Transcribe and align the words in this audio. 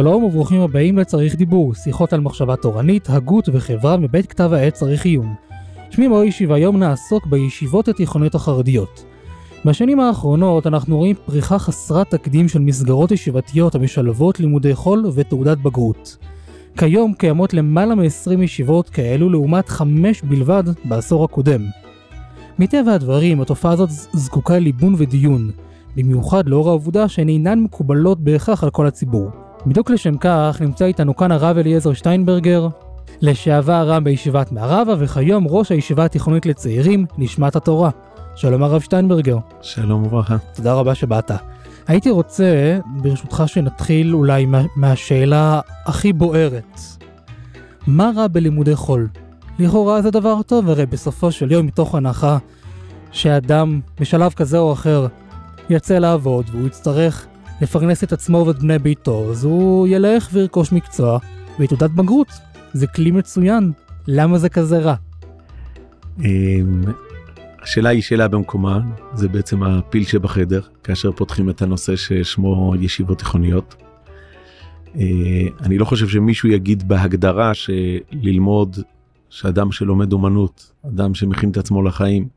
שלום 0.00 0.24
וברוכים 0.24 0.60
הבאים 0.60 0.98
לצריך 0.98 1.36
דיבור, 1.36 1.74
שיחות 1.74 2.12
על 2.12 2.20
מחשבה 2.20 2.56
תורנית, 2.56 3.10
הגות 3.10 3.48
וחברה 3.52 3.96
מבית 3.96 4.26
כתב 4.26 4.52
העת 4.52 4.74
צריך 4.74 5.04
עיון. 5.04 5.34
שמי 5.90 6.08
מוישי 6.08 6.46
והיום 6.46 6.78
נעסוק 6.78 7.26
בישיבות 7.26 7.88
התיכוניות 7.88 8.34
החרדיות. 8.34 9.04
בשנים 9.64 10.00
האחרונות 10.00 10.66
אנחנו 10.66 10.96
רואים 10.96 11.16
פריחה 11.26 11.58
חסרת 11.58 12.10
תקדים 12.10 12.48
של 12.48 12.58
מסגרות 12.58 13.10
ישיבתיות 13.10 13.74
המשלבות 13.74 14.40
לימודי 14.40 14.74
חול 14.74 15.04
ותעודת 15.14 15.58
בגרות. 15.58 16.16
כיום 16.76 17.14
קיימות 17.14 17.54
למעלה 17.54 17.94
מ-20 17.94 18.42
ישיבות 18.42 18.88
כאלו 18.88 19.30
לעומת 19.30 19.68
5 19.68 20.22
בלבד 20.22 20.64
בעשור 20.84 21.24
הקודם. 21.24 21.60
מטבע 22.58 22.92
הדברים 22.92 23.40
התופעה 23.40 23.72
הזאת 23.72 23.90
זקוקה 24.12 24.58
לליבון 24.58 24.94
ודיון, 24.98 25.50
במיוחד 25.96 26.48
לאור 26.48 26.68
העובדה 26.68 27.08
שהן 27.08 27.28
אינן 27.28 27.60
מקובלות 27.60 28.20
בהכרח 28.20 28.64
על 28.64 28.70
כל 28.70 28.86
הציבור. 28.86 29.49
בדיוק 29.66 29.90
לשם 29.90 30.16
כך 30.16 30.56
נמצא 30.60 30.84
איתנו 30.84 31.16
כאן 31.16 31.32
הרב 31.32 31.58
אליעזר 31.58 31.92
שטיינברגר, 31.92 32.68
לשעבר 33.20 33.88
רם 33.88 34.04
בישיבת 34.04 34.52
מערבה 34.52 34.94
וכיום 34.98 35.46
ראש 35.48 35.72
הישיבה 35.72 36.04
התיכונית 36.04 36.46
לצעירים, 36.46 37.06
נשמת 37.18 37.56
התורה. 37.56 37.90
שלום 38.36 38.62
הרב 38.62 38.80
שטיינברגר. 38.80 39.36
שלום 39.62 40.06
וברכה. 40.06 40.36
תודה 40.54 40.74
רבה 40.74 40.94
שבאת. 40.94 41.30
הייתי 41.86 42.10
רוצה, 42.10 42.78
ברשותך, 43.02 43.42
שנתחיל 43.46 44.14
אולי 44.14 44.46
מה, 44.46 44.62
מהשאלה 44.76 45.60
הכי 45.86 46.12
בוערת. 46.12 46.80
מה 47.86 48.10
רע 48.16 48.26
בלימודי 48.26 48.76
חול? 48.76 49.08
לכאורה 49.58 50.02
זה 50.02 50.10
דבר 50.10 50.42
טוב, 50.42 50.68
הרי 50.68 50.86
בסופו 50.86 51.32
של 51.32 51.52
יום 51.52 51.66
מתוך 51.66 51.94
הנחה 51.94 52.38
שאדם 53.12 53.80
בשלב 54.00 54.32
כזה 54.32 54.58
או 54.58 54.72
אחר 54.72 55.06
יצא 55.70 55.98
לעבוד 55.98 56.44
והוא 56.52 56.66
יצטרך 56.66 57.26
לפרנס 57.60 58.04
את 58.04 58.12
עצמו 58.12 58.44
ואת 58.46 58.58
בני 58.58 58.78
ביתו, 58.78 59.30
אז 59.30 59.44
הוא 59.44 59.88
ילך 59.88 60.28
וירכוש 60.32 60.72
מקצוע 60.72 61.18
ותעודת 61.60 61.90
בגרות. 61.90 62.28
זה 62.72 62.86
כלי 62.86 63.10
מצוין, 63.10 63.72
למה 64.06 64.38
זה 64.38 64.48
כזה 64.48 64.78
רע? 64.78 64.94
אמ, 66.18 66.82
השאלה 67.62 67.88
היא 67.88 68.02
שאלה 68.02 68.28
במקומה, 68.28 68.80
זה 69.14 69.28
בעצם 69.28 69.62
הפיל 69.62 70.04
שבחדר, 70.04 70.60
כאשר 70.84 71.12
פותחים 71.12 71.50
את 71.50 71.62
הנושא 71.62 71.96
ששמו 71.96 72.74
ישיבות 72.80 73.18
תיכוניות. 73.18 73.74
אה, 74.96 75.02
אני 75.60 75.78
לא 75.78 75.84
חושב 75.84 76.08
שמישהו 76.08 76.48
יגיד 76.48 76.88
בהגדרה 76.88 77.52
שללמוד, 77.54 78.78
שאדם 79.30 79.72
שלומד 79.72 80.12
אומנות, 80.12 80.72
אדם 80.86 81.14
שמכין 81.14 81.50
את 81.50 81.56
עצמו 81.56 81.82
לחיים, 81.82 82.28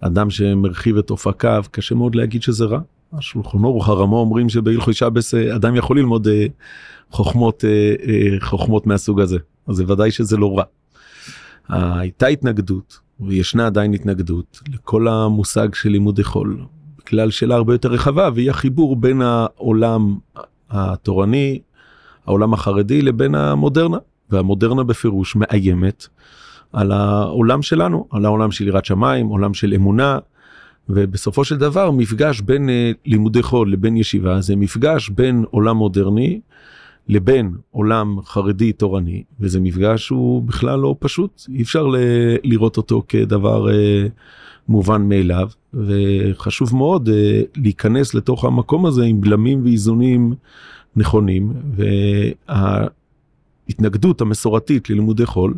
אדם 0.00 0.30
שמרחיב 0.30 0.96
את 0.96 1.10
אופקיו, 1.10 1.64
קשה 1.70 1.94
מאוד 1.94 2.14
להגיד 2.14 2.42
שזה 2.42 2.64
רע. 2.64 2.80
השולחן 3.12 3.64
ערוך 3.64 3.88
הרמו 3.88 4.18
אומרים 4.18 4.48
שבהלכות 4.48 4.94
שבס 4.94 5.34
אדם 5.34 5.76
יכול 5.76 5.98
ללמוד 5.98 6.28
אה, 6.28 6.46
חוכמות, 7.10 7.64
אה, 7.64 8.40
חוכמות 8.40 8.86
מהסוג 8.86 9.20
הזה, 9.20 9.38
אז 9.66 9.76
זה 9.76 9.84
ודאי 9.88 10.10
שזה 10.10 10.36
לא 10.36 10.58
רע. 10.58 10.64
הייתה 11.68 12.26
התנגדות 12.26 12.98
וישנה 13.20 13.66
עדיין 13.66 13.94
התנגדות 13.94 14.60
לכל 14.68 15.08
המושג 15.08 15.74
של 15.74 15.88
לימודי 15.88 16.24
חול 16.24 16.58
בגלל 16.98 17.30
שאלה 17.30 17.54
הרבה 17.54 17.74
יותר 17.74 17.88
רחבה 17.88 18.28
והיא 18.34 18.50
החיבור 18.50 18.96
בין 18.96 19.22
העולם 19.22 20.16
התורני 20.70 21.58
העולם 22.26 22.54
החרדי 22.54 23.02
לבין 23.02 23.34
המודרנה. 23.34 23.98
והמודרנה 24.30 24.84
בפירוש 24.84 25.36
מאיימת 25.36 26.06
על 26.72 26.92
העולם 26.92 27.62
שלנו 27.62 28.08
על 28.10 28.24
העולם 28.24 28.50
של 28.50 28.68
יראת 28.68 28.84
שמיים 28.84 29.26
עולם 29.26 29.54
של 29.54 29.74
אמונה 29.74 30.18
ובסופו 30.88 31.44
של 31.44 31.56
דבר 31.56 31.90
מפגש 31.90 32.40
בין 32.40 32.68
uh, 32.68 32.72
לימודי 33.06 33.42
חול 33.42 33.72
לבין 33.72 33.96
ישיבה 33.96 34.40
זה 34.40 34.56
מפגש 34.56 35.08
בין 35.08 35.44
עולם 35.50 35.76
מודרני 35.76 36.40
לבין 37.08 37.52
עולם 37.70 38.16
חרדי 38.24 38.72
תורני 38.72 39.22
וזה 39.40 39.60
מפגש 39.60 40.06
שהוא 40.06 40.42
בכלל 40.42 40.78
לא 40.78 40.96
פשוט. 40.98 41.42
אי 41.48 41.62
אפשר 41.62 41.86
ל- 41.86 41.96
לראות 42.44 42.76
אותו 42.76 43.02
כדבר 43.08 43.70
אה, 43.70 44.06
מובן 44.68 45.02
מאליו 45.08 45.48
וחשוב 45.74 46.76
מאוד 46.76 47.08
אה, 47.08 47.42
להיכנס 47.56 48.14
לתוך 48.14 48.44
המקום 48.44 48.86
הזה 48.86 49.04
עם 49.04 49.20
בלמים 49.20 49.64
ואיזונים 49.64 50.34
נכונים 50.96 51.52
וההתנגדות 52.48 54.20
המסורתית 54.20 54.90
ללימודי 54.90 55.26
חול 55.26 55.54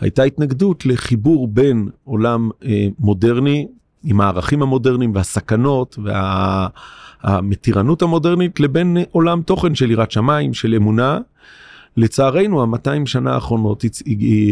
הייתה 0.00 0.22
התנגדות 0.22 0.86
לחיבור 0.86 1.48
בין 1.48 1.88
עולם 2.04 2.50
אה, 2.64 2.88
מודרני 2.98 3.66
עם 4.06 4.20
הערכים 4.20 4.62
המודרניים 4.62 5.14
והסכנות 5.14 5.98
וה... 6.04 6.66
המתירנות 7.22 8.02
המודרנית 8.02 8.60
לבין 8.60 8.96
עולם 9.10 9.42
תוכן 9.42 9.74
של 9.74 9.90
יראת 9.90 10.10
שמיים, 10.10 10.54
של 10.54 10.74
אמונה. 10.74 11.18
לצערנו 11.96 12.62
המאתיים 12.62 13.06
שנה 13.06 13.34
האחרונות 13.34 13.84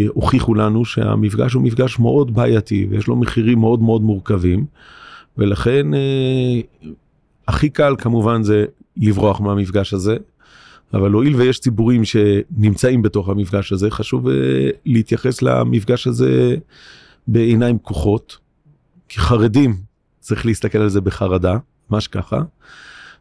הוכיחו 0.09 0.55
לנו 0.55 0.85
שהמפגש 0.85 1.53
הוא 1.53 1.63
מפגש 1.63 1.99
מאוד 1.99 2.35
בעייתי 2.35 2.87
ויש 2.91 3.07
לו 3.07 3.17
מחירים 3.17 3.59
מאוד 3.59 3.83
מאוד 3.83 4.03
מורכבים. 4.03 4.65
ולכן 5.39 5.95
אה, 5.95 6.61
הכי 7.49 7.71
קל 7.71 7.95
כמובן 7.99 8.43
זה 8.43 8.65
לברוח 8.97 9.41
מהמפגש 9.41 9.95
הזה. 9.95 10.17
אבל 10.95 11.13
הואיל 11.13 11.37
ויש 11.37 11.61
ציבורים 11.61 12.03
שנמצאים 12.05 13.03
בתוך 13.03 13.29
המפגש 13.29 13.73
הזה 13.73 13.91
חשוב 13.91 14.29
אה, 14.29 14.35
להתייחס 14.87 15.43
למפגש 15.43 16.07
הזה 16.07 16.57
בעיניים 17.29 17.79
פקוחות 17.79 18.39
כי 19.15 19.21
חרדים 19.21 19.77
צריך 20.21 20.47
להסתכל 20.47 20.79
על 20.79 20.89
זה 20.89 21.01
בחרדה 21.01 21.59
ממש 21.91 22.09
ככה. 22.09 22.43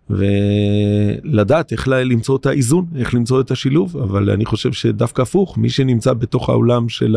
ולדעת 0.09 1.71
איך 1.71 1.87
למצוא 1.87 2.37
את 2.37 2.45
האיזון 2.45 2.85
איך 2.95 3.13
למצוא 3.13 3.41
את 3.41 3.51
השילוב 3.51 3.97
אבל 3.97 4.29
אני 4.29 4.45
חושב 4.45 4.73
שדווקא 4.73 5.21
הפוך 5.21 5.57
מי 5.57 5.69
שנמצא 5.69 6.13
בתוך 6.13 6.49
העולם 6.49 6.89
של 6.89 7.15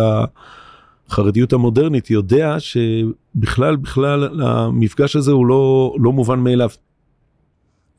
החרדיות 1.09 1.53
המודרנית 1.53 2.11
יודע 2.11 2.57
שבכלל 2.59 3.77
בכלל 3.77 4.43
המפגש 4.43 5.17
הזה 5.17 5.33
הוא 5.33 5.47
לא 5.47 5.95
לא 5.99 6.13
מובן 6.13 6.39
מאליו. 6.39 6.71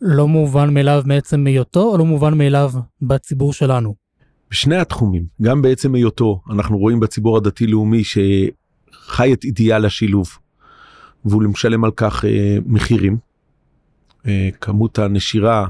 לא 0.02 0.28
מובן 0.28 0.74
מאליו 0.74 1.04
מעצם 1.06 1.48
היותו 1.48 1.84
או 1.84 1.98
לא 1.98 2.06
מובן 2.06 2.38
מאליו 2.38 2.72
בציבור 3.02 3.54
שלנו? 3.54 3.96
בשני 4.52 4.76
התחומים 4.76 5.26
גם 5.42 5.62
בעצם 5.62 5.96
היותו 5.96 6.42
אנחנו 6.52 6.78
רואים 6.78 7.00
בציבור 7.00 7.38
הדתי 7.38 7.68
לאומי 7.68 8.04
שחי 8.04 9.34
את 9.34 9.44
אידיאל 9.44 9.86
השילוב 9.86 10.38
והוא 11.30 11.44
משלם 11.44 11.84
על 11.84 11.92
כך 11.96 12.26
אה, 12.26 12.58
מחירים. 12.66 13.18
אה, 14.28 14.50
כמות 14.62 15.00
הנשירה, 15.00 15.68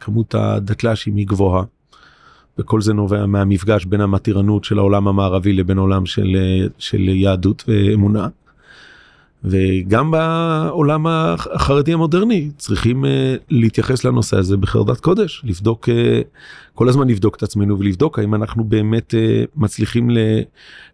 כמות 0.00 0.34
הדתל"שים 0.34 1.16
היא 1.16 1.26
גבוהה. 1.26 1.64
וכל 2.58 2.80
זה 2.80 2.92
נובע 2.94 3.26
מהמפגש 3.26 3.84
בין 3.84 4.00
המתירנות 4.00 4.64
של 4.64 4.78
העולם 4.78 5.08
המערבי 5.08 5.52
לבין 5.52 5.78
עולם 5.78 6.06
של, 6.06 6.36
אה, 6.36 6.66
של 6.78 7.08
יהדות 7.08 7.64
ואמונה. 7.68 8.28
וגם 9.44 10.10
בעולם 10.10 11.06
החרדי 11.06 11.92
המודרני 11.92 12.50
צריכים 12.56 13.04
uh, 13.04 13.08
להתייחס 13.50 14.04
לנושא 14.04 14.36
הזה 14.36 14.56
בחרדת 14.56 15.00
קודש, 15.00 15.42
לבדוק, 15.44 15.88
uh, 15.88 15.92
כל 16.74 16.88
הזמן 16.88 17.08
לבדוק 17.08 17.36
את 17.36 17.42
עצמנו 17.42 17.78
ולבדוק 17.78 18.18
האם 18.18 18.34
אנחנו 18.34 18.64
באמת 18.64 19.14
uh, 19.14 19.48
מצליחים 19.56 20.10
ל, 20.10 20.18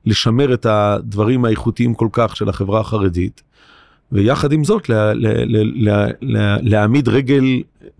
לשמר 0.04 0.54
את 0.54 0.66
הדברים 0.66 1.44
האיכותיים 1.44 1.94
כל 1.94 2.08
כך 2.12 2.36
של 2.36 2.48
החברה 2.48 2.80
החרדית 2.80 3.42
ויחד 4.12 4.52
עם 4.52 4.64
זאת 4.64 4.88
לה, 4.88 5.14
לה, 5.14 5.32
לה, 5.34 5.62
לה, 5.74 6.06
לה, 6.20 6.56
להעמיד 6.62 7.08
רגל 7.08 7.44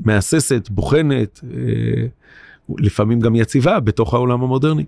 מהססת, 0.01 0.69
בוחנת, 0.71 1.41
אה, 1.55 2.07
לפעמים 2.79 3.21
גם 3.21 3.35
יציבה 3.35 3.81
בתוך 3.81 4.15
העולם 4.15 4.43
המודרני. 4.43 4.85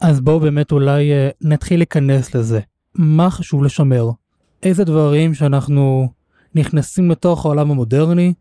אז 0.00 0.20
בואו 0.20 0.40
באמת 0.40 0.72
אולי 0.72 1.12
אה, 1.12 1.28
נתחיל 1.40 1.78
להיכנס 1.80 2.34
לזה. 2.34 2.60
מה 2.94 3.30
חשוב 3.30 3.64
לשמר? 3.64 4.10
איזה 4.62 4.84
דברים 4.84 5.34
שאנחנו 5.34 6.08
נכנסים 6.54 7.10
לתוך 7.10 7.44
העולם 7.44 7.70
המודרני, 7.70 8.34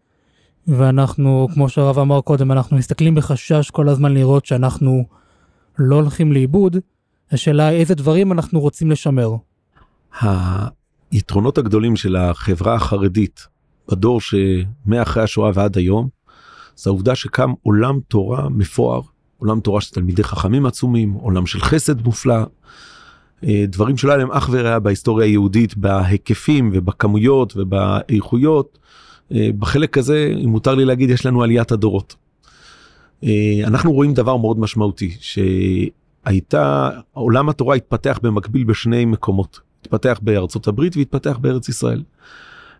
ואנחנו, 0.67 1.47
כמו 1.53 1.69
שהרב 1.69 1.99
אמר 1.99 2.21
קודם, 2.21 2.51
אנחנו 2.51 2.77
מסתכלים 2.77 3.15
בחשש 3.15 3.69
כל 3.69 3.89
הזמן 3.89 4.13
לראות 4.13 4.45
שאנחנו 4.45 5.05
לא 5.79 5.95
הולכים 5.95 6.31
לאיבוד, 6.31 6.77
השאלה 7.31 7.67
היא 7.67 7.79
איזה 7.79 7.95
דברים 7.95 8.31
אנחנו 8.31 8.59
רוצים 8.59 8.91
לשמר. 8.91 9.35
היתרונות 11.11 11.57
הגדולים 11.57 11.95
של 11.95 12.15
החברה 12.15 12.75
החרדית 12.75 13.47
בדור 13.91 14.19
שמאחרי 14.21 15.23
השואה 15.23 15.51
ועד 15.53 15.77
היום, 15.77 16.09
זה 16.75 16.89
העובדה 16.89 17.15
שקם 17.15 17.53
עולם 17.63 17.99
תורה 18.07 18.49
מפואר, 18.49 19.01
עולם 19.37 19.59
תורה 19.59 19.81
של 19.81 19.93
תלמידי 19.93 20.23
חכמים 20.23 20.65
עצומים, 20.65 21.11
עולם 21.11 21.45
של 21.45 21.59
חסד 21.59 22.05
מופלא, 22.05 22.43
אה, 23.43 23.65
דברים 23.67 23.97
שלא 23.97 24.11
היה 24.11 24.17
להם 24.17 24.31
אח 24.31 24.49
ורע 24.51 24.79
בהיסטוריה 24.79 25.27
היהודית 25.27 25.77
בהיקפים 25.77 26.69
ובכמויות 26.73 27.53
ובאיכויות. 27.57 28.77
אה, 29.31 29.49
בחלק 29.59 29.97
הזה, 29.97 30.33
אם 30.43 30.49
מותר 30.49 30.75
לי 30.75 30.85
להגיד, 30.85 31.09
יש 31.09 31.25
לנו 31.25 31.43
עליית 31.43 31.71
הדורות. 31.71 32.15
אה, 33.23 33.61
אנחנו 33.63 33.91
רואים 33.91 34.13
דבר 34.13 34.37
מאוד 34.37 34.59
משמעותי, 34.59 35.17
שהייתה, 35.19 36.89
עולם 37.13 37.49
התורה 37.49 37.75
התפתח 37.75 38.19
במקביל 38.23 38.63
בשני 38.63 39.05
מקומות. 39.05 39.70
התפתח 39.81 40.19
בארצות 40.21 40.67
הברית 40.67 40.97
והתפתח 40.97 41.37
בארץ 41.41 41.69
ישראל. 41.69 42.03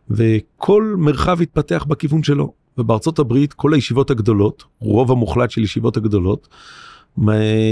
וכל 0.09 0.95
מרחב 0.98 1.42
התפתח 1.42 1.86
בכיוון 1.88 2.24
שלו. 2.24 2.53
ובארצות 2.77 3.19
הברית 3.19 3.53
כל 3.53 3.74
הישיבות 3.74 4.12
הגדולות, 4.12 4.63
רוב 4.80 5.12
המוחלט 5.12 5.51
של 5.51 5.63
ישיבות 5.63 5.98
הגדולות, 5.98 6.48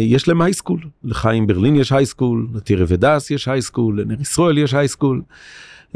יש 0.02 0.28
להם 0.28 0.42
הייסקול, 0.42 0.80
לחיים 1.04 1.48
ברלין 1.48 1.76
יש 1.76 1.92
הייסקול, 1.92 2.48
לטירה 2.54 2.86
ודס 2.88 3.32
יש 3.32 3.48
הייסקול, 3.48 4.02
לנר 4.02 4.22
ישראל 4.22 4.58
יש 4.58 4.74
הייסקול. 4.74 5.22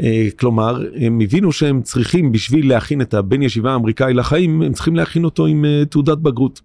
אה, 0.00 0.28
כלומר, 0.38 0.82
הם 0.96 1.20
הבינו 1.20 1.52
שהם 1.52 1.82
צריכים 1.82 2.32
בשביל 2.32 2.68
להכין 2.68 3.00
את 3.00 3.14
הבן 3.14 3.42
ישיבה 3.42 3.72
האמריקאי 3.72 4.14
לחיים, 4.14 4.62
הם 4.62 4.72
צריכים 4.72 4.96
להכין 4.96 5.24
אותו 5.24 5.46
עם 5.46 5.64
אה, 5.64 5.84
תעודת 5.84 6.18
בגרות. 6.18 6.60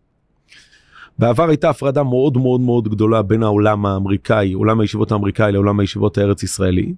בעבר 1.19 1.50
הייתה 1.50 1.69
הפרדה 1.69 2.04
מאוד 2.04 2.38
מאוד 2.38 2.62
מאוד 2.62 2.88
גדולה 2.88 3.21
בין 3.21 3.44
העולם 3.44 3.86
האמריקאי, 3.86 4.54
עולם 4.54 4.80
הישיבות 4.80 5.12
האמריקאי 5.12 5.51
לעולם 5.51 5.80
הישיבות 5.80 6.18
הארץ 6.18 6.44
ישראלי. 6.44 6.94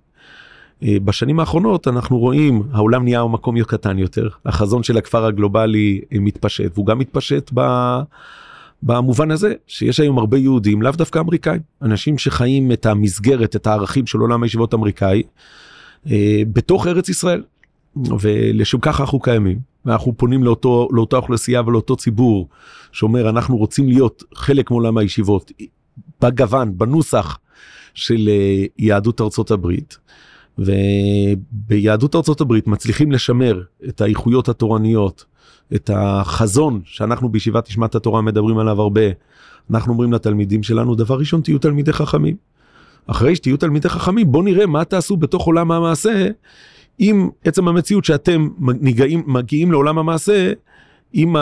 אה, 0.84 0.98
בשנים 1.06 1.40
האחרונות 1.40 1.88
אנחנו 1.88 2.18
רואים 2.20 2.64
העולם 2.72 3.04
נהיה 3.04 3.26
מקום 3.26 3.64
קטן 3.64 4.00
יותר, 4.00 4.30
החזון 4.46 4.84
של 4.84 4.98
הכפר 4.98 5.26
הגלובלי 5.26 6.02
מתפשט 6.12 6.72
והוא 6.74 6.86
גם 6.86 7.00
מתפשט 7.00 7.52
ב... 7.54 7.62
במובן 8.84 9.32
הזה 9.32 9.54
שיש 9.68 10.00
היום 10.00 10.18
הרבה 10.20 10.38
יהודים 10.38 10.82
לאו 10.82 10.92
דווקא 10.92 11.20
אמריקאים 11.20 11.62
אנשים 11.82 12.18
שחיים 12.18 12.72
את 12.72 12.86
המסגרת 12.86 13.56
את 13.56 13.68
הערכים 13.68 14.08
של 14.08 14.20
עולם 14.20 14.44
הישיבות 14.44 14.74
האמריקאי 14.74 15.24
אה, 16.12 16.42
בתוך 16.54 16.88
ארץ 16.88 17.10
ישראל 17.10 17.44
ולשם 18.20 18.78
כך 18.82 19.02
אנחנו 19.02 19.20
קיימים 19.20 19.60
ואנחנו 19.86 20.18
פונים 20.18 20.44
לאותו 20.44 20.88
לאותה 20.92 21.18
אוכלוסייה 21.18 21.62
ולאותו 21.62 21.96
ציבור 21.96 22.48
שאומר 22.92 23.30
אנחנו 23.30 23.58
רוצים 23.58 23.88
להיות 23.88 24.24
חלק 24.36 24.72
מעולם 24.72 24.98
הישיבות 24.98 25.52
בגוון 26.22 26.78
בנוסח 26.78 27.40
של 27.94 28.30
אה, 28.30 28.66
יהדות 28.78 29.22
ארצות 29.22 29.52
הברית. 29.52 29.98
וביהדות 30.58 32.16
ארצות 32.16 32.42
הברית 32.42 32.68
מצליחים 32.68 33.12
לשמר 33.12 33.62
את 33.88 34.02
האיכויות 34.02 34.50
התורניות 34.50 35.26
את 35.76 35.90
החזון 35.94 36.82
שאנחנו 36.86 37.30
בישיבת 37.30 37.70
נשמת 37.70 37.96
התורה 37.96 38.22
מדברים 38.22 38.58
עליו 38.58 38.82
הרבה. 38.82 39.02
אנחנו 39.72 39.94
אומרים 39.94 40.14
לתלמידים 40.14 40.64
שלנו 40.64 40.96
דבר 40.96 41.20
ראשון 41.20 41.42
תהיו 41.42 41.60
תלמידי 41.60 41.94
חכמים. 41.94 42.36
אחרי 43.08 43.36
שתהיו 43.36 43.58
תלמידי 43.58 43.90
חכמים 43.90 44.32
בואו 44.32 44.44
נראה 44.44 44.66
מה 44.66 44.86
תעשו 44.86 45.18
בתוך 45.18 45.46
עולם 45.46 45.72
המעשה 45.72 46.28
עם 47.00 47.30
עצם 47.44 47.68
המציאות 47.68 48.06
שאתם 48.06 48.50
מגיעים, 48.60 49.24
מגיעים 49.28 49.72
לעולם 49.72 49.98
המעשה 49.98 50.54
עם 51.14 51.36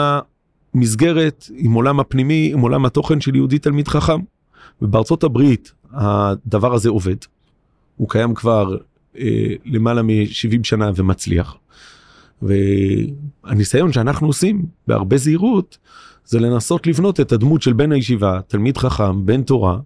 המסגרת, 0.74 1.46
עם 1.56 1.72
עולם 1.72 2.00
הפנימי, 2.00 2.50
עם 2.52 2.60
עולם 2.60 2.84
התוכן 2.84 3.20
של 3.20 3.34
יהודי 3.34 3.58
תלמיד 3.58 3.88
חכם. 3.88 4.20
ובארצות 4.82 5.24
הברית 5.24 5.72
הדבר 5.92 6.74
הזה 6.74 6.88
עובד. 6.88 7.16
הוא 7.96 8.08
קיים 8.08 8.34
כבר 8.34 8.76
אה, 9.18 9.46
למעלה 9.64 10.02
מ-70 10.02 10.58
שנה 10.62 10.90
ומצליח. 10.96 11.56
והניסיון 12.42 13.92
שאנחנו 13.92 14.26
עושים 14.26 14.66
בהרבה 14.86 15.16
זהירות 15.16 15.78
זה 16.24 16.40
לנסות 16.40 16.86
לבנות 16.86 17.20
את 17.20 17.32
הדמות 17.32 17.62
של 17.62 17.72
בן 17.72 17.92
הישיבה, 17.92 18.40
תלמיד 18.46 18.76
חכם, 18.76 19.26
בן 19.26 19.42
תורה, 19.42 19.78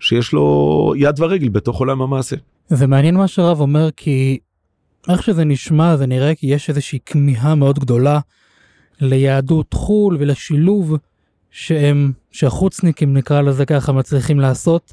שיש 0.00 0.32
לו 0.32 0.92
יד 0.96 1.20
ורגל 1.20 1.48
בתוך 1.48 1.78
עולם 1.78 2.02
המעשה. 2.02 2.36
זה 2.68 2.86
מעניין 2.86 3.16
מה 3.16 3.28
שהרב 3.28 3.60
אומר 3.60 3.88
כי 3.96 4.38
איך 5.08 5.22
שזה 5.22 5.44
נשמע 5.44 5.96
זה 5.96 6.06
נראה 6.06 6.34
כי 6.34 6.46
יש 6.46 6.68
איזושהי 6.68 6.98
כמיהה 7.06 7.54
מאוד 7.54 7.78
גדולה 7.78 8.20
ליהדות 9.00 9.74
חו"ל 9.74 10.16
ולשילוב 10.20 10.96
שהם, 11.50 12.12
שהחוצניקים 12.30 13.14
נקרא 13.14 13.40
לזה 13.40 13.66
ככה 13.66 13.92
מצליחים 13.92 14.40
לעשות. 14.40 14.92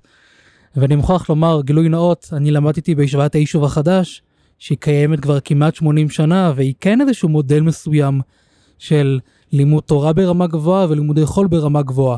ואני 0.76 0.96
מוכרח 0.96 1.30
לומר 1.30 1.62
גילוי 1.62 1.90
נאות 1.90 2.30
אני 2.34 2.52
למדתי 2.52 2.96
בישיבת 2.96 3.36
היישוב 3.36 3.64
החדש 3.64 4.22
שהיא 4.60 4.78
קיימת 4.78 5.20
כבר 5.20 5.40
כמעט 5.40 5.76
80 5.76 6.10
שנה 6.10 6.54
והיא 6.56 6.74
כן 6.82 7.02
איזשהו 7.02 7.30
מודל 7.30 7.60
מסוים 7.62 8.22
של 8.80 9.20
לימוד 9.52 9.84
תורה 9.84 10.14
ברמה 10.14 10.48
גבוהה 10.48 10.88
ולימודי 10.90 11.26
חול 11.26 11.48
ברמה 11.48 11.82
גבוהה. 11.82 12.18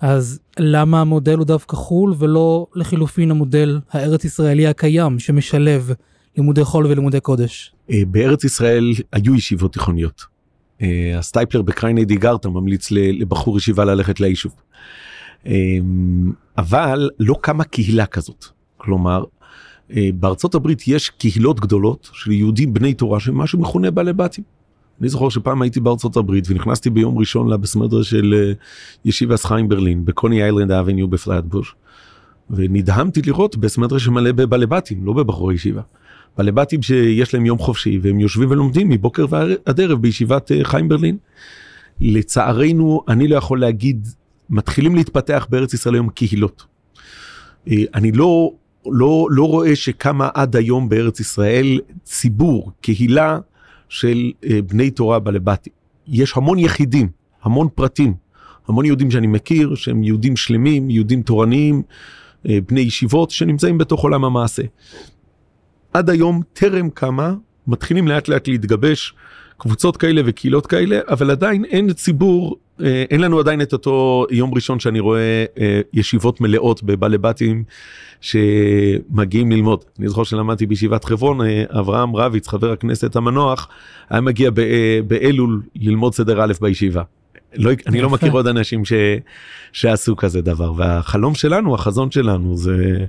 אז 0.00 0.40
למה 0.58 1.00
המודל 1.00 1.38
הוא 1.38 1.46
דווקא 1.46 1.76
חו"ל 1.76 2.14
ולא 2.18 2.66
לחילופין 2.74 3.30
המודל 3.30 3.80
הארץ 3.90 4.24
ישראלי 4.24 4.66
הקיים 4.66 5.18
שמשלב 5.18 5.92
לימודי 6.36 6.64
חול 6.64 6.86
ולימודי 6.86 7.20
קודש? 7.20 7.72
אה, 7.90 8.02
בארץ 8.08 8.44
ישראל 8.44 8.92
היו 9.12 9.34
ישיבות 9.34 9.72
תיכוניות. 9.72 10.24
אה, 10.82 11.18
הסטייפלר 11.18 11.62
בקרייני 11.62 12.04
דיגרטה 12.04 12.48
ממליץ 12.48 12.90
לבחור 12.90 13.58
ישיבה 13.58 13.84
ללכת 13.84 14.20
ליישוב. 14.20 14.52
אה, 15.46 15.52
אבל 16.58 17.10
לא 17.18 17.34
קמה 17.40 17.64
קהילה 17.64 18.06
כזאת. 18.06 18.44
כלומר 18.76 19.24
בארצות 20.14 20.54
הברית 20.54 20.88
יש 20.88 21.10
קהילות 21.10 21.60
גדולות 21.60 22.10
של 22.12 22.32
יהודים 22.32 22.74
בני 22.74 22.94
תורה 22.94 23.20
שמה 23.20 23.46
שמכונה 23.46 23.90
בעלי 23.90 24.12
בתים. 24.12 24.44
אני 25.00 25.08
זוכר 25.08 25.28
שפעם 25.28 25.62
הייתי 25.62 25.80
בארצות 25.80 26.16
הברית 26.16 26.44
ונכנסתי 26.48 26.90
ביום 26.90 27.18
ראשון 27.18 27.48
לבסמדר 27.48 28.02
של 28.02 28.34
אה, 28.34 28.52
ישיבת 29.04 29.40
חיים 29.40 29.68
ברלין 29.68 30.04
בקוני 30.04 30.42
איילנד 30.42 30.70
אבניו 30.70 31.08
בפלאטבוש. 31.08 31.74
ונדהמתי 32.50 33.22
לראות 33.22 33.56
בסמדר 33.56 33.98
שמלא 33.98 34.32
בבעלי 34.32 34.66
בתים 34.66 35.06
לא 35.06 35.12
בבחורי 35.12 35.54
ישיבה. 35.54 35.82
בעלי 36.38 36.52
בתים 36.52 36.82
שיש 36.82 37.34
להם 37.34 37.46
יום 37.46 37.58
חופשי 37.58 37.98
והם 38.02 38.20
יושבים 38.20 38.50
ולומדים 38.50 38.88
מבוקר 38.88 39.26
ועד 39.30 39.80
ערב 39.80 40.02
בישיבת 40.02 40.52
אה, 40.52 40.64
חיים 40.64 40.88
ברלין. 40.88 41.16
לצערנו 42.00 43.02
אני 43.08 43.28
לא 43.28 43.36
יכול 43.36 43.60
להגיד 43.60 44.08
מתחילים 44.50 44.94
להתפתח 44.94 45.46
בארץ 45.50 45.74
ישראל 45.74 45.94
היום 45.94 46.08
קהילות. 46.08 46.64
אני 47.68 48.12
לא 48.12 48.52
לא, 48.86 49.26
לא 49.30 49.44
רואה 49.44 49.76
שקמה 49.76 50.28
עד 50.34 50.56
היום 50.56 50.88
בארץ 50.88 51.20
ישראל 51.20 51.80
ציבור, 52.04 52.72
קהילה 52.80 53.38
של 53.88 54.32
אה, 54.44 54.62
בני 54.62 54.90
תורה 54.90 55.18
בלבטי. 55.18 55.70
יש 56.08 56.32
המון 56.36 56.58
יחידים, 56.58 57.08
המון 57.42 57.68
פרטים, 57.74 58.14
המון 58.68 58.84
יהודים 58.84 59.10
שאני 59.10 59.26
מכיר 59.26 59.74
שהם 59.74 60.02
יהודים 60.02 60.36
שלמים, 60.36 60.90
יהודים 60.90 61.22
תורניים, 61.22 61.82
אה, 62.48 62.58
בני 62.68 62.80
ישיבות 62.80 63.30
שנמצאים 63.30 63.78
בתוך 63.78 64.02
עולם 64.02 64.24
המעשה. 64.24 64.62
עד 65.92 66.10
היום 66.10 66.42
טרם 66.52 66.90
קמה, 66.90 67.34
מתחילים 67.66 68.08
לאט 68.08 68.28
לאט 68.28 68.48
להתגבש 68.48 69.14
קבוצות 69.58 69.96
כאלה 69.96 70.22
וקהילות 70.24 70.66
כאלה, 70.66 71.00
אבל 71.08 71.30
עדיין 71.30 71.64
אין 71.64 71.92
ציבור, 71.92 72.56
אה, 72.80 73.04
אין 73.10 73.20
לנו 73.20 73.38
עדיין 73.38 73.62
את 73.62 73.72
אותו 73.72 74.26
יום 74.30 74.54
ראשון 74.54 74.80
שאני 74.80 75.00
רואה 75.00 75.44
אה, 75.58 75.80
ישיבות 75.92 76.40
מלאות 76.40 76.82
בבעלי 76.82 77.18
בתים 77.18 77.64
שמגיעים 78.20 79.52
ללמוד. 79.52 79.84
אני 79.98 80.08
זוכר 80.08 80.24
שלמדתי 80.24 80.66
בישיבת 80.66 81.04
חברון, 81.04 81.40
אה, 81.40 81.64
אברהם 81.70 82.16
רביץ, 82.16 82.48
חבר 82.48 82.72
הכנסת 82.72 83.16
המנוח, 83.16 83.68
היה 84.10 84.20
מגיע 84.20 84.50
באלול 85.06 85.62
ללמוד 85.76 86.14
סדר 86.14 86.44
א' 86.44 86.52
בישיבה. 86.60 87.02
לא, 87.54 87.70
אני 87.86 88.00
לא 88.00 88.10
מכיר 88.10 88.32
עוד 88.38 88.46
אנשים 88.46 88.84
ש, 88.84 88.92
שעשו 89.72 90.16
כזה 90.16 90.42
דבר, 90.42 90.72
והחלום 90.76 91.34
שלנו, 91.34 91.74
החזון 91.74 92.10
שלנו 92.10 92.56
זה... 92.56 93.06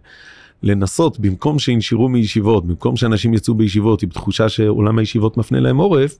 לנסות 0.63 1.19
במקום 1.19 1.59
שינשירו 1.59 2.09
מישיבות 2.09 2.67
במקום 2.67 2.95
שאנשים 2.95 3.33
יצאו 3.33 3.53
בישיבות 3.53 4.03
עם 4.03 4.09
תחושה 4.09 4.49
שעולם 4.49 4.97
הישיבות 4.97 5.37
מפנה 5.37 5.59
להם 5.59 5.77
עורף. 5.77 6.17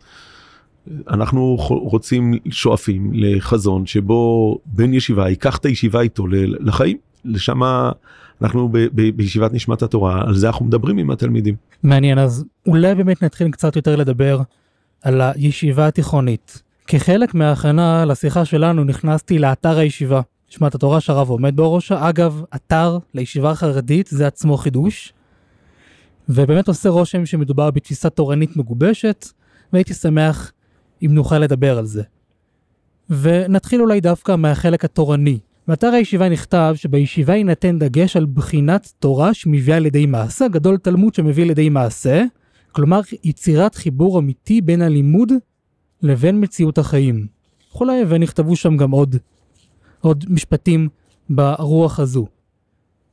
אנחנו 1.10 1.58
רוצים 1.70 2.34
שואפים 2.50 3.12
לחזון 3.14 3.86
שבו 3.86 4.58
בן 4.66 4.94
ישיבה 4.94 5.30
ייקח 5.30 5.58
את 5.58 5.66
הישיבה 5.66 6.02
איתו 6.02 6.28
לחיים 6.60 6.98
לשם 7.26 7.62
אנחנו 8.42 8.70
ב- 8.70 8.78
ב- 8.78 9.16
בישיבת 9.16 9.54
נשמת 9.54 9.82
התורה 9.82 10.22
על 10.28 10.36
זה 10.36 10.48
אנחנו 10.48 10.66
מדברים 10.66 10.98
עם 10.98 11.12
התלמידים. 11.12 11.56
מעניין 11.84 12.20
אז 12.20 12.46
אולי 12.68 12.96
באמת 12.96 13.24
נתחיל 13.24 13.52
קצת 13.52 13.76
יותר 13.76 13.96
לדבר 13.96 14.42
על 15.04 15.22
הישיבה 15.22 15.88
התיכונית. 15.88 16.62
כחלק 16.88 17.34
מההכנה 17.34 18.06
לשיחה 18.06 18.46
שלנו 18.46 18.84
נכנסתי 18.84 19.40
לאתר 19.40 19.78
הישיבה 19.78 20.22
נשמת 20.52 20.76
התורה 20.76 21.02
שהרב 21.02 21.30
עומד 21.30 21.56
בראשה. 21.56 22.10
אגב, 22.10 22.44
אתר 22.56 22.98
לישיבה 23.14 23.52
החרדית 23.52 24.08
זה 24.08 24.28
עצמו 24.28 24.58
חידוש. 24.58 25.14
ובאמת 26.30 26.68
עושה 26.68 26.90
רושם 26.90 27.26
שמדובר 27.26 27.72
בתפיסה 27.72 28.10
תורנית 28.10 28.58
מגובשת, 28.58 29.26
והייתי 29.74 29.94
שמח 29.94 30.52
אם 31.02 31.10
נוכל 31.14 31.40
לדבר 31.40 31.78
על 31.78 31.86
זה. 31.86 32.04
ונתחיל 33.10 33.82
אולי 33.82 34.02
דווקא 34.02 34.36
מהחלק 34.36 34.86
התורני. 34.86 35.40
באתר 35.68 35.88
הישיבה 35.88 36.30
נכתב 36.30 36.74
שבישיבה 36.76 37.36
יינתן 37.36 37.80
דגש 37.80 38.18
על 38.18 38.26
בחינת 38.26 38.92
תורה 39.00 39.34
שמביאה 39.34 39.80
לידי 39.80 40.06
מעשה, 40.06 40.48
גדול 40.48 40.78
תלמוד 40.78 41.14
שמביא 41.14 41.46
לידי 41.46 41.70
מעשה, 41.70 42.24
כלומר 42.72 43.00
יצירת 43.24 43.76
חיבור 43.76 44.20
אמיתי 44.20 44.62
בין 44.62 44.82
הלימוד 44.82 45.32
לבין 46.02 46.44
מציאות 46.44 46.78
החיים. 46.78 47.28
וכולי, 47.72 48.02
ונכתבו 48.08 48.56
שם 48.56 48.78
גם 48.78 48.92
עוד 48.92 49.16
עוד 50.02 50.26
משפטים 50.30 50.90
ברוח 51.30 52.00
הזו. 52.00 52.26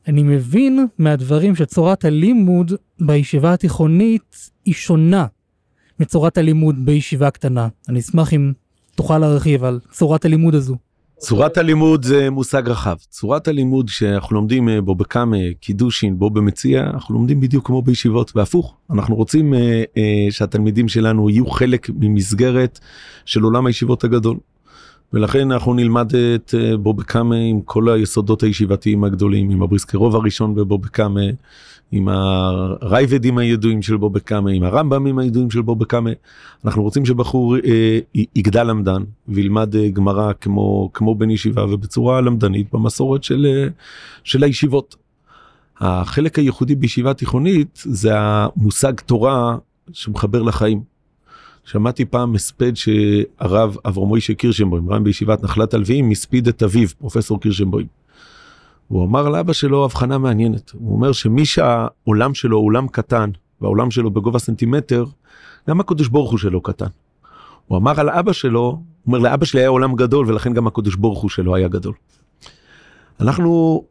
אני 0.08 0.22
מבין 0.22 0.86
מהדברים 0.98 1.56
שצורת 1.56 2.04
הלימוד 2.04 2.72
בישיבה 3.00 3.52
התיכונית 3.52 4.50
היא 4.64 4.74
שונה 4.74 5.26
מצורת 6.00 6.38
הלימוד 6.38 6.76
בישיבה 6.84 7.30
קטנה. 7.30 7.68
אני 7.88 8.00
אשמח 8.00 8.32
אם 8.32 8.52
תוכל 8.94 9.18
להרחיב 9.18 9.64
על 9.64 9.80
צורת 9.92 10.24
הלימוד 10.24 10.54
הזו. 10.54 10.76
צורת 11.18 11.58
הלימוד 11.58 12.04
זה 12.04 12.30
מושג 12.30 12.68
רחב. 12.68 12.96
צורת 13.10 13.48
הלימוד 13.48 13.88
שאנחנו 13.88 14.36
לומדים 14.36 14.68
אה, 14.68 14.80
בו 14.80 14.94
בכמה 14.94 15.36
קידושין, 15.60 16.18
בו 16.18 16.30
במציע, 16.30 16.82
אנחנו 16.82 17.14
לומדים 17.14 17.40
בדיוק 17.40 17.66
כמו 17.66 17.82
בישיבות, 17.82 18.36
והפוך. 18.36 18.76
אנחנו 18.90 19.14
רוצים 19.16 19.54
אה, 19.54 19.84
אה, 19.96 20.26
שהתלמידים 20.30 20.88
שלנו 20.88 21.30
יהיו 21.30 21.46
חלק 21.46 21.90
ממסגרת 21.94 22.80
של 23.24 23.42
עולם 23.42 23.66
הישיבות 23.66 24.04
הגדול. 24.04 24.36
ולכן 25.16 25.52
אנחנו 25.52 25.74
נלמד 25.74 26.12
את 26.34 26.54
אה, 26.58 26.76
בו 26.76 26.94
בכמה 26.94 27.36
עם 27.36 27.60
כל 27.60 27.88
היסודות 27.88 28.42
הישיבתיים 28.42 29.04
הגדולים, 29.04 29.50
עם 29.50 29.62
הבריסקרוב 29.62 30.16
הראשון 30.16 30.54
בבו 30.54 30.78
בכמה, 30.78 31.20
עם 31.92 32.08
הרייבדים 32.08 33.38
הידועים 33.38 33.82
של 33.82 33.96
בו 33.96 34.10
בכמה, 34.10 34.50
עם 34.50 34.62
הרמב"מים 34.62 35.18
הידועים 35.18 35.50
של 35.50 35.62
בו 35.62 35.76
בכמה. 35.76 36.10
אנחנו 36.64 36.82
רוצים 36.82 37.06
שבחור 37.06 37.56
אה, 37.56 37.98
יגדל 38.34 38.64
למדן 38.64 39.02
וילמד 39.28 39.76
אה, 39.76 39.88
גמרא 39.88 40.32
כמו, 40.40 40.90
כמו 40.94 41.14
בן 41.14 41.30
ישיבה 41.30 41.64
ובצורה 41.64 42.20
למדנית 42.20 42.66
במסורת 42.72 43.24
של, 43.24 43.46
אה, 43.48 43.68
של 44.24 44.42
הישיבות. 44.42 44.96
החלק 45.78 46.38
הייחודי 46.38 46.74
בישיבה 46.74 47.14
תיכונית 47.14 47.82
זה 47.84 48.10
המושג 48.14 48.92
תורה 49.00 49.56
שמחבר 49.92 50.42
לחיים. 50.42 50.95
שמעתי 51.66 52.04
פעם 52.04 52.34
הספד 52.34 52.72
שהרב 52.76 53.76
אברהם 53.84 54.08
מוישה 54.08 54.34
קירשנבוים, 54.34 54.90
רם 54.90 55.04
בישיבת 55.04 55.42
נחלת 55.42 55.74
הלוויים, 55.74 56.10
הספיד 56.10 56.48
את 56.48 56.62
אביו, 56.62 56.88
פרופסור 56.98 57.40
קירשנבוים. 57.40 57.86
הוא 58.88 59.04
אמר 59.04 59.28
לאבא 59.28 59.52
שלו 59.52 59.84
הבחנה 59.84 60.18
מעניינת, 60.18 60.70
הוא 60.70 60.92
אומר 60.92 61.12
שמי 61.12 61.44
שהעולם 61.46 62.34
שלו 62.34 62.58
עולם 62.58 62.88
קטן, 62.88 63.30
והעולם 63.60 63.90
שלו 63.90 64.10
בגובה 64.10 64.38
סנטימטר, 64.38 65.04
גם 65.68 65.80
הקדוש 65.80 66.08
ברוך 66.08 66.30
הוא 66.30 66.38
שלו 66.38 66.60
קטן. 66.60 66.86
הוא 67.66 67.78
אמר 67.78 68.00
על 68.00 68.10
אבא 68.10 68.32
שלו, 68.32 68.60
הוא 68.60 68.82
אומר 69.06 69.18
לאבא 69.18 69.44
שלי 69.44 69.60
היה 69.60 69.68
עולם 69.68 69.94
גדול 69.94 70.26
ולכן 70.28 70.52
גם 70.52 70.66
הקדוש 70.66 70.94
ברוך 70.94 71.22
הוא 71.22 71.30
שלו 71.30 71.54
היה 71.54 71.68
גדול. 71.68 71.94
אנחנו 73.20 73.84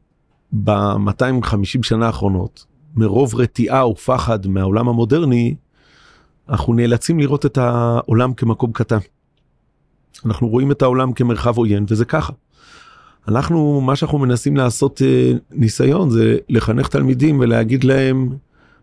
ב-250 0.64 1.84
שנה 1.84 2.06
האחרונות, 2.06 2.66
מרוב 2.96 3.36
רתיעה 3.36 3.88
ופחד 3.88 4.48
מהעולם 4.48 4.88
המודרני, 4.88 5.56
אנחנו 6.50 6.74
נאלצים 6.74 7.20
לראות 7.20 7.46
את 7.46 7.58
העולם 7.58 8.34
כמקום 8.34 8.72
קטן. 8.72 8.98
אנחנו 10.26 10.48
רואים 10.48 10.72
את 10.72 10.82
העולם 10.82 11.14
כמרחב 11.14 11.58
עוין 11.58 11.86
וזה 11.88 12.06
ככה. 12.06 12.34
אנחנו 13.28 13.82
מה 13.82 13.96
שאנחנו 13.96 14.18
מנסים 14.18 14.58
לעשות 14.58 15.02
אה, 15.02 15.32
ניסיון 15.52 16.10
זה 16.10 16.38
לחנך 16.50 16.88
תלמידים 16.88 17.40
ולהגיד 17.40 17.84
להם 17.84 18.30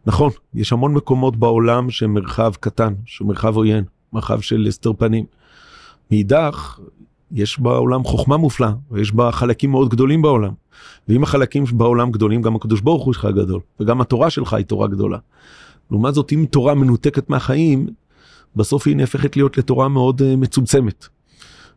נכון 0.07 0.31
יש 0.54 0.73
המון 0.73 0.95
מקומות 0.95 1.37
בעולם 1.37 1.90
שהם 1.90 2.14
מרחב 2.14 2.52
קטן 2.61 2.95
שהוא 3.04 3.28
מרחב 3.28 3.57
עוין 3.57 3.85
מרחב 4.12 4.40
של 4.40 4.64
הסתר 4.69 4.92
פנים. 4.92 5.25
מאידך 6.11 6.78
יש 7.33 7.61
בעולם 7.61 8.04
חוכמה 8.04 8.37
מופלאה 8.37 8.73
ויש 8.90 9.12
בה 9.12 9.33
חלקים 9.33 9.71
מאוד 9.71 9.88
גדולים 9.88 10.23
בעולם. 10.23 10.52
ואם 11.09 11.23
החלקים 11.23 11.64
בעולם 11.73 12.11
גדולים 12.11 12.42
גם 12.42 12.57
הקדוש 12.57 12.81
ברוך 12.81 13.04
הוא 13.04 13.14
שלך 13.14 13.25
גדול 13.25 13.61
וגם 13.81 14.00
התורה 14.00 14.31
שלך 14.31 14.54
היא 14.54 14.66
תורה 14.66 14.88
גדולה. 14.88 15.19
לעומת 15.92 16.14
זאת 16.14 16.32
אם 16.32 16.46
תורה 16.50 16.75
מנותקת 16.75 17.30
מהחיים 17.30 17.87
בסוף 18.56 18.87
היא 18.87 18.96
נהפכת 18.96 19.37
להיות 19.37 19.58
לתורה 19.58 19.88
מאוד 19.88 20.20
uh, 20.20 20.25
מצומצמת. 20.37 21.06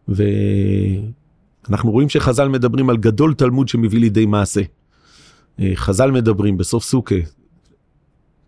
ואנחנו 0.07 1.91
רואים 1.91 2.09
שחז"ל 2.09 2.47
מדברים 2.47 2.89
על 2.89 2.97
גדול 2.97 3.33
תלמוד 3.33 3.67
שמביא 3.67 3.99
לידי 3.99 4.25
מעשה. 4.25 4.61
Uh, 4.61 5.63
חז"ל 5.75 6.11
מדברים 6.11 6.57
בסוף 6.57 6.83
סוכה 6.83 7.15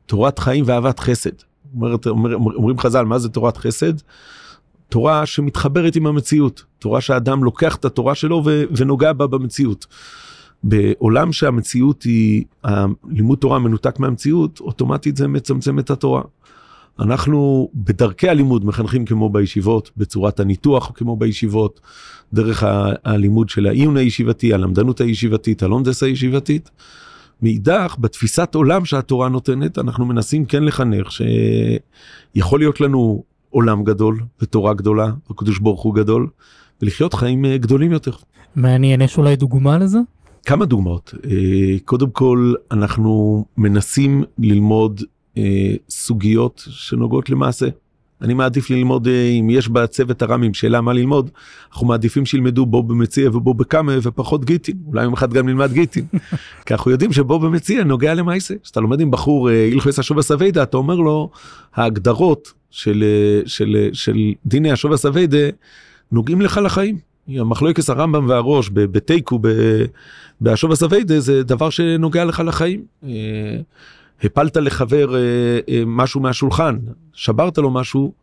תורת 0.05 0.39
חיים 0.39 0.63
ואהבת 0.67 0.99
חסד. 0.99 1.31
אומרת, 1.75 2.07
אומר, 2.07 2.33
אומרים 2.35 2.79
חז"ל 2.79 3.05
מה 3.05 3.19
זה 3.19 3.29
תורת 3.29 3.57
חסד? 3.57 3.93
תורה 4.89 5.25
שמתחברת 5.25 5.95
עם 5.95 6.07
המציאות, 6.07 6.63
תורה 6.79 7.01
שהאדם 7.01 7.43
לוקח 7.43 7.75
את 7.75 7.85
התורה 7.85 8.15
שלו 8.15 8.41
ו- 8.45 8.63
ונוגע 8.77 9.13
בה 9.13 9.27
במציאות. 9.27 9.85
בעולם 10.63 11.31
שהמציאות 11.31 12.03
היא, 12.03 12.43
לימוד 13.09 13.37
תורה 13.37 13.59
מנותק 13.59 13.99
מהמציאות, 13.99 14.59
אוטומטית 14.59 15.17
זה 15.17 15.27
מצמצם 15.27 15.79
את 15.79 15.89
התורה. 15.89 16.21
אנחנו 16.99 17.69
בדרכי 17.73 18.29
הלימוד 18.29 18.65
מחנכים 18.65 19.05
כמו 19.05 19.29
בישיבות, 19.29 19.91
בצורת 19.97 20.39
הניתוח 20.39 20.91
כמו 20.95 21.15
בישיבות, 21.15 21.79
דרך 22.33 22.63
הלימוד 23.03 23.49
של 23.49 23.67
העיון 23.67 23.97
הישיבתי, 23.97 24.53
הלמדנות 24.53 25.01
הישיבתית, 25.01 25.63
הלונדס 25.63 26.03
הישיבתית. 26.03 26.69
מאידך, 27.41 27.95
בתפיסת 27.99 28.55
עולם 28.55 28.85
שהתורה 28.85 29.29
נותנת, 29.29 29.77
אנחנו 29.77 30.05
מנסים 30.05 30.45
כן 30.45 30.63
לחנך 30.63 31.07
שיכול 32.35 32.59
להיות 32.59 32.81
לנו 32.81 33.23
עולם 33.49 33.83
גדול 33.83 34.19
ותורה 34.41 34.73
גדולה, 34.73 35.11
הקדוש 35.29 35.59
ברוך 35.59 35.81
הוא 35.81 35.95
גדול, 35.95 36.27
ולחיות 36.81 37.13
חיים 37.13 37.45
אה, 37.45 37.57
גדולים 37.57 37.91
יותר. 37.91 38.11
מעניין, 38.55 39.01
יש 39.01 39.17
אולי 39.17 39.35
דוגמה 39.35 39.77
לזה? 39.77 39.99
כמה 40.47 40.65
דוגמאות. 40.65 41.13
אה, 41.25 41.77
קודם 41.85 42.09
כל, 42.09 42.53
אנחנו 42.71 43.45
מנסים 43.57 44.23
ללמוד 44.39 45.01
אה, 45.37 45.73
סוגיות 45.89 46.63
שנוגעות 46.69 47.29
למעשה. 47.29 47.67
אני 48.21 48.33
מעדיף 48.33 48.69
ללמוד, 48.69 49.07
אה, 49.07 49.27
אם 49.39 49.49
יש 49.49 49.69
בצוות 49.69 50.21
הר"מים 50.21 50.53
שאלה 50.53 50.81
מה 50.81 50.93
ללמוד, 50.93 51.29
אנחנו 51.71 51.87
מעדיפים 51.87 52.25
שילמדו 52.25 52.65
בו 52.65 52.83
במציע 52.83 53.29
ובו 53.29 53.53
בקאמה 53.53 53.93
ופחות 54.03 54.45
גיטין. 54.45 54.77
אולי 54.87 55.03
יום 55.03 55.13
אחד 55.13 55.33
גם 55.33 55.49
נלמד 55.49 55.71
גיטין. 55.73 56.05
כי 56.65 56.73
אנחנו 56.73 56.91
יודעים 56.91 57.13
שבו 57.13 57.39
במציע 57.39 57.83
נוגע 57.83 58.13
למעשה. 58.13 58.53
כשאתה 58.63 58.79
לומד 58.79 58.99
עם 58.99 59.11
בחור 59.11 59.49
הלכוס 59.49 59.99
השובע 59.99 60.21
סווידה, 60.21 60.63
אתה 60.63 60.77
אומר 60.77 60.95
לו, 60.95 61.29
ההגדרות 61.75 62.53
של, 62.71 63.03
של, 63.45 63.89
של 63.93 64.17
דיני 64.45 64.71
השובע 64.71 64.97
סווידה 64.97 65.49
נוגעים 66.11 66.41
לך 66.41 66.59
לחיים. 66.63 67.06
המחלוקס 67.27 67.89
הרמב"ם 67.89 68.29
והראש 68.29 68.69
בתיקו 68.73 69.39
בהשוב 70.41 70.71
הסווידה 70.71 71.19
זה 71.19 71.43
דבר 71.43 71.69
שנוגע 71.69 72.25
לך 72.25 72.43
לחיים. 72.45 72.83
אה, 73.03 73.09
הפלת 74.23 74.57
לחבר 74.57 75.15
אה, 75.15 75.19
אה, 75.69 75.83
משהו 75.85 76.21
מהשולחן, 76.21 76.77
שברת 77.13 77.57
לו 77.57 77.71
משהו, 77.71 78.13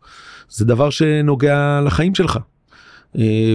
זה 0.49 0.65
דבר 0.65 0.91
שנוגע 0.91 1.81
לחיים 1.87 2.15
שלך. 2.15 2.39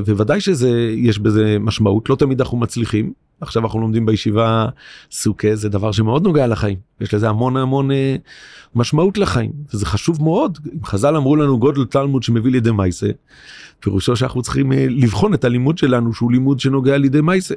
וודאי 0.07 0.41
שזה, 0.41 0.93
יש 0.95 1.19
בזה 1.19 1.57
משמעות, 1.59 2.09
לא 2.09 2.15
תמיד 2.15 2.41
אנחנו 2.41 2.57
מצליחים. 2.57 3.13
עכשיו 3.41 3.63
אנחנו 3.63 3.81
לומדים 3.81 4.05
בישיבה 4.05 4.65
סוכה, 5.11 5.55
זה 5.55 5.69
דבר 5.69 5.91
שמאוד 5.91 6.23
נוגע 6.23 6.47
לחיים. 6.47 6.77
יש 7.01 7.13
לזה 7.13 7.29
המון 7.29 7.57
המון 7.57 7.89
משמעות 8.75 9.17
לחיים, 9.17 9.51
וזה 9.73 9.85
חשוב 9.85 10.23
מאוד. 10.23 10.57
אם 10.73 10.85
חז"ל 10.85 11.15
אמרו 11.15 11.35
לנו 11.35 11.59
גודל 11.59 11.85
תלמוד 11.85 12.23
שמביא 12.23 12.51
לידי 12.51 12.71
מייסה, 12.71 13.07
פירושו 13.79 14.15
שאנחנו 14.15 14.41
צריכים 14.41 14.73
אה, 14.73 14.85
לבחון 14.89 15.33
את 15.33 15.43
הלימוד 15.43 15.77
שלנו 15.77 16.13
שהוא 16.13 16.31
לימוד 16.31 16.59
שנוגע 16.59 16.97
לידי 16.97 17.21
מייסה. 17.21 17.55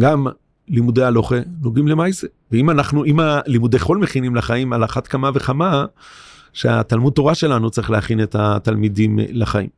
גם 0.00 0.26
לימודי 0.68 1.02
הלוכה 1.02 1.36
נוגעים 1.62 1.88
למייסה. 1.88 2.26
ואם 2.52 2.70
אנחנו, 2.70 3.04
אם 3.04 3.20
הלימודי 3.20 3.78
חול 3.78 3.98
מכינים 3.98 4.36
לחיים, 4.36 4.72
על 4.72 4.84
אחת 4.84 5.06
כמה 5.06 5.30
וכמה, 5.34 5.84
שהתלמוד 6.52 7.12
תורה 7.12 7.34
שלנו 7.34 7.70
צריך 7.70 7.90
להכין 7.90 8.22
את 8.22 8.34
התלמידים 8.34 9.20
אה, 9.20 9.24
לחיים. 9.30 9.68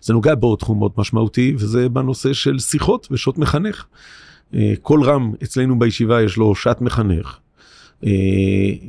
זה 0.00 0.12
נוגע 0.12 0.34
בעוד 0.34 0.58
תחום 0.58 0.78
מאוד 0.78 0.92
משמעותי, 0.96 1.54
וזה 1.58 1.88
בנושא 1.88 2.32
של 2.32 2.58
שיחות 2.58 3.08
ושעות 3.10 3.38
מחנך. 3.38 3.84
אה, 4.54 4.72
כל 4.82 5.00
רם 5.02 5.32
אצלנו 5.42 5.78
בישיבה 5.78 6.22
יש 6.22 6.36
לו 6.36 6.54
שעת 6.54 6.80
מחנך. 6.80 7.38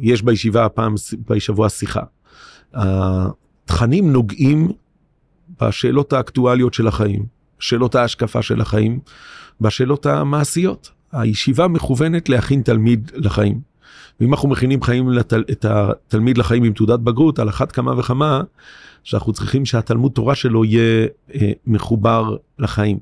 יש 0.01 0.21
בישיבה 0.21 0.69
פעם 0.69 0.95
בשבוע 1.29 1.69
שיחה. 1.69 2.01
התכנים 2.73 4.11
נוגעים 4.13 4.71
בשאלות 5.61 6.13
האקטואליות 6.13 6.73
של 6.73 6.87
החיים, 6.87 7.25
שאלות 7.59 7.95
ההשקפה 7.95 8.41
של 8.41 8.61
החיים, 8.61 8.99
בשאלות 9.61 10.05
המעשיות. 10.05 10.91
הישיבה 11.11 11.67
מכוונת 11.67 12.29
להכין 12.29 12.61
תלמיד 12.61 13.11
לחיים. 13.15 13.59
ואם 14.19 14.33
אנחנו 14.33 14.49
מכינים 14.49 14.81
חיים 14.81 15.09
לתל, 15.09 15.43
את 15.51 15.65
התלמיד 15.65 16.37
לחיים 16.37 16.63
עם 16.63 16.73
תעודת 16.73 16.99
בגרות, 16.99 17.39
על 17.39 17.49
אחת 17.49 17.71
כמה 17.71 17.99
וכמה, 17.99 18.41
שאנחנו 19.03 19.33
צריכים 19.33 19.65
שהתלמוד 19.65 20.11
תורה 20.11 20.35
שלו 20.35 20.65
יהיה 20.65 21.07
אה, 21.35 21.51
מחובר 21.67 22.35
לחיים. 22.59 22.99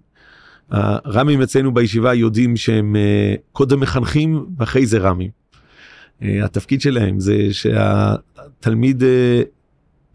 הרמים 0.74 1.42
אצלנו 1.42 1.74
בישיבה 1.74 2.14
יודעים 2.14 2.58
שהם 2.58 2.96
אה, 2.96 3.36
קודם 3.52 3.80
מחנכים 3.80 4.46
ואחרי 4.58 4.86
זה 4.86 4.98
רמים. 4.98 5.30
אה, 6.22 6.46
התפקיד 6.46 6.82
שלהם 6.82 7.20
זה 7.20 7.48
שהתלמיד 7.52 9.04
אה, 9.04 9.42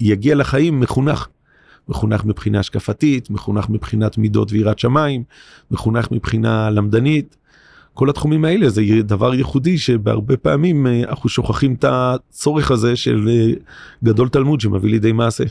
יגיע 0.00 0.34
לחיים 0.34 0.80
מחונך. 0.80 1.28
מחונך 1.88 2.24
מבחינה 2.24 2.60
השקפתית, 2.60 3.30
מחונך 3.30 3.68
מבחינת 3.68 4.18
מידות 4.18 4.52
ויראת 4.52 4.78
שמיים, 4.78 5.22
מחונך 5.70 6.10
מבחינה 6.10 6.70
למדנית. 6.70 7.36
כל 7.94 8.10
התחומים 8.10 8.44
האלה 8.44 8.68
זה 8.68 8.82
דבר 9.04 9.34
ייחודי 9.34 9.78
שבהרבה 9.78 10.36
פעמים 10.36 10.86
אנחנו 10.86 11.28
שוכחים 11.28 11.74
את 11.74 11.84
הצורך 11.88 12.70
הזה 12.70 12.96
של 12.96 13.28
גדול 14.04 14.28
תלמוד 14.28 14.60
שמביא 14.60 14.90
לידי 14.90 15.12
מעשה. 15.12 15.44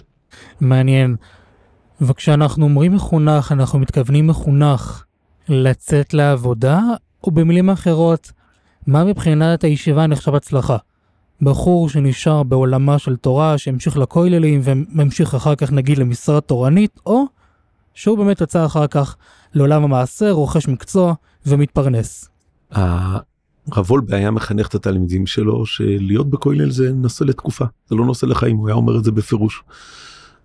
מעניין. 0.62 1.16
וכשאנחנו 2.02 2.66
אומרים 2.66 2.96
מחונך, 2.96 3.52
אנחנו 3.52 3.80
מתכוונים 3.80 4.28
מחונך 4.28 5.04
לצאת 5.50 6.14
לעבודה, 6.14 6.82
או 7.24 7.32
במילים 7.32 7.70
אחרות, 7.70 8.32
מה 8.88 9.04
מבחינת 9.04 9.64
הישיבה 9.64 10.08
נחשב 10.08 10.36
הצלחה? 10.36 10.78
בחור 11.42 11.90
שנשאר 11.90 12.44
בעולמה 12.44 13.00
של 13.00 13.16
תורה, 13.16 13.58
שהמשיך 13.58 13.98
לכוללים 13.98 14.62
וממשיך 14.64 15.36
אחר 15.36 15.56
כך 15.56 15.72
נגיד 15.72 15.98
למשרה 15.98 16.42
תורנית, 16.42 17.00
או 17.06 17.26
שהוא 17.94 18.18
באמת 18.18 18.42
יוצא 18.42 18.66
אחר 18.66 18.88
כך 18.88 19.16
לעולם 19.54 19.84
המעשה, 19.84 20.32
רוכש 20.32 20.68
מקצוע 20.68 21.14
ומתפרנס. 21.46 22.30
הרב 22.72 23.92
וולבה 23.92 24.32
מחנך 24.32 24.68
את 24.68 24.76
התלמידים 24.76 25.28
שלו 25.28 25.66
שלהיות 25.66 26.30
בכולל 26.30 26.70
זה 26.72 26.94
נושא 26.94 27.24
לתקופה, 27.24 27.66
זה 27.90 27.96
לא 27.96 28.06
נושא 28.06 28.26
לחיים, 28.26 28.58
הוא 28.58 28.68
היה 28.68 28.76
אומר 28.76 28.98
את 28.98 29.04
זה 29.04 29.12
בפירוש. 29.12 29.64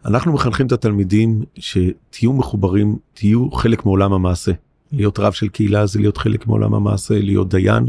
אנחנו 0.05 0.33
מחנכים 0.33 0.67
את 0.67 0.73
התלמידים 0.73 1.43
שתהיו 1.59 2.33
מחוברים, 2.33 2.97
תהיו 3.15 3.51
חלק 3.51 3.87
מעולם 3.87 4.13
המעשה. 4.13 4.53
להיות 4.93 5.19
רב 5.19 5.33
של 5.33 5.49
קהילה 5.49 5.87
זה 5.87 5.99
להיות 5.99 6.17
חלק 6.17 6.47
מעולם 6.47 6.75
המעשה, 6.75 7.19
להיות 7.21 7.49
דיין 7.49 7.89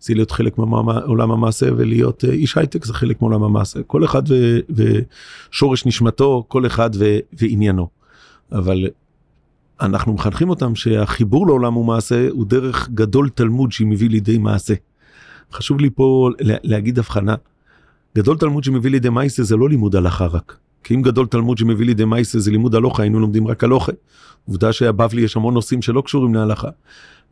זה 0.00 0.14
להיות 0.14 0.30
חלק 0.30 0.58
מעולם 0.58 1.30
המעשה 1.30 1.66
ולהיות 1.76 2.24
אה, 2.24 2.30
איש 2.30 2.56
הייטק 2.56 2.84
זה 2.84 2.94
חלק 2.94 3.22
מעולם 3.22 3.42
המעשה. 3.42 3.82
כל 3.82 4.04
אחד 4.04 4.22
ו, 4.28 4.58
ושורש 5.50 5.86
נשמתו, 5.86 6.44
כל 6.48 6.66
אחד 6.66 6.90
ו, 6.98 7.18
ועניינו. 7.32 7.88
אבל 8.52 8.86
אנחנו 9.80 10.12
מחנכים 10.12 10.50
אותם 10.50 10.74
שהחיבור 10.74 11.46
לעולם 11.46 11.76
ומעשה 11.76 12.28
הוא 12.30 12.46
דרך 12.46 12.88
גדול 12.88 13.28
תלמוד 13.28 13.72
שמביא 13.72 14.10
לידי 14.10 14.38
מעשה. 14.38 14.74
חשוב 15.52 15.80
לי 15.80 15.90
פה 15.90 16.30
להגיד 16.40 16.98
הבחנה. 16.98 17.34
גדול 18.16 18.38
תלמוד 18.38 18.64
שמביא 18.64 18.90
לידי 18.90 19.08
מעשה 19.08 19.42
זה 19.42 19.56
לא 19.56 19.68
לימוד 19.68 19.96
הלכה 19.96 20.26
רק. 20.26 20.56
כי 20.84 20.94
אם 20.94 21.02
גדול 21.02 21.26
תלמוד 21.26 21.58
שמביא 21.58 21.86
לידי 21.86 22.04
מייסה 22.04 22.38
זה 22.38 22.50
לימוד 22.50 22.74
הלוכה, 22.74 23.02
היינו 23.02 23.20
לומדים 23.20 23.46
רק 23.46 23.64
הלוכה. 23.64 23.92
עובדה 24.48 24.72
שהבבלי 24.72 25.22
יש 25.22 25.36
המון 25.36 25.54
נושאים 25.54 25.82
שלא 25.82 26.00
קשורים 26.00 26.34
להלכה. 26.34 26.68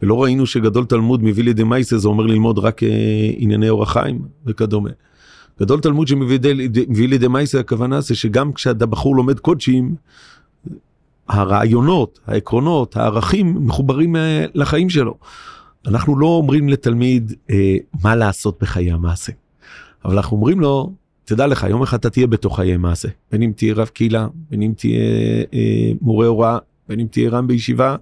ולא 0.02 0.22
ראינו 0.22 0.46
שגדול 0.46 0.84
תלמוד 0.84 1.22
מביא 1.22 1.44
לידי 1.44 1.64
מייסה 1.64 1.98
זה 1.98 2.08
אומר 2.08 2.26
ללמוד 2.26 2.58
רק 2.58 2.82
אה, 2.82 2.88
ענייני 3.36 3.68
אורח 3.68 3.92
חיים 3.92 4.22
וכדומה. 4.46 4.90
גדול 5.60 5.80
תלמוד 5.80 6.08
שמביא 6.08 7.08
לידי 7.08 7.28
מייסה 7.28 7.60
הכוונה 7.60 8.00
זה 8.00 8.14
שגם 8.14 8.52
כשהבחור 8.52 9.16
לומד 9.16 9.40
קודשים, 9.40 9.94
הרעיונות, 11.28 12.18
העקרונות, 12.26 12.96
הערכים 12.96 13.66
מחוברים 13.66 14.16
אה, 14.16 14.44
לחיים 14.54 14.90
שלו. 14.90 15.14
אנחנו 15.86 16.18
לא 16.18 16.26
אומרים 16.26 16.68
לתלמיד 16.68 17.32
אה, 17.50 17.76
מה 18.02 18.16
לעשות 18.16 18.58
בחיי 18.60 18.92
המעשה, 18.92 19.32
אבל 20.04 20.16
אנחנו 20.16 20.36
אומרים 20.36 20.60
לו 20.60 20.92
תדע 21.28 21.46
לך, 21.46 21.66
יום 21.70 21.82
אחד 21.82 21.98
אתה 21.98 22.10
תהיה 22.10 22.26
בתוך 22.26 22.56
חיי 22.56 22.76
מעשה, 22.76 23.08
בין 23.32 23.42
אם 23.42 23.52
תהיה 23.56 23.74
רב 23.74 23.86
קהילה, 23.86 24.26
בין 24.50 24.62
אם 24.62 24.72
תהיה 24.76 25.00
אה, 25.54 25.92
מורה 26.00 26.26
הוראה, 26.26 26.58
בין 26.88 27.00
אם 27.00 27.06
תהיה 27.06 27.30
רם 27.30 27.46
בישיבה, 27.46 27.96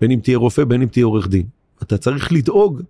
בין 0.00 0.10
אם 0.10 0.20
תהיה 0.22 0.38
רופא, 0.38 0.64
בין 0.64 0.82
אם 0.82 0.88
תהיה 0.88 1.06
עורך 1.06 1.28
דין. 1.28 1.46
אתה 1.82 1.98
צריך 1.98 2.32
לדאוג 2.32 2.82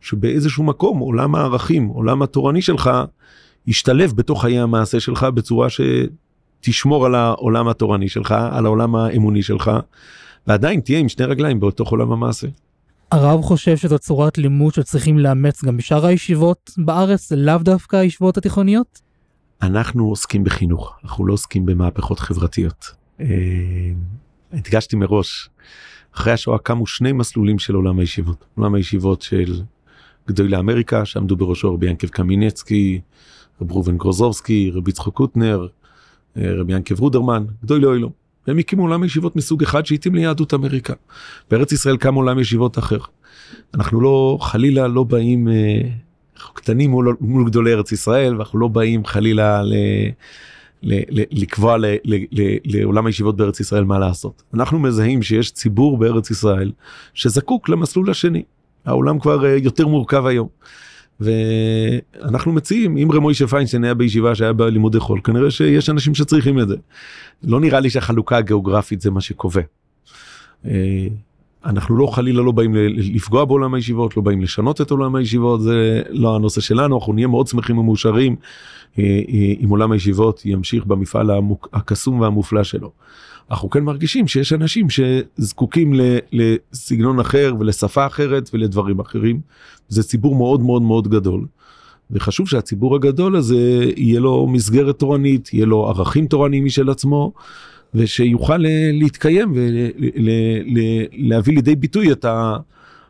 שבאיזשהו 0.00 0.64
מקום 0.64 0.98
עולם 0.98 1.34
הערכים, 1.34 1.86
עולם 1.86 2.22
התורני 2.22 2.62
שלך, 2.62 2.90
ישתלב 3.66 4.12
בתוך 4.16 4.42
חיי 4.42 4.58
המעשה 4.58 5.00
שלך 5.00 5.22
בצורה 5.24 5.68
שתשמור 5.70 7.06
על 7.06 7.14
העולם 7.14 7.68
התורני 7.68 8.08
שלך, 8.08 8.34
על 8.50 8.66
העולם 8.66 8.96
האמוני 8.96 9.42
שלך, 9.42 9.70
ועדיין 10.46 10.80
תהיה 10.80 10.98
עם 10.98 11.08
שני 11.08 11.24
רגליים 11.24 11.60
בתוך 11.60 11.90
עולם 11.90 12.12
המעשה. 12.12 12.48
הרב 13.12 13.42
חושב 13.42 13.76
שזו 13.76 13.98
צורת 13.98 14.38
לימוד 14.38 14.74
שצריכים 14.74 15.18
לאמץ 15.18 15.64
גם 15.64 15.76
בשאר 15.76 16.06
הישיבות 16.06 16.70
בארץ, 16.78 17.32
לאו 17.32 17.58
דווקא 17.58 17.96
הישיבות 17.96 18.38
התיכוניות? 18.38 19.05
אנחנו 19.62 20.08
עוסקים 20.08 20.44
בחינוך, 20.44 20.96
אנחנו 21.04 21.26
לא 21.26 21.32
עוסקים 21.32 21.66
במהפכות 21.66 22.18
חברתיות. 22.20 22.86
אה, 23.20 23.26
הדגשתי 24.52 24.96
מראש, 24.96 25.48
אחרי 26.14 26.32
השואה 26.32 26.58
קמו 26.58 26.86
שני 26.86 27.12
מסלולים 27.12 27.58
של 27.58 27.74
עולם 27.74 27.98
הישיבות. 27.98 28.44
עולם 28.54 28.74
הישיבות 28.74 29.22
של 29.22 29.62
גדולי 30.28 30.56
אמריקה, 30.56 31.04
שעמדו 31.04 31.36
בראשו 31.36 31.74
רבי 31.74 31.86
ינקב 31.86 32.08
קמינצקי, 32.08 33.00
רב 33.60 33.72
ראובן 33.72 33.96
גרוזובסקי, 33.96 34.70
רבי 34.74 34.90
יצחק 34.90 35.12
קוטנר, 35.12 35.66
אה, 36.36 36.54
רבי 36.54 36.72
ינקב 36.72 37.00
רודרמן, 37.00 37.44
גדולי 37.64 37.86
אוהלו. 37.86 38.10
הם 38.46 38.58
הקימו 38.58 38.82
עולם 38.82 39.04
ישיבות 39.04 39.36
מסוג 39.36 39.62
אחד 39.62 39.86
שהתאים 39.86 40.14
ליהדות 40.14 40.54
אמריקה. 40.54 40.94
בארץ 41.50 41.72
ישראל 41.72 41.96
קם 41.96 42.14
עולם 42.14 42.38
ישיבות 42.38 42.78
אחר. 42.78 42.98
אנחנו 43.74 44.00
לא, 44.00 44.38
חלילה 44.40 44.88
לא 44.88 45.04
באים 45.04 45.48
אה, 45.48 45.80
אנחנו 46.36 46.54
קטנים 46.54 46.90
מול, 46.90 47.16
מול 47.20 47.46
גדולי 47.46 47.72
ארץ 47.72 47.92
ישראל 47.92 48.36
ואנחנו 48.36 48.58
לא 48.58 48.68
באים 48.68 49.04
חלילה 49.04 49.62
ל, 49.62 49.74
ל, 50.82 50.94
ל, 51.20 51.22
לקבוע 51.30 51.78
ל, 51.78 51.84
ל, 52.04 52.14
ל, 52.14 52.56
לעולם 52.64 53.06
הישיבות 53.06 53.36
בארץ 53.36 53.60
ישראל 53.60 53.84
מה 53.84 53.98
לעשות. 53.98 54.42
אנחנו 54.54 54.78
מזהים 54.78 55.22
שיש 55.22 55.52
ציבור 55.52 55.98
בארץ 55.98 56.30
ישראל 56.30 56.72
שזקוק 57.14 57.68
למסלול 57.68 58.10
השני. 58.10 58.42
העולם 58.84 59.18
כבר 59.18 59.44
אה, 59.44 59.56
יותר 59.56 59.86
מורכב 59.86 60.26
היום. 60.26 60.48
ואנחנו 61.20 62.52
מציעים 62.52 62.96
אם 62.96 63.12
רמוישה 63.12 63.46
פיינשטיין 63.46 63.84
היה 63.84 63.94
בישיבה 63.94 64.34
שהיה 64.34 64.52
בלימודי 64.52 65.00
חול 65.00 65.20
כנראה 65.24 65.50
שיש 65.50 65.90
אנשים 65.90 66.14
שצריכים 66.14 66.60
את 66.60 66.68
זה. 66.68 66.76
לא 67.42 67.60
נראה 67.60 67.80
לי 67.80 67.90
שהחלוקה 67.90 68.36
הגיאוגרפית 68.36 69.00
זה 69.00 69.10
מה 69.10 69.20
שקובע. 69.20 69.62
אנחנו 71.64 71.96
לא 71.96 72.06
חלילה 72.06 72.42
לא 72.42 72.52
באים 72.52 72.74
לפגוע 72.96 73.44
בעולם 73.44 73.74
הישיבות, 73.74 74.16
לא 74.16 74.22
באים 74.22 74.42
לשנות 74.42 74.80
את 74.80 74.90
עולם 74.90 75.14
הישיבות, 75.14 75.62
זה 75.62 76.02
לא 76.10 76.36
הנושא 76.36 76.60
שלנו, 76.60 76.98
אנחנו 76.98 77.12
נהיה 77.12 77.26
מאוד 77.26 77.46
שמחים 77.46 77.78
ומאושרים 77.78 78.36
אה, 78.98 79.04
אה, 79.04 79.54
אם 79.64 79.68
עולם 79.68 79.92
הישיבות 79.92 80.46
ימשיך 80.46 80.84
במפעל 80.84 81.30
הקסום 81.72 82.20
והמופלא 82.20 82.64
שלו. 82.64 82.90
אנחנו 83.50 83.70
כן 83.70 83.84
מרגישים 83.84 84.28
שיש 84.28 84.52
אנשים 84.52 84.86
שזקוקים 84.90 85.92
לסגנון 86.32 87.20
אחר 87.20 87.54
ולשפה 87.60 88.06
אחרת 88.06 88.50
ולדברים 88.54 89.00
אחרים. 89.00 89.40
זה 89.88 90.02
ציבור 90.02 90.36
מאוד 90.36 90.60
מאוד 90.60 90.82
מאוד 90.82 91.08
גדול. 91.08 91.46
וחשוב 92.10 92.48
שהציבור 92.48 92.94
הגדול 92.94 93.36
הזה 93.36 93.84
יהיה 93.96 94.20
לו 94.20 94.46
מסגרת 94.46 94.98
תורנית, 94.98 95.54
יהיה 95.54 95.66
לו 95.66 95.88
ערכים 95.88 96.26
תורניים 96.26 96.64
משל 96.64 96.90
עצמו. 96.90 97.32
ושיוכל 97.96 98.66
אה, 98.66 98.90
להתקיים 98.92 99.52
ולהביא 101.16 101.54
לידי 101.54 101.76
ביטוי 101.76 102.12
את 102.12 102.26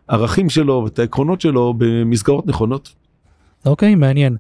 הערכים 0.09 0.51
שלו 0.51 0.83
ואת 0.85 0.99
העקרונות 0.99 1.41
שלו 1.41 1.75
במסגרות 1.79 2.47
נכונות. 2.47 2.95
אוקיי, 3.67 3.93
okay, 3.93 3.97
מעניין. 3.97 4.37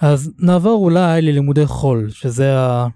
אז 0.00 0.32
נעבור 0.38 0.84
אולי 0.84 1.22
ללימודי 1.22 1.66
חול, 1.66 2.10
שזה 2.10 2.58
ה... 2.58 2.86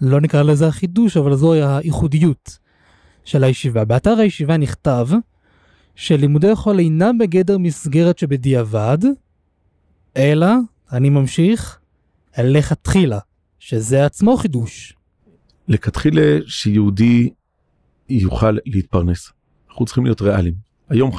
לא 0.00 0.20
נקרא 0.20 0.42
לזה 0.42 0.66
החידוש, 0.66 1.16
אבל 1.16 1.34
זוהי 1.34 1.62
הייחודיות 1.62 2.58
של 3.24 3.44
הישיבה. 3.44 3.84
באתר 3.84 4.18
הישיבה 4.18 4.56
נכתב 4.56 5.08
שלימודי 5.94 6.54
חול 6.54 6.78
אינם 6.78 7.18
בגדר 7.18 7.58
מסגרת 7.58 8.18
שבדיעבד, 8.18 8.98
אלא, 10.16 10.46
אני 10.92 11.10
ממשיך, 11.10 11.78
לכתחילה, 12.38 13.18
שזה 13.58 14.06
עצמו 14.06 14.36
חידוש. 14.36 14.94
לכתחילה 15.72 16.38
שיהודי 16.46 17.30
יוכל 18.08 18.56
להתפרנס. 18.66 19.32
אנחנו 19.70 19.84
צריכים 19.84 20.04
להיות 20.04 20.22
ריאליים. 20.22 20.54
היום 20.88 21.10
50% 21.10 21.14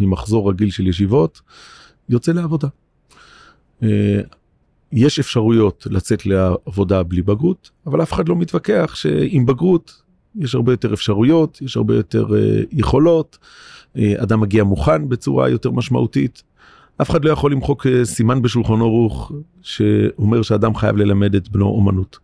ממחזור 0.00 0.50
רגיל 0.50 0.70
של 0.70 0.86
ישיבות 0.86 1.40
יוצא 2.08 2.32
לעבודה. 2.32 2.68
אה, 3.82 4.20
יש 4.92 5.18
אפשרויות 5.18 5.86
לצאת 5.90 6.26
לעבודה 6.26 7.02
בלי 7.02 7.22
בגרות, 7.22 7.70
אבל 7.86 8.02
אף 8.02 8.12
אחד 8.12 8.28
לא 8.28 8.36
מתווכח 8.36 8.94
שעם 8.94 9.46
בגרות 9.46 10.02
יש 10.36 10.54
הרבה 10.54 10.72
יותר 10.72 10.94
אפשרויות, 10.94 11.62
יש 11.62 11.76
הרבה 11.76 11.94
יותר 11.94 12.26
אה, 12.36 12.62
יכולות, 12.72 13.38
אה, 13.96 14.22
אדם 14.22 14.40
מגיע 14.40 14.64
מוכן 14.64 15.08
בצורה 15.08 15.48
יותר 15.48 15.70
משמעותית. 15.70 16.42
אף 17.02 17.10
אחד 17.10 17.24
לא 17.24 17.30
יכול 17.30 17.52
למחוק 17.52 17.86
סימן 18.04 18.42
בשולחן 18.42 18.80
ערוך 18.80 19.32
שאומר 19.62 20.42
שאדם 20.42 20.74
חייב 20.74 20.96
ללמד 20.96 21.34
את 21.34 21.48
בנו 21.48 21.66
אומנות. 21.66 22.18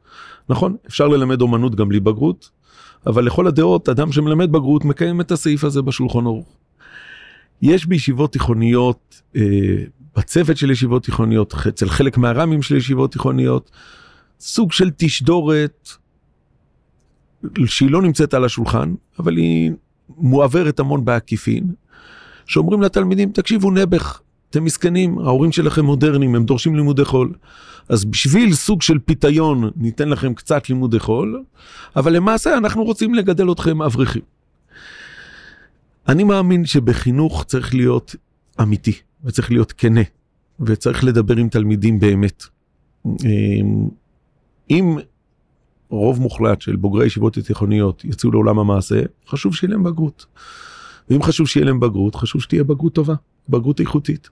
נכון, 0.48 0.76
אפשר 0.86 1.08
ללמד 1.08 1.40
אומנות 1.40 1.74
גם 1.74 1.88
בלי 1.88 2.00
בגרות, 2.00 2.50
אבל 3.06 3.24
לכל 3.24 3.46
הדעות 3.46 3.88
אדם 3.88 4.12
שמלמד 4.12 4.52
בגרות 4.52 4.84
מקיים 4.84 5.20
את 5.20 5.30
הסעיף 5.30 5.64
הזה 5.64 5.82
בשולחן 5.82 6.26
ערוך. 6.26 6.56
יש 7.62 7.86
בישיבות 7.86 8.32
תיכוניות, 8.32 9.22
אה, 9.36 9.42
בצוות 10.16 10.56
של 10.56 10.70
ישיבות 10.70 11.04
תיכוניות, 11.04 11.54
אצל 11.68 11.88
חלק 11.88 12.18
מהר"מים 12.18 12.62
של 12.62 12.76
ישיבות 12.76 13.12
תיכוניות, 13.12 13.70
סוג 14.40 14.72
של 14.72 14.90
תשדורת 14.96 15.88
שהיא 17.64 17.90
לא 17.90 18.02
נמצאת 18.02 18.34
על 18.34 18.44
השולחן, 18.44 18.94
אבל 19.18 19.36
היא 19.36 19.72
מועברת 20.16 20.80
המון 20.80 21.04
בעקיפין, 21.04 21.64
שאומרים 22.46 22.82
לתלמידים, 22.82 23.32
תקשיבו 23.32 23.70
נעבך, 23.70 24.20
אתם 24.50 24.64
מסכנים, 24.64 25.18
ההורים 25.18 25.52
שלכם 25.52 25.84
מודרניים, 25.84 26.34
הם 26.34 26.44
דורשים 26.44 26.76
לימודי 26.76 27.04
חול. 27.04 27.32
אז 27.88 28.04
בשביל 28.04 28.54
סוג 28.54 28.82
של 28.82 28.98
פיתיון 28.98 29.70
ניתן 29.76 30.08
לכם 30.08 30.34
קצת 30.34 30.68
לימודי 30.68 30.98
חול, 30.98 31.42
אבל 31.96 32.12
למעשה 32.12 32.58
אנחנו 32.58 32.84
רוצים 32.84 33.14
לגדל 33.14 33.52
אתכם 33.52 33.82
אברכים. 33.82 34.22
אני 36.08 36.24
מאמין 36.24 36.66
שבחינוך 36.66 37.44
צריך 37.44 37.74
להיות 37.74 38.14
אמיתי, 38.60 38.92
וצריך 39.24 39.50
להיות 39.50 39.72
כנה, 39.72 40.00
וצריך 40.60 41.04
לדבר 41.04 41.36
עם 41.36 41.48
תלמידים 41.48 42.00
באמת. 42.00 42.44
אמ, 43.06 43.88
אם 44.70 44.98
רוב 45.88 46.20
מוחלט 46.20 46.60
של 46.60 46.76
בוגרי 46.76 47.06
ישיבות 47.06 47.36
התיכוניות 47.36 48.04
יצאו 48.04 48.30
לעולם 48.30 48.58
המעשה, 48.58 49.02
חשוב 49.28 49.54
שיהיה 49.54 49.70
להם 49.70 49.82
בגרות. 49.82 50.26
ואם 51.10 51.22
חשוב 51.22 51.48
שיהיה 51.48 51.66
להם 51.66 51.80
בגרות, 51.80 52.14
חשוב 52.14 52.42
שתהיה 52.42 52.64
בגרות 52.64 52.92
טובה, 52.92 53.14
בגרות 53.50 53.80
איכותית. 53.80 54.28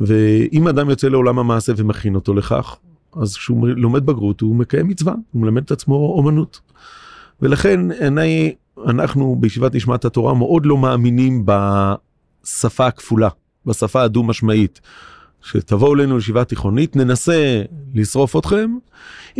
ואם 0.00 0.68
אדם 0.68 0.90
יוצא 0.90 1.08
לעולם 1.08 1.38
המעשה 1.38 1.72
ומכין 1.76 2.14
אותו 2.14 2.34
לכך, 2.34 2.76
אז 3.22 3.36
כשהוא 3.36 3.68
לומד 3.68 4.06
בגרות 4.06 4.40
הוא 4.40 4.56
מקיים 4.56 4.88
מצווה, 4.88 5.14
הוא 5.32 5.42
מלמד 5.42 5.62
את 5.62 5.70
עצמו 5.70 5.94
אומנות. 6.16 6.60
ולכן 7.42 7.90
אני 7.90 8.54
אנחנו 8.86 9.36
בישיבת 9.40 9.74
נשמת 9.74 10.04
התורה 10.04 10.34
מאוד 10.34 10.66
לא 10.66 10.78
מאמינים 10.78 11.46
בשפה 11.46 12.86
הכפולה, 12.86 13.28
בשפה 13.66 14.02
הדו 14.02 14.22
משמעית. 14.22 14.80
שתבואו 15.42 15.94
אלינו 15.94 16.16
לישיבה 16.16 16.44
תיכונית, 16.44 16.96
ננסה 16.96 17.62
לשרוף 17.94 18.36
אתכם, 18.36 18.76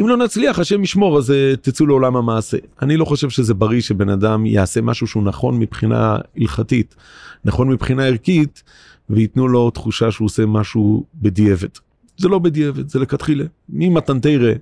אם 0.01 0.09
לא 0.09 0.17
נצליח, 0.17 0.59
השם 0.59 0.83
ישמור, 0.83 1.19
אז 1.19 1.31
אה, 1.31 1.57
תצאו 1.61 1.87
לעולם 1.87 2.17
המעשה. 2.17 2.57
אני 2.83 2.97
לא 2.97 3.05
חושב 3.05 3.31
שזה 3.31 3.55
בריא 3.55 3.81
שבן 3.81 4.09
אדם 4.09 4.47
יעשה 4.47 4.81
משהו 4.81 5.07
שהוא 5.07 5.23
נכון 5.23 5.59
מבחינה 5.59 6.17
הלכתית, 6.37 6.95
נכון 7.45 7.69
מבחינה 7.69 8.05
ערכית, 8.05 8.63
וייתנו 9.11 9.49
לו 9.49 9.71
תחושה 9.71 10.11
שהוא 10.11 10.27
עושה 10.27 10.47
משהו 10.47 11.05
בדיעבד. 11.15 11.69
זה 12.17 12.29
לא 12.29 12.39
בדיעבד, 12.39 12.89
זה 12.89 12.99
לכתחילה. 12.99 13.45
ממתנתרא 13.69 14.53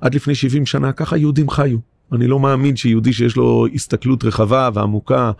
עד 0.00 0.14
לפני 0.14 0.34
70 0.34 0.66
שנה, 0.66 0.92
ככה 0.92 1.16
יהודים 1.16 1.50
חיו. 1.50 1.78
אני 2.12 2.26
לא 2.26 2.40
מאמין 2.40 2.76
שיהודי 2.76 3.12
שיש 3.12 3.36
לו 3.36 3.66
הסתכלות 3.74 4.24
רחבה 4.24 4.70
ועמוקה 4.74 5.32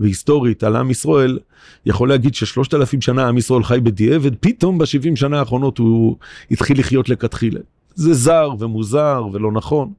והיסטורית 0.00 0.64
על 0.64 0.76
עם 0.76 0.90
ישראל, 0.90 1.38
יכול 1.86 2.08
להגיד 2.08 2.34
ששלושת 2.34 2.74
אלפים 2.74 3.00
שנה 3.00 3.28
עם 3.28 3.38
ישראל 3.38 3.62
חי 3.62 3.80
בדיעבד, 3.82 4.34
פתאום 4.40 4.78
בשבעים 4.78 5.16
שנה 5.16 5.38
האחרונות 5.38 5.78
הוא 5.78 6.16
התחיל 6.50 6.78
לחיות 6.78 7.08
לכתחילה. 7.08 7.60
זה 7.94 8.14
זר 8.14 8.50
ומוזר 8.58 9.26
ולא 9.32 9.52
נכון. 9.52 9.92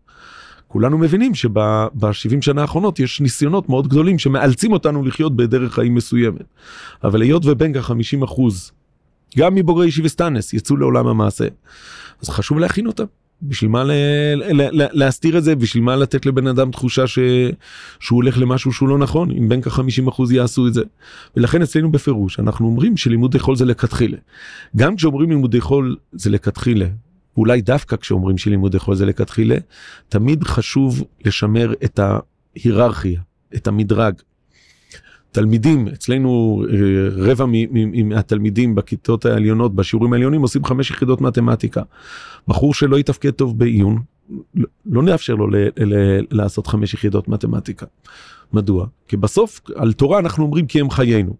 כולנו 0.67 0.97
מבינים 0.97 1.36
שבשבעים 1.36 2.41
שנה 2.41 2.62
האחרונות 2.62 2.99
יש 2.99 3.21
ניסיונות 3.21 3.69
מאוד 3.69 3.88
גדולים 3.88 4.19
שמאלצים 4.19 4.71
אותנו 4.71 5.04
לחיות 5.04 5.36
בדרך 5.36 5.73
חיים 5.73 5.95
מסוימת. 5.95 6.43
אבל 7.04 7.21
היות 7.21 7.45
ובין 7.45 7.82
כ-50 7.82 8.25
אחוז, 8.25 8.71
גם 9.38 9.56
מבוגרי 9.56 9.88
ישיבסטנס 9.88 10.54
יצאו 10.54 10.78
לעולם 10.78 11.08
המעשה, 11.08 11.47
אז 12.21 12.30
חשוב 12.30 12.60
להכין 12.60 12.88
אותם. 12.88 13.06
בשביל 13.41 13.71
מה 13.71 13.84
ל- 13.84 13.91
ל- 14.36 14.82
ל- 14.82 14.88
להסתיר 14.91 15.38
את 15.38 15.43
זה 15.43 15.56
בשביל 15.56 15.84
מה 15.84 15.95
לתת 15.95 16.25
לבן 16.25 16.47
אדם 16.47 16.71
תחושה 16.71 17.08
ש... 17.08 17.19
שהוא 17.99 18.17
הולך 18.17 18.38
למשהו 18.38 18.73
שהוא 18.73 18.89
לא 18.89 18.97
נכון 18.97 19.32
אם 19.32 19.49
בין 19.49 19.62
כ-50% 19.62 20.34
יעשו 20.34 20.67
את 20.67 20.73
זה. 20.73 20.82
ולכן 21.38 21.62
אצלנו 21.62 21.91
בפירוש 21.91 22.39
אנחנו 22.39 22.65
אומרים 22.65 22.97
שלימודי 22.97 23.39
חול 23.39 23.56
זה 23.56 23.65
לכתחילה. 23.65 24.17
גם 24.75 24.95
כשאומרים 24.95 25.30
לימודי 25.30 25.62
חול 25.62 25.95
זה 26.12 26.30
לכתחילה. 26.30 26.86
אולי 27.38 27.62
דווקא 27.62 27.95
כשאומרים 27.95 28.38
שלימודי 28.38 28.80
חול 28.80 28.95
זה 28.95 29.06
לכתחילה 29.06 29.56
תמיד 30.10 30.43
חשוב 30.43 31.04
לשמר 31.26 31.74
את 31.84 32.00
ההיררכיה 32.00 33.21
את 33.56 33.67
המדרג. 33.67 34.13
תלמידים 35.32 35.88
אצלנו 35.88 36.63
אה, 36.69 36.76
רבע 37.12 37.45
מהתלמידים 38.06 38.76
בכיתות 38.76 39.26
העליונות 39.26 39.76
בשיעורים 39.76 40.13
העליונים 40.13 40.41
עושים 40.41 40.65
חמש 40.65 40.91
יחידות 40.91 41.21
מתמטיקה. 41.21 41.82
בחור 42.48 42.74
שלא 42.74 43.00
יתפקד 43.00 43.32
טוב 43.32 43.60
בעיון 43.60 44.00
לא, 44.56 44.67
לא 44.86 45.04
נאפשר 45.04 45.36
לו 45.36 45.48
ל, 45.48 45.56
ל, 45.78 46.19
לעשות 46.32 46.67
חמש 46.67 46.93
יחידות 46.93 47.28
מתמטיקה. 47.28 47.86
מדוע? 48.54 48.86
כי 49.08 49.17
בסוף 49.17 49.62
על 49.76 49.93
תורה 49.93 50.19
אנחנו 50.19 50.43
אומרים 50.43 50.67
כי 50.67 50.80
הם 50.80 50.89
חיינו. 50.89 51.36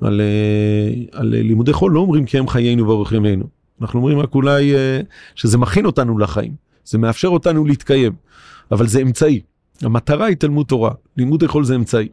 על, 0.00 0.20
אה, 0.20 1.18
על 1.20 1.28
לימודי 1.28 1.72
חול 1.72 1.92
לא 1.92 2.00
אומרים 2.00 2.24
כי 2.24 2.38
הם 2.38 2.48
חיינו 2.48 2.88
ואורך 2.88 3.12
ימינו. 3.12 3.44
אנחנו 3.80 3.98
אומרים 3.98 4.18
רק 4.18 4.34
אולי 4.34 4.74
אה, 4.74 5.00
שזה 5.34 5.58
מכין 5.58 5.86
אותנו 5.86 6.18
לחיים, 6.18 6.54
זה 6.84 6.98
מאפשר 6.98 7.28
אותנו 7.28 7.64
להתקיים, 7.64 8.12
אבל 8.70 8.86
זה 8.86 9.02
אמצעי. 9.02 9.40
המטרה 9.82 10.26
היא 10.26 10.36
תלמוד 10.36 10.66
תורה, 10.66 10.92
לימודי 11.16 11.48
חול 11.48 11.64
זה 11.64 11.74
אמצעי. 11.74 12.08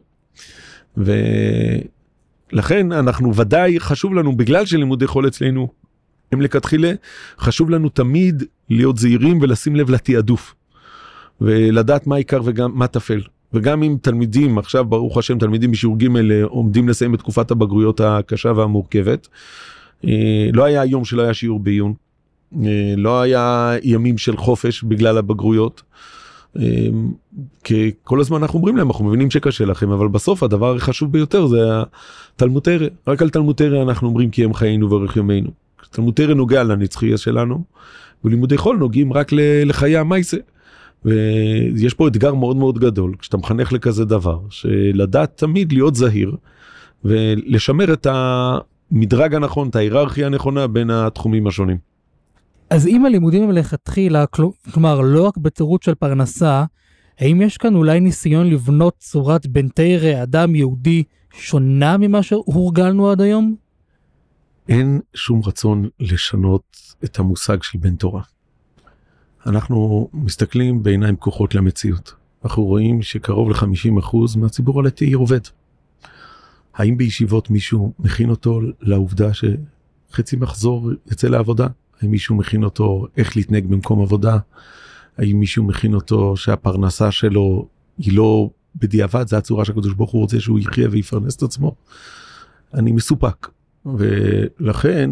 ולכן 0.96 2.92
אנחנו 2.92 3.34
ודאי 3.36 3.80
חשוב 3.80 4.14
לנו 4.14 4.36
בגלל 4.36 4.66
שלימודי 4.66 5.06
חול 5.06 5.28
אצלנו 5.28 5.68
הם 6.32 6.40
לכתחילה 6.40 6.92
חשוב 7.38 7.70
לנו 7.70 7.88
תמיד 7.88 8.42
להיות 8.70 8.98
זהירים 8.98 9.38
ולשים 9.42 9.76
לב 9.76 9.90
לתעדוף 9.90 10.54
ולדעת 11.40 12.06
מה 12.06 12.16
עיקר 12.16 12.40
וגם 12.44 12.70
מה 12.74 12.86
טפל. 12.86 13.20
וגם 13.52 13.82
אם 13.82 13.96
תלמידים 14.02 14.58
עכשיו 14.58 14.84
ברוך 14.84 15.18
השם 15.18 15.38
תלמידים 15.38 15.70
בשיעור 15.70 15.98
ג' 15.98 16.06
עומדים 16.42 16.88
לסיים 16.88 17.14
את 17.14 17.18
תקופת 17.18 17.50
הבגרויות 17.50 18.00
הקשה 18.00 18.52
והמורכבת. 18.56 19.28
אה, 20.08 20.48
לא 20.52 20.64
היה 20.64 20.84
יום 20.84 21.04
שלא 21.04 21.22
היה 21.22 21.34
שיעור 21.34 21.60
בעיון. 21.60 21.94
אה, 22.64 22.94
לא 22.96 23.20
היה 23.20 23.74
ימים 23.82 24.18
של 24.18 24.36
חופש 24.36 24.82
בגלל 24.82 25.18
הבגרויות. 25.18 25.82
אמ, 26.58 27.12
כי 27.64 27.90
כל 28.02 28.20
הזמן 28.20 28.42
אנחנו 28.42 28.58
אומרים 28.58 28.76
להם 28.76 28.90
אנחנו 28.90 29.04
מבינים 29.04 29.30
שקשה 29.30 29.64
לכם 29.64 29.90
אבל 29.90 30.08
בסוף 30.08 30.42
הדבר 30.42 30.76
החשוב 30.76 31.12
ביותר 31.12 31.46
זה 31.46 31.58
התלמוד 32.34 32.62
תרא 32.62 32.86
רק 33.06 33.22
על 33.22 33.30
תלמוד 33.30 33.56
תרא 33.56 33.82
אנחנו 33.82 34.08
אומרים 34.08 34.30
כי 34.30 34.44
הם 34.44 34.54
חיינו 34.54 34.90
ואורך 34.90 35.16
ימינו. 35.16 35.50
תלמוד 35.90 36.14
תרא 36.14 36.34
נוגע 36.34 36.62
לנצחי 36.62 37.18
שלנו 37.18 37.64
ולימודי 38.24 38.56
חול 38.56 38.76
נוגעים 38.76 39.12
רק 39.12 39.32
לחיי 39.64 39.96
המייסה. 39.96 40.36
ויש 41.04 41.94
פה 41.94 42.08
אתגר 42.08 42.34
מאוד 42.34 42.56
מאוד 42.56 42.78
גדול 42.78 43.14
כשאתה 43.18 43.36
מחנך 43.36 43.72
לכזה 43.72 44.04
דבר 44.04 44.40
שלדעת 44.50 45.32
תמיד 45.36 45.72
להיות 45.72 45.94
זהיר 45.94 46.36
ולשמר 47.04 47.92
את 47.92 48.06
המדרג 48.94 49.34
הנכון 49.34 49.68
את 49.68 49.76
ההיררכיה 49.76 50.26
הנכונה 50.26 50.66
בין 50.66 50.90
התחומים 50.90 51.46
השונים. 51.46 51.78
אז 52.70 52.86
אם 52.86 53.06
הלימודים 53.06 53.42
הם 53.42 53.50
לכתחילה, 53.50 54.24
כלומר 54.72 55.00
לא 55.00 55.22
רק 55.22 55.36
בתירוץ 55.36 55.84
של 55.84 55.94
פרנסה, 55.94 56.64
האם 57.18 57.42
יש 57.42 57.56
כאן 57.56 57.74
אולי 57.74 58.00
ניסיון 58.00 58.46
לבנות 58.50 58.94
צורת 58.98 59.46
בן 59.46 59.68
תרא, 59.68 60.22
אדם 60.22 60.54
יהודי, 60.54 61.02
שונה 61.32 61.96
ממה 61.96 62.22
שהורגלנו 62.22 63.10
עד 63.10 63.20
היום? 63.20 63.54
אין 64.68 65.00
שום 65.14 65.40
רצון 65.44 65.88
לשנות 66.00 66.76
את 67.04 67.18
המושג 67.18 67.62
של 67.62 67.78
בן 67.78 67.96
תורה. 67.96 68.22
אנחנו 69.46 70.08
מסתכלים 70.12 70.82
בעיניים 70.82 71.16
פקוחות 71.16 71.54
למציאות. 71.54 72.14
אנחנו 72.44 72.64
רואים 72.64 73.02
שקרוב 73.02 73.50
ל-50% 73.50 74.16
מהציבור 74.36 74.80
הדתי 74.80 75.12
עובד. 75.12 75.40
האם 76.74 76.96
בישיבות 76.96 77.50
מישהו 77.50 77.92
מכין 77.98 78.30
אותו 78.30 78.60
לעובדה 78.80 79.30
שחצי 79.34 80.36
מחזור 80.36 80.90
יצא 81.12 81.28
לעבודה? 81.28 81.66
האם 82.00 82.10
מישהו 82.10 82.34
מכין 82.34 82.64
אותו 82.64 83.06
איך 83.16 83.36
להתנהג 83.36 83.66
במקום 83.66 84.02
עבודה? 84.02 84.38
האם 85.18 85.40
מישהו 85.40 85.64
מכין 85.64 85.94
אותו 85.94 86.36
שהפרנסה 86.36 87.10
שלו 87.10 87.68
היא 87.98 88.16
לא 88.16 88.50
בדיעבד, 88.76 89.28
זה 89.28 89.38
הצורה 89.38 89.64
שהקדוש 89.64 89.94
ברוך 89.94 90.10
הוא 90.10 90.20
רוצה 90.20 90.40
שהוא 90.40 90.58
יחיה 90.58 90.88
ויפרנס 90.90 91.36
את 91.36 91.42
עצמו? 91.42 91.74
אני 92.74 92.92
מסופק. 92.92 93.48
ולכן 93.86 95.10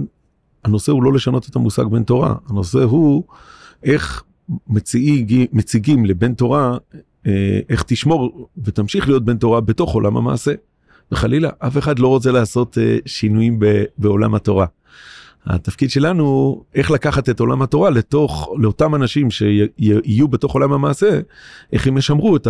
הנושא 0.64 0.92
הוא 0.92 1.02
לא 1.02 1.12
לשנות 1.12 1.48
את 1.48 1.56
המושג 1.56 1.84
בן 1.84 2.02
תורה, 2.02 2.34
הנושא 2.48 2.82
הוא 2.82 3.24
איך 3.82 4.22
מציג, 4.66 5.46
מציגים 5.52 6.04
לבן 6.04 6.34
תורה 6.34 6.78
אה, 7.26 7.60
איך 7.68 7.82
תשמור 7.82 8.48
ותמשיך 8.64 9.08
להיות 9.08 9.24
בן 9.24 9.36
תורה 9.36 9.60
בתוך 9.60 9.94
עולם 9.94 10.16
המעשה. 10.16 10.52
וחלילה, 11.12 11.50
אף 11.58 11.78
אחד 11.78 11.98
לא 11.98 12.08
רוצה 12.08 12.32
לעשות 12.32 12.78
אה, 12.78 12.96
שינויים 13.06 13.58
בעולם 13.98 14.34
התורה. 14.34 14.66
התפקיד 15.46 15.90
שלנו 15.90 16.60
איך 16.74 16.90
לקחת 16.90 17.28
את 17.28 17.40
עולם 17.40 17.62
התורה 17.62 17.90
לתוך 17.90 18.48
לאותם 18.58 18.94
אנשים 18.94 19.30
שיהיו 19.30 20.28
בתוך 20.28 20.52
עולם 20.52 20.72
המעשה 20.72 21.20
איך 21.72 21.86
הם 21.86 21.98
ישמרו 21.98 22.36
את 22.36 22.48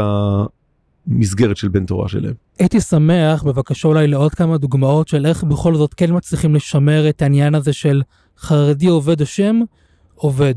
המסגרת 1.07 1.57
של 1.57 1.69
בן 1.69 1.87
תורה 1.87 2.09
שלהם. 2.09 2.35
הייתי 2.59 2.81
שמח 2.81 3.43
בבקשה 3.43 3.89
אולי 3.89 4.07
לעוד 4.07 4.35
כמה 4.35 4.59
דוגמאות 4.59 5.09
של 5.09 5.27
איך 5.27 5.45
בכל 5.45 5.75
זאת 5.75 5.95
כן 5.95 6.17
מצליחים 6.17 6.55
לשמר 6.55 7.09
את 7.09 7.23
העניין 7.23 7.55
הזה 7.55 7.73
של 7.73 8.03
חרדי 8.39 8.87
עובד 8.87 9.23
השם 9.23 9.61
עובד. 10.15 10.55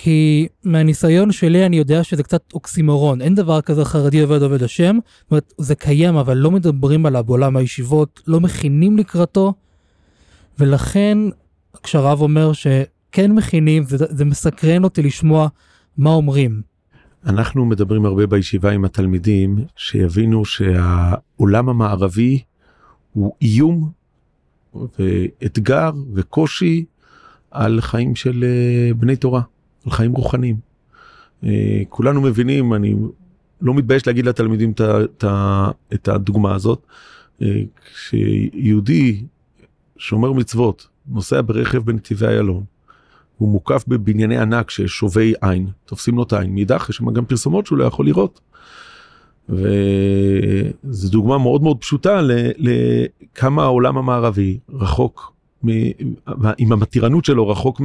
כי 0.00 0.48
מהניסיון 0.64 1.32
שלי 1.32 1.66
אני 1.66 1.76
יודע 1.76 2.04
שזה 2.04 2.22
קצת 2.22 2.42
אוקסימורון 2.54 3.20
אין 3.20 3.34
דבר 3.34 3.60
כזה 3.60 3.84
חרדי 3.84 4.20
עובד 4.20 4.42
עובד 4.42 4.62
השם 4.62 4.98
זאת 5.20 5.30
אומרת 5.30 5.52
זה 5.58 5.74
קיים 5.74 6.16
אבל 6.16 6.36
לא 6.36 6.50
מדברים 6.50 7.06
עליו 7.06 7.24
בעולם 7.24 7.56
הישיבות 7.56 8.22
לא 8.26 8.40
מכינים 8.40 8.98
לקראתו. 8.98 9.54
ולכן 10.58 11.18
כשהרב 11.82 12.20
אומר 12.20 12.52
שכן 12.52 13.32
מכינים, 13.32 13.84
זה, 13.84 13.96
זה 14.08 14.24
מסקרן 14.24 14.84
אותי 14.84 15.02
לשמוע 15.02 15.48
מה 15.98 16.10
אומרים. 16.10 16.62
אנחנו 17.26 17.66
מדברים 17.66 18.04
הרבה 18.04 18.26
בישיבה 18.26 18.70
עם 18.70 18.84
התלמידים 18.84 19.58
שיבינו 19.76 20.44
שהעולם 20.44 21.68
המערבי 21.68 22.42
הוא 23.12 23.32
איום 23.42 23.90
ואתגר 24.98 25.90
וקושי 26.14 26.84
על 27.50 27.80
חיים 27.80 28.16
של 28.16 28.44
אה, 28.44 28.94
בני 28.94 29.16
תורה, 29.16 29.40
על 29.86 29.92
חיים 29.92 30.12
רוחניים. 30.12 30.56
אה, 31.44 31.82
כולנו 31.88 32.20
מבינים, 32.20 32.74
אני 32.74 32.94
לא 33.60 33.74
מתבייש 33.74 34.06
להגיד 34.06 34.26
לתלמידים 34.26 34.72
את 35.94 36.08
הדוגמה 36.08 36.54
הזאת, 36.54 36.86
אה, 37.42 37.62
כשיהודי 37.94 39.24
שומר 39.96 40.32
מצוות 40.32 40.88
נוסע 41.06 41.40
ברכב 41.46 41.78
בנתיבי 41.78 42.26
איילון. 42.26 42.64
הוא 43.38 43.48
מוקף 43.48 43.84
בבנייני 43.88 44.38
ענק 44.38 44.70
ששובי 44.70 45.32
עין, 45.40 45.68
תופסים 45.84 46.16
לו 46.16 46.22
את 46.22 46.32
העין. 46.32 46.54
מאידך 46.54 46.86
יש 46.90 46.96
שם 46.96 47.12
גם 47.12 47.24
פרסומות 47.24 47.66
שהוא 47.66 47.78
לא 47.78 47.84
יכול 47.84 48.06
לראות. 48.06 48.40
וזו 49.48 51.08
דוגמה 51.08 51.38
מאוד 51.38 51.62
מאוד 51.62 51.80
פשוטה 51.80 52.20
לכמה 52.58 53.62
העולם 53.62 53.98
המערבי 53.98 54.58
רחוק. 54.72 55.37
עם 56.58 56.72
המתירנות 56.72 57.24
שלו 57.24 57.48
רחוק. 57.48 57.80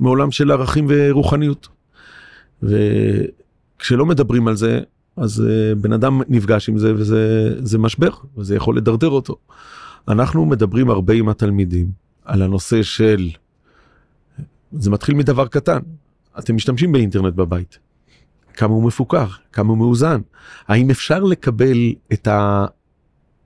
מעולם 0.00 0.30
של 0.30 0.50
ערכים 0.50 0.86
ורוחניות. 0.88 1.68
וכשלא 2.62 4.06
מדברים 4.06 4.48
על 4.48 4.56
זה, 4.56 4.80
אז 5.16 5.42
uh, 5.46 5.74
בן 5.74 5.92
אדם 5.92 6.20
נפגש 6.28 6.68
עם 6.68 6.78
זה 6.78 6.94
וזה 6.94 7.78
משבר 7.78 8.10
וזה 8.36 8.56
יכול 8.56 8.76
לדרדר 8.76 9.08
אותו. 9.08 9.36
אנחנו 10.08 10.46
מדברים 10.46 10.90
הרבה 10.90 11.14
עם 11.14 11.28
התלמידים 11.28 11.90
על 12.24 12.42
הנושא 12.42 12.82
של, 12.82 13.30
זה 14.72 14.90
מתחיל 14.90 15.14
מדבר 15.14 15.46
קטן, 15.46 15.78
אתם 16.38 16.56
משתמשים 16.56 16.92
באינטרנט 16.92 17.34
בבית, 17.34 17.78
כמה 18.54 18.74
הוא 18.74 18.86
מפוקח, 18.86 19.38
כמה 19.52 19.68
הוא 19.68 19.78
מאוזן, 19.78 20.20
האם 20.68 20.90
אפשר 20.90 21.22
לקבל 21.22 21.92
את 22.12 22.28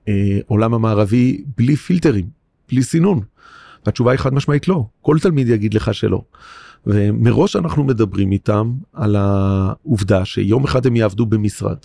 העולם 0.07 0.73
המערבי 0.73 1.43
בלי 1.57 1.75
פילטרים, 1.75 2.38
בלי 2.71 2.83
סינון? 2.83 3.19
והתשובה 3.85 4.11
היא 4.11 4.19
חד 4.19 4.33
משמעית 4.33 4.67
לא, 4.67 4.85
כל 5.01 5.19
תלמיד 5.19 5.49
יגיד 5.49 5.73
לך 5.73 5.93
שלא. 5.93 6.21
ומראש 6.87 7.55
אנחנו 7.55 7.83
מדברים 7.83 8.31
איתם 8.31 8.73
על 8.93 9.15
העובדה 9.15 10.25
שיום 10.25 10.63
אחד 10.63 10.85
הם 10.85 10.95
יעבדו 10.95 11.25
במשרד, 11.25 11.77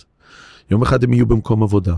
יום 0.71 0.81
אחד 0.81 1.03
הם 1.03 1.13
יהיו 1.13 1.25
במקום 1.25 1.63
עבודה, 1.63 1.95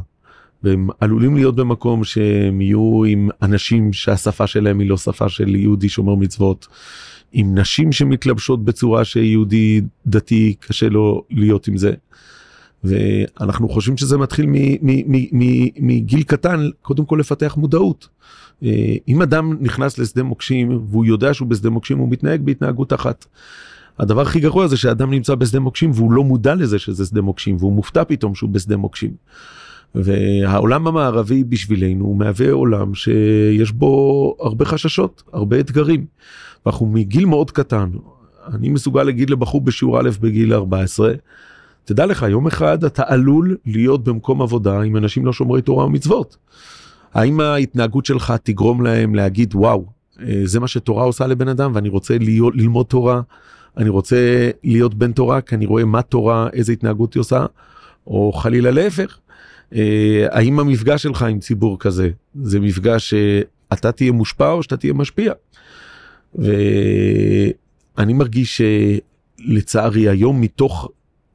והם 0.63 0.88
עלולים 1.00 1.36
להיות 1.36 1.56
במקום 1.56 2.04
שהם 2.04 2.62
יהיו 2.62 3.04
עם 3.04 3.30
אנשים 3.41 3.93
שהשפה 3.93 4.47
שלהם 4.47 4.80
היא 4.80 4.89
לא 4.89 4.97
שפה 4.97 5.30
של 5.30 5.56
יהודי 5.56 5.89
שומר 5.89 6.15
מצוות, 6.15 6.67
עם 7.32 7.58
נשים 7.58 7.91
שמתלבשות 7.91 8.65
בצורה 8.65 9.06
שיהודי 9.06 9.82
דתי 10.08 10.56
קשה 10.60 10.89
לו 10.89 11.23
להיות 11.30 11.67
עם 11.67 11.78
זה. 11.78 11.93
ואנחנו 12.88 13.69
חושבים 13.69 13.97
שזה 13.97 14.17
מתחיל 14.17 14.45
מגיל 15.80 16.23
קטן 16.23 16.69
קודם 16.82 17.06
כל 17.06 17.17
לפתח 17.19 17.56
מודעות. 17.58 18.08
אה, 18.63 18.95
אם 19.08 19.21
אדם 19.21 19.58
נכנס 19.62 19.97
לשדה 19.97 20.23
מוקשים 20.23 20.86
והוא 20.89 21.06
יודע 21.06 21.34
שהוא 21.34 21.47
בשדה 21.47 21.69
מוקשים 21.69 21.97
הוא 21.97 22.10
מתנהג 22.10 22.41
בהתנהגות 22.41 22.93
אחת. 22.93 23.26
הדבר 24.00 24.21
הכי 24.21 24.39
גרוע 24.39 24.67
זה 24.67 24.78
שאדם 24.78 25.12
נמצא 25.12 25.36
בשדה 25.36 25.60
מוקשים 25.60 25.91
והוא 25.93 26.12
לא 26.12 26.23
מודע 26.23 26.56
לזה 26.56 26.80
שזה 26.80 27.06
שדה 27.06 27.21
מוקשים 27.21 27.58
והוא 27.60 27.73
מופתע 27.73 28.04
פתאום 28.04 28.36
שהוא 28.36 28.50
בשדה 28.50 28.78
מוקשים. 28.78 29.12
והעולם 29.95 30.88
המערבי 30.88 31.43
בשבילנו 31.43 32.13
מהווה 32.13 32.52
עולם 32.52 32.95
שיש 32.95 33.71
בו 33.71 34.36
הרבה 34.39 34.65
חששות, 34.65 35.23
הרבה 35.34 35.60
אתגרים. 35.60 36.06
ואנחנו 36.65 36.86
מגיל 36.86 37.26
מאוד 37.26 37.52
קטן, 37.52 37.89
אני 38.54 38.69
מסוגל 38.69 39.04
להגיד 39.04 39.30
לבחור 39.30 39.62
בשיעור 39.62 40.00
א' 40.00 40.10
בגיל 40.21 40.54
14, 40.54 41.13
תדע 41.88 42.06
לך 42.06 42.26
יום 42.30 42.47
אחד 42.47 42.84
אתה 42.84 43.04
עלול 43.06 43.58
להיות 43.65 44.04
במקום 44.04 44.41
עבודה 44.41 44.82
עם 44.82 44.97
אנשים 44.97 45.26
לא 45.26 45.34
שומרי 45.34 45.62
תורה 45.62 45.86
ומצוות. 45.86 46.38
האם 47.13 47.39
ההתנהגות 47.39 48.06
שלך 48.06 48.34
תגרום 48.43 48.84
להם 48.84 49.15
להגיד 49.15 49.56
וואו 49.56 49.86
אה, 50.21 50.41
זה 50.43 50.60
מה 50.60 50.67
שתורה 50.67 51.04
עושה 51.04 51.28
לבן 51.28 51.47
אדם 51.47 51.71
ואני 51.76 51.89
רוצה 51.89 52.17
להיות, 52.17 52.54
ללמוד 52.56 52.86
תורה, 52.86 53.21
אני 53.78 53.89
רוצה 53.89 54.50
להיות 54.63 54.93
בן 54.93 55.12
תורה 55.12 55.41
כי 55.41 55.56
אני 55.56 55.65
רואה 55.65 55.86
מה 55.86 56.02
תורה, 56.02 56.47
איזה 56.54 56.71
התנהגות 56.71 57.13
היא 57.13 57.21
עושה, 57.21 57.45
או 58.08 58.32
חלילה 58.34 58.71
להפך. 58.71 59.19
אה, 59.76 60.28
האם 60.32 60.60
המפגש 60.60 61.04
שלך 61.04 61.23
עם 61.23 61.39
ציבור 61.39 61.80
כזה 61.80 62.10
זה 62.43 62.60
מפגש 62.60 63.13
שאתה 63.13 63.91
תהיה 63.91 64.12
מושפע 64.12 64.52
או 64.52 64.63
שאתה 64.63 64.78
תהיה 64.78 64.93
משפיע. 64.93 65.34
ואני 66.36 68.13
מרגיש 68.13 68.62
שלצערי 69.41 70.10
היום 70.10 70.41
מתוך 70.41 70.89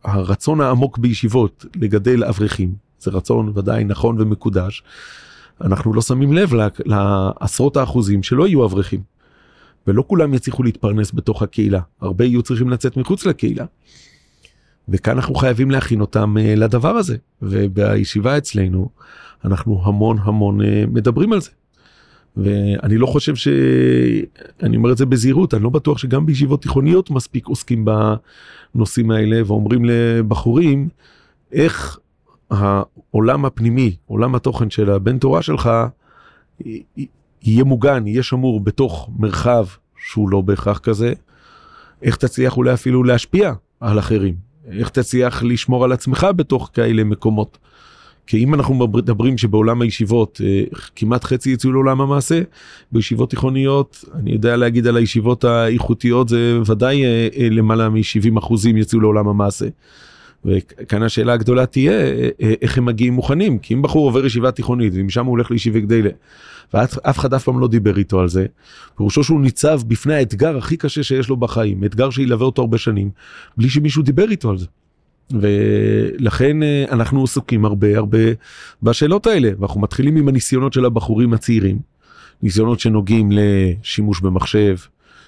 הרצון 0.05 0.61
העמוק 0.61 0.99
בישיבות 0.99 1.67
לגדל 1.77 2.25
אברכים, 2.25 2.75
זה 2.99 3.11
רצון 3.11 3.53
ודאי 3.55 3.85
נכון 3.85 4.21
ומקודש, 4.21 4.83
אנחנו 5.61 5.95
לא 5.95 6.03
שמים 6.03 6.33
לב 6.33 6.51
לעשרות 6.85 7.77
האחוזים 7.77 8.23
שלא 8.23 8.47
יהיו 8.47 8.65
אברכים. 8.65 9.01
ולא 9.87 10.05
כולם 10.07 10.35
יצליחו 10.35 10.63
להתפרנס 10.63 11.13
בתוך 11.15 11.43
הקהילה, 11.43 11.81
הרבה 12.01 12.25
יהיו 12.25 12.43
צריכים 12.43 12.71
לצאת 12.71 12.97
מחוץ 12.97 13.27
לקהילה. 13.27 13.65
וכאן 14.89 15.17
אנחנו 15.17 15.35
חייבים 15.35 15.71
להכין 15.71 16.01
אותם 16.01 16.37
uh, 16.37 16.59
לדבר 16.59 16.97
הזה, 16.97 17.17
ובישיבה 17.43 18.39
אצלנו 18.39 18.89
אנחנו 19.45 19.81
המון 19.85 20.19
המון 20.21 20.61
uh, 20.61 20.65
מדברים 20.89 21.33
על 21.33 21.41
זה. 21.41 21.51
ואני 22.37 22.99
לא 22.99 23.07
חושב 23.07 23.37
ש... 23.37 23.49
אני 24.63 24.77
אומר 24.77 24.93
את 24.93 24.97
זה 24.97 25.07
בזהירות, 25.07 25.55
אני 25.55 25.63
לא 25.63 25.71
בטוח 25.71 25.99
שגם 25.99 26.27
בישיבות 26.27 26.63
תיכוניות 26.63 27.11
מספיק 27.11 27.47
עוסקים 27.47 27.85
בנושאים 28.75 29.11
האלה 29.11 29.41
ואומרים 29.47 29.85
לבחורים 29.85 30.89
איך 31.53 31.99
העולם 32.51 33.45
הפנימי, 33.45 33.97
עולם 34.07 34.35
התוכן 34.35 34.71
של 34.71 34.91
הבן 34.91 35.19
תורה 35.19 35.43
שלך, 35.43 35.71
יהיה 37.43 37.65
מוגן, 37.65 38.07
יהיה 38.07 38.23
שמור 38.23 38.61
בתוך 38.61 39.11
מרחב 39.19 39.67
שהוא 39.97 40.31
לא 40.31 40.41
בהכרח 40.41 40.79
כזה, 40.79 41.13
איך 42.03 42.17
תצליח 42.17 42.57
אולי 42.57 42.75
אפילו 42.75 43.05
להשפיע 43.05 43.53
על 43.81 43.99
אחרים, 43.99 44.35
איך 44.71 44.89
תצליח 44.89 45.43
לשמור 45.43 45.85
על 45.85 45.93
עצמך 45.93 46.27
בתוך 46.37 46.71
כאלה 46.73 47.05
מקומות. 47.05 47.59
כי 48.27 48.45
אם 48.45 48.55
אנחנו 48.55 48.75
מדברים 48.75 49.39
שבעולם 49.39 49.83
הישיבות 49.83 50.41
אה, 50.45 50.65
כמעט 50.97 51.25
חצי 51.25 51.51
יצאו 51.51 51.73
לעולם 51.73 52.01
המעשה, 52.01 52.43
בישיבות 52.93 53.31
תיכוניות, 53.31 54.05
אני 54.15 54.33
יודע 54.33 54.57
להגיד 54.57 54.87
על 54.87 54.97
הישיבות 54.97 55.45
האיכותיות 55.45 56.29
זה 56.29 56.59
ודאי 56.67 57.05
אה, 57.05 57.29
אה, 57.39 57.49
למעלה 57.51 57.89
מ-70 57.89 58.39
אחוזים 58.39 58.77
יצאו 58.77 59.01
לעולם 59.01 59.29
המעשה. 59.29 59.67
וכאן 60.45 61.03
השאלה 61.03 61.33
הגדולה 61.33 61.67
תהיה 61.67 61.93
איך 62.63 62.79
הם 62.79 62.85
מגיעים 62.85 63.13
מוכנים 63.13 63.59
כי 63.59 63.75
אם 63.75 63.83
בחור 63.83 64.07
עובר 64.07 64.27
ישיבה 64.27 64.51
תיכונית 64.51 64.93
ומשם 64.97 65.25
הוא 65.25 65.31
הולך 65.31 65.51
לישיבה 65.51 65.81
גדלה 65.81 66.11
ואף 66.75 67.19
אחד 67.19 67.35
אף 67.35 67.45
פעם 67.45 67.61
לא 67.61 67.69
דיבר 67.69 67.99
איתו 67.99 68.21
על 68.21 68.29
זה 68.29 68.47
פירושו 68.97 69.25
שהוא 69.25 69.41
ניצב 69.41 69.81
בפני 69.87 70.15
האתגר 70.15 70.59
הכי 70.59 70.77
קשה 70.77 71.03
שיש 71.03 71.29
לו 71.29 71.37
בחיים 71.37 71.85
אתגר 71.85 72.11
שילווה 72.11 72.47
אותו 72.47 72.63
הרבה 72.63 72.79
שנים 72.79 73.11
בלי 73.57 73.69
שמישהו 73.69 74.03
דיבר 74.03 74.31
איתו 74.31 74.51
על 74.51 74.59
זה. 74.59 74.67
ולכן 75.31 76.63
אה, 76.63 76.85
אנחנו 76.91 77.25
עסוקים 77.25 77.65
הרבה 77.65 77.99
הרבה 77.99 78.19
בשאלות 78.83 79.27
האלה. 79.27 79.51
ואנחנו 79.59 79.81
מתחילים 79.81 80.17
עם 80.17 80.29
הניסיונות 80.29 80.73
של 80.73 80.85
הבחורים 80.85 81.33
הצעירים. 81.33 81.79
ניסיונות 82.43 82.81
שנוגעים 82.81 83.31
לשימוש 83.33 84.21
במחשב 84.21 84.77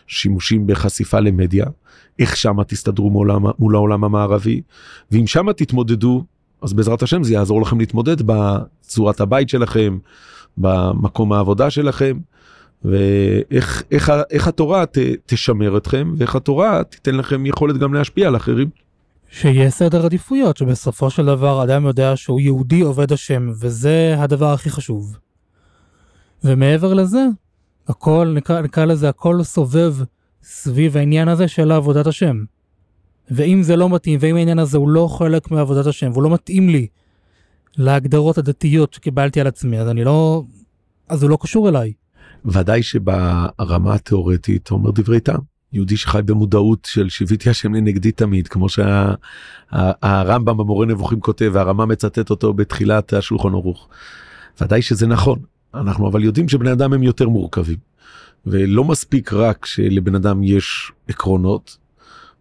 שימושים 0.07 0.67
בחשיפה 0.67 1.21
למדיה 1.21 1.67
איך 2.19 2.37
שמה 2.37 2.65
תסתדרו 2.65 3.11
מול, 3.11 3.31
מול 3.59 3.75
העולם 3.75 4.05
המערבי. 4.05 4.61
ואם 5.11 5.27
שמה 5.27 5.53
תתמודדו 5.53 6.25
אז 6.63 6.73
בעזרת 6.73 7.03
השם 7.03 7.23
זה 7.23 7.35
יעזור 7.35 7.63
לכם 7.63 7.79
להתמודד 7.79 8.17
בצורת 8.27 9.21
הבית 9.21 9.49
שלכם 9.49 9.99
במקום 10.57 11.33
העבודה 11.33 11.71
שלכם. 11.71 12.19
ואיך 12.85 13.83
איך, 13.91 14.13
איך 14.31 14.49
התורה 14.49 14.87
ת, 14.87 14.99
תשמר 15.27 15.77
אתכם 15.77 16.15
ואיך 16.19 16.37
התורה 16.37 16.85
תיתן 16.85 17.15
לכם 17.15 17.47
יכולת 17.47 17.77
גם 17.77 17.95
להשפיע 17.95 18.29
על 18.29 18.37
אחרים. 18.37 18.69
שיהיה 19.41 19.71
סדר 19.71 20.05
עדיפויות 20.05 20.57
שבסופו 20.57 21.11
של 21.11 21.27
דבר 21.27 21.65
אדם 21.65 21.87
יודע 21.87 22.17
שהוא 22.17 22.41
יהודי 22.41 22.81
עובד 22.81 23.13
השם 23.13 23.51
וזה 23.61 24.15
הדבר 24.19 24.53
הכי 24.53 24.71
חשוב. 24.71 25.19
ומעבר 26.45 26.95
לזה 26.95 27.27
הכל 27.89 28.33
נקרא, 28.35 28.61
נקרא 28.61 28.85
לזה 28.85 29.09
הכל 29.09 29.43
סובב 29.43 29.95
סביב 30.43 30.97
העניין 30.97 31.29
הזה 31.29 31.49
של 31.49 31.73
עבודת 31.73 32.07
השם. 32.07 32.45
ואם 33.31 33.63
זה 33.63 33.77
לא 33.77 33.89
מתאים 33.89 34.19
ואם 34.23 34.37
העניין 34.37 34.59
הזה 34.59 34.79
הוא 34.79 34.89
לא 34.89 35.09
חלק 35.19 35.51
מעבודת 35.51 35.87
השם 35.87 36.11
והוא 36.13 36.23
לא 36.23 36.31
מתאים 36.31 36.69
לי 36.69 36.87
להגדרות 37.77 38.39
הדתיות 38.39 38.95
שקיבלתי 38.95 39.41
על 39.41 39.47
עצמי 39.47 39.81
אז 39.81 39.89
אני 39.89 40.05
לא 40.05 40.45
אז 41.09 41.23
הוא 41.23 41.31
לא 41.31 41.39
קשור 41.41 41.69
אליי. 41.69 41.93
ודאי 42.45 42.83
שברמה 42.83 43.95
התיאורטית 43.95 44.71
אומר 44.71 44.91
דברי 44.91 45.21
טעם. 45.21 45.54
יהודי 45.75 45.97
שחי 45.97 46.21
במודעות 46.25 46.89
של 46.91 47.09
שיוויתי 47.09 47.51
השם 47.51 47.75
לנגדי 47.75 48.13
תמיד 48.13 48.49
כמו 48.49 48.67
שהרמב"ם 48.69 50.57
במורה 50.57 50.87
נבוכים 50.87 51.21
כותב 51.21 51.51
והרמה 51.55 51.87
מצטט 51.87 52.31
אותו 52.31 52.55
בתחילת 52.55 53.13
השולחן 53.13 53.49
ערוך. 53.49 53.89
ודאי 54.61 54.83
שזה 54.83 55.07
נכון 55.07 55.39
אנחנו 55.75 56.09
אבל 56.09 56.25
יודעים 56.25 56.49
שבני 56.49 56.73
אדם 56.73 56.93
הם 56.93 57.03
יותר 57.03 57.29
מורכבים 57.29 57.77
ולא 58.47 58.85
מספיק 58.85 59.33
רק 59.33 59.67
שלבן 59.67 60.15
אדם 60.15 60.43
יש 60.43 60.93
עקרונות 61.09 61.77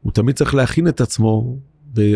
הוא 0.02 0.12
תמיד 0.12 0.36
צריך 0.36 0.56
להכין 0.56 0.88
את 0.88 1.02
עצמו 1.02 1.58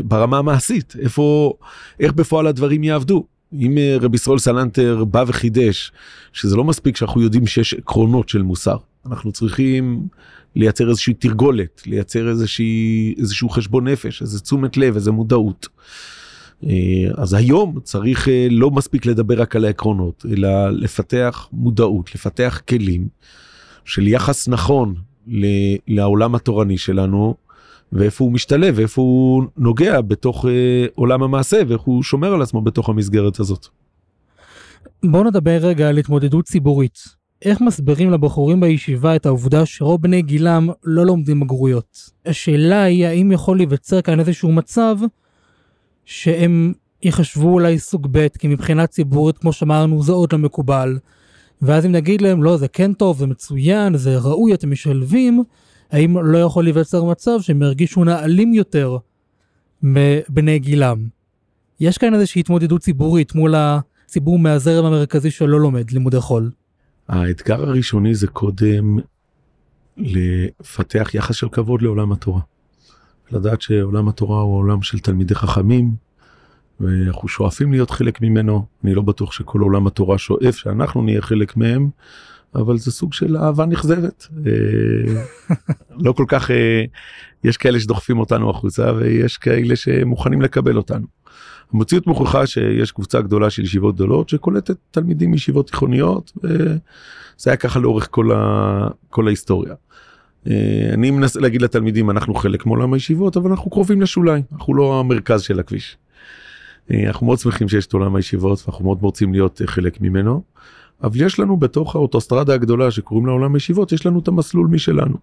ברמה 0.04 0.38
המעשית 0.38 0.94
איפה 1.00 1.54
איך 2.00 2.14
בפועל 2.14 2.48
הדברים 2.48 2.84
יעבדו. 2.84 3.26
אם 3.54 3.78
אה, 3.78 3.98
רבי 4.02 4.16
ישראל 4.16 4.38
סלנטר 4.38 5.04
בא 5.06 5.24
וחידש 5.28 5.92
שזה 6.34 6.56
לא 6.56 6.64
מספיק 6.64 6.98
שאנחנו 6.98 7.22
יודעים 7.22 7.48
שיש 7.48 7.74
עקרונות 7.74 8.30
של 8.30 8.42
מוסר 8.42 8.78
אנחנו 9.12 9.32
צריכים 9.32 10.08
לייצר 10.56 10.90
איזושהי 10.90 11.14
תרגולת, 11.14 11.82
לייצר 11.86 12.30
איזושהי, 12.30 13.16
איזשהו 13.18 13.50
חשבון 13.50 13.88
נפש, 13.88 14.22
איזה 14.22 14.40
תשומת 14.40 14.78
לב, 14.78 14.96
איזה 14.96 15.12
מודעות. 15.12 15.68
אה, 16.64 16.72
אז 17.18 17.34
היום 17.34 17.80
צריך 17.84 18.28
אה, 18.28 18.48
לא 18.52 18.72
מספיק 18.72 19.06
לדבר 19.06 19.42
רק 19.42 19.56
על 19.56 19.66
העקרונות, 19.66 20.26
אלא 20.32 20.70
לפתח 20.70 21.50
מודעות, 21.52 22.16
לפתח 22.16 22.62
כלים 22.70 23.08
של 23.86 24.08
יחס 24.08 24.48
נכון 24.48 24.96
לעולם 25.88 26.36
התורני 26.36 26.78
שלנו, 26.78 27.36
ואיפה 27.92 28.24
הוא 28.24 28.34
משתלב, 28.34 28.74
ואיפה 28.78 29.02
הוא 29.02 29.44
נוגע 29.58 30.02
בתוך 30.02 30.46
אה, 30.46 30.86
עולם 30.96 31.24
המעשה, 31.24 31.62
ואיך 31.68 31.82
הוא 31.82 32.04
שומר 32.04 32.34
על 32.34 32.42
עצמו 32.42 32.62
בתוך 32.62 32.90
המסגרת 32.90 33.40
הזאת. 33.40 33.68
בואו 35.06 35.24
נדבר 35.24 35.58
רגע 35.62 35.90
על 35.90 35.98
התמודדות 35.98 36.46
ציבורית. 36.46 37.17
איך 37.42 37.62
מסבירים 37.62 38.12
לבחורים 38.12 38.60
בישיבה 38.60 39.16
את 39.16 39.26
העובדה 39.26 39.66
שרוב 39.66 40.02
בני 40.02 40.22
גילם 40.22 40.70
לא 40.84 41.06
לומדים 41.06 41.40
בגרויות? 41.40 42.10
השאלה 42.26 42.84
היא 42.84 43.06
האם 43.06 43.32
יכול 43.32 43.58
להיווצר 43.58 44.02
כאן 44.02 44.20
איזשהו 44.20 44.52
מצב 44.52 44.98
שהם 46.06 46.74
יחשבו 47.04 47.54
אולי 47.54 47.80
סוג 47.80 48.08
ב', 48.12 48.28
כי 48.28 48.48
מבחינה 48.48 48.88
ציבורית, 48.88 49.38
כמו 49.38 49.54
שאמרנו, 49.54 50.04
זה 50.04 50.12
עוד 50.12 50.34
לא 50.34 50.40
מקובל. 50.40 51.00
ואז 51.62 51.86
אם 51.86 51.92
נגיד 51.92 52.22
להם, 52.22 52.44
לא, 52.44 52.58
זה 52.58 52.68
כן 52.68 52.94
טוב, 52.94 53.18
זה 53.18 53.28
מצוין, 53.28 53.98
זה 53.98 54.18
ראוי, 54.18 54.54
אתם 54.54 54.72
משלבים, 54.72 55.44
האם 55.92 56.18
לא 56.18 56.38
יכול 56.38 56.64
להיווצר 56.64 57.04
מצב 57.04 57.42
שהם 57.42 57.62
ירגישו 57.62 58.04
נעלים 58.04 58.54
יותר 58.54 58.98
מבני 59.84 60.60
גילם? 60.60 61.08
יש 61.80 61.98
כאן 61.98 62.14
איזושהי 62.14 62.40
התמודדות 62.40 62.82
ציבורית 62.82 63.36
מול 63.36 63.56
הציבור 63.58 64.40
מהזרם 64.40 64.86
המרכזי 64.86 65.32
שלא 65.32 65.60
לומד 65.60 65.92
לימודי 65.92 66.22
חול. 66.22 66.52
האתגר 67.08 67.62
הראשוני 67.62 68.16
זה 68.16 68.28
קודם 68.28 68.98
לפתח 69.98 71.10
יחס 71.14 71.36
של 71.36 71.50
כבוד 71.50 71.82
לעולם 71.82 72.12
התורה. 72.12 72.42
לדעת 73.32 73.62
שעולם 73.62 74.08
התורה 74.08 74.42
הוא 74.42 74.58
עולם 74.58 74.82
של 74.82 75.00
תלמידי 75.00 75.36
חכמים, 75.36 75.92
ואנחנו 76.80 77.28
שואפים 77.28 77.72
להיות 77.72 77.92
חלק 77.92 78.22
ממנו. 78.22 78.66
אני 78.84 78.96
לא 78.96 79.02
בטוח 79.02 79.32
שכל 79.32 79.60
עולם 79.60 79.88
התורה 79.88 80.18
שואף 80.18 80.56
שאנחנו 80.56 81.02
נהיה 81.02 81.22
חלק 81.22 81.58
מהם, 81.58 81.90
אבל 82.56 82.78
זה 82.78 82.92
סוג 82.92 83.14
של 83.14 83.38
אהבה 83.38 83.66
נכזבת. 83.66 84.28
אה, 84.48 85.24
לא 86.06 86.12
כל 86.12 86.26
כך, 86.28 86.52
אה, 86.52 86.84
יש 87.44 87.58
כאלה 87.58 87.80
שדוחפים 87.80 88.20
אותנו 88.20 88.50
החוצה 88.50 88.94
ויש 88.94 89.38
כאלה 89.38 89.76
שמוכנים 89.76 90.42
לקבל 90.42 90.78
אותנו. 90.78 91.08
המציאות 91.74 92.08
מוכיחה 92.08 92.48
שיש 92.48 92.92
קבוצה 92.92 93.22
גדולה 93.22 93.50
של 93.50 93.64
ישיבות 93.64 93.96
גדולות 93.96 94.30
שקולטת 94.30 94.78
תלמידים 94.92 95.32
מישיבות 95.32 95.68
תיכוניות 95.68 96.32
וזה 96.44 97.50
היה 97.50 97.58
ככה 97.58 97.80
לאורך 97.80 98.08
כל, 98.12 98.32
ה... 98.32 98.88
כל 99.10 99.28
ההיסטוריה. 99.28 99.74
אה, 100.48 100.90
אני 100.94 101.12
מנסה 101.12 101.40
להגיד 101.40 101.62
לתלמידים 101.62 102.10
אנחנו 102.10 102.36
חלק 102.36 102.66
מעולם 102.66 102.94
הישיבות 102.94 103.38
אבל 103.38 103.50
אנחנו 103.50 103.72
קרובים 103.72 104.02
לשוליים 104.02 104.44
אנחנו 104.52 104.74
לא 104.74 105.00
המרכז 105.00 105.42
של 105.42 105.60
הכביש. 105.60 105.98
אה, 106.92 107.08
אנחנו 107.08 107.26
מאוד 107.26 107.40
שמחים 107.40 107.70
שיש 107.70 107.88
את 107.88 107.94
עולם 107.94 108.16
הישיבות 108.16 108.64
ואנחנו 108.66 108.86
מאוד 108.86 108.98
רוצים 109.02 109.34
להיות 109.34 109.62
אה, 109.62 109.68
חלק 109.68 110.02
ממנו. 110.02 110.42
אבל 111.04 111.22
יש 111.22 111.40
לנו 111.40 111.58
בתוך 111.58 111.96
האוטוסטרדה 111.96 112.54
הגדולה 112.54 112.92
שקוראים 112.92 113.26
לה 113.26 113.32
עולם 113.32 113.54
הישיבות 113.54 113.92
יש 113.92 114.06
לנו 114.06 114.20
את 114.20 114.28
המסלול 114.28 114.68
משלנו. 114.68 115.18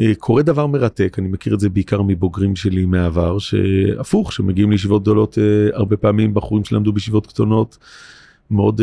אה, 0.00 0.12
קורה 0.18 0.42
דבר 0.42 0.66
מרתק 0.66 1.16
אני 1.18 1.28
מכיר 1.28 1.54
את 1.54 1.60
זה 1.60 1.68
בעיקר 1.68 2.02
מבוגרים 2.02 2.56
שלי 2.56 2.86
מהעבר 2.86 3.38
שהפוך 3.38 4.32
שמגיעים 4.32 4.70
לישיבות 4.70 5.02
גדולות 5.02 5.38
הרבה 5.72 5.96
פעמים 5.96 6.34
בחורים 6.34 6.64
שלמדו 6.64 6.92
בישיבות 6.92 7.26
קטנות 7.26 7.78
מאוד 8.50 8.80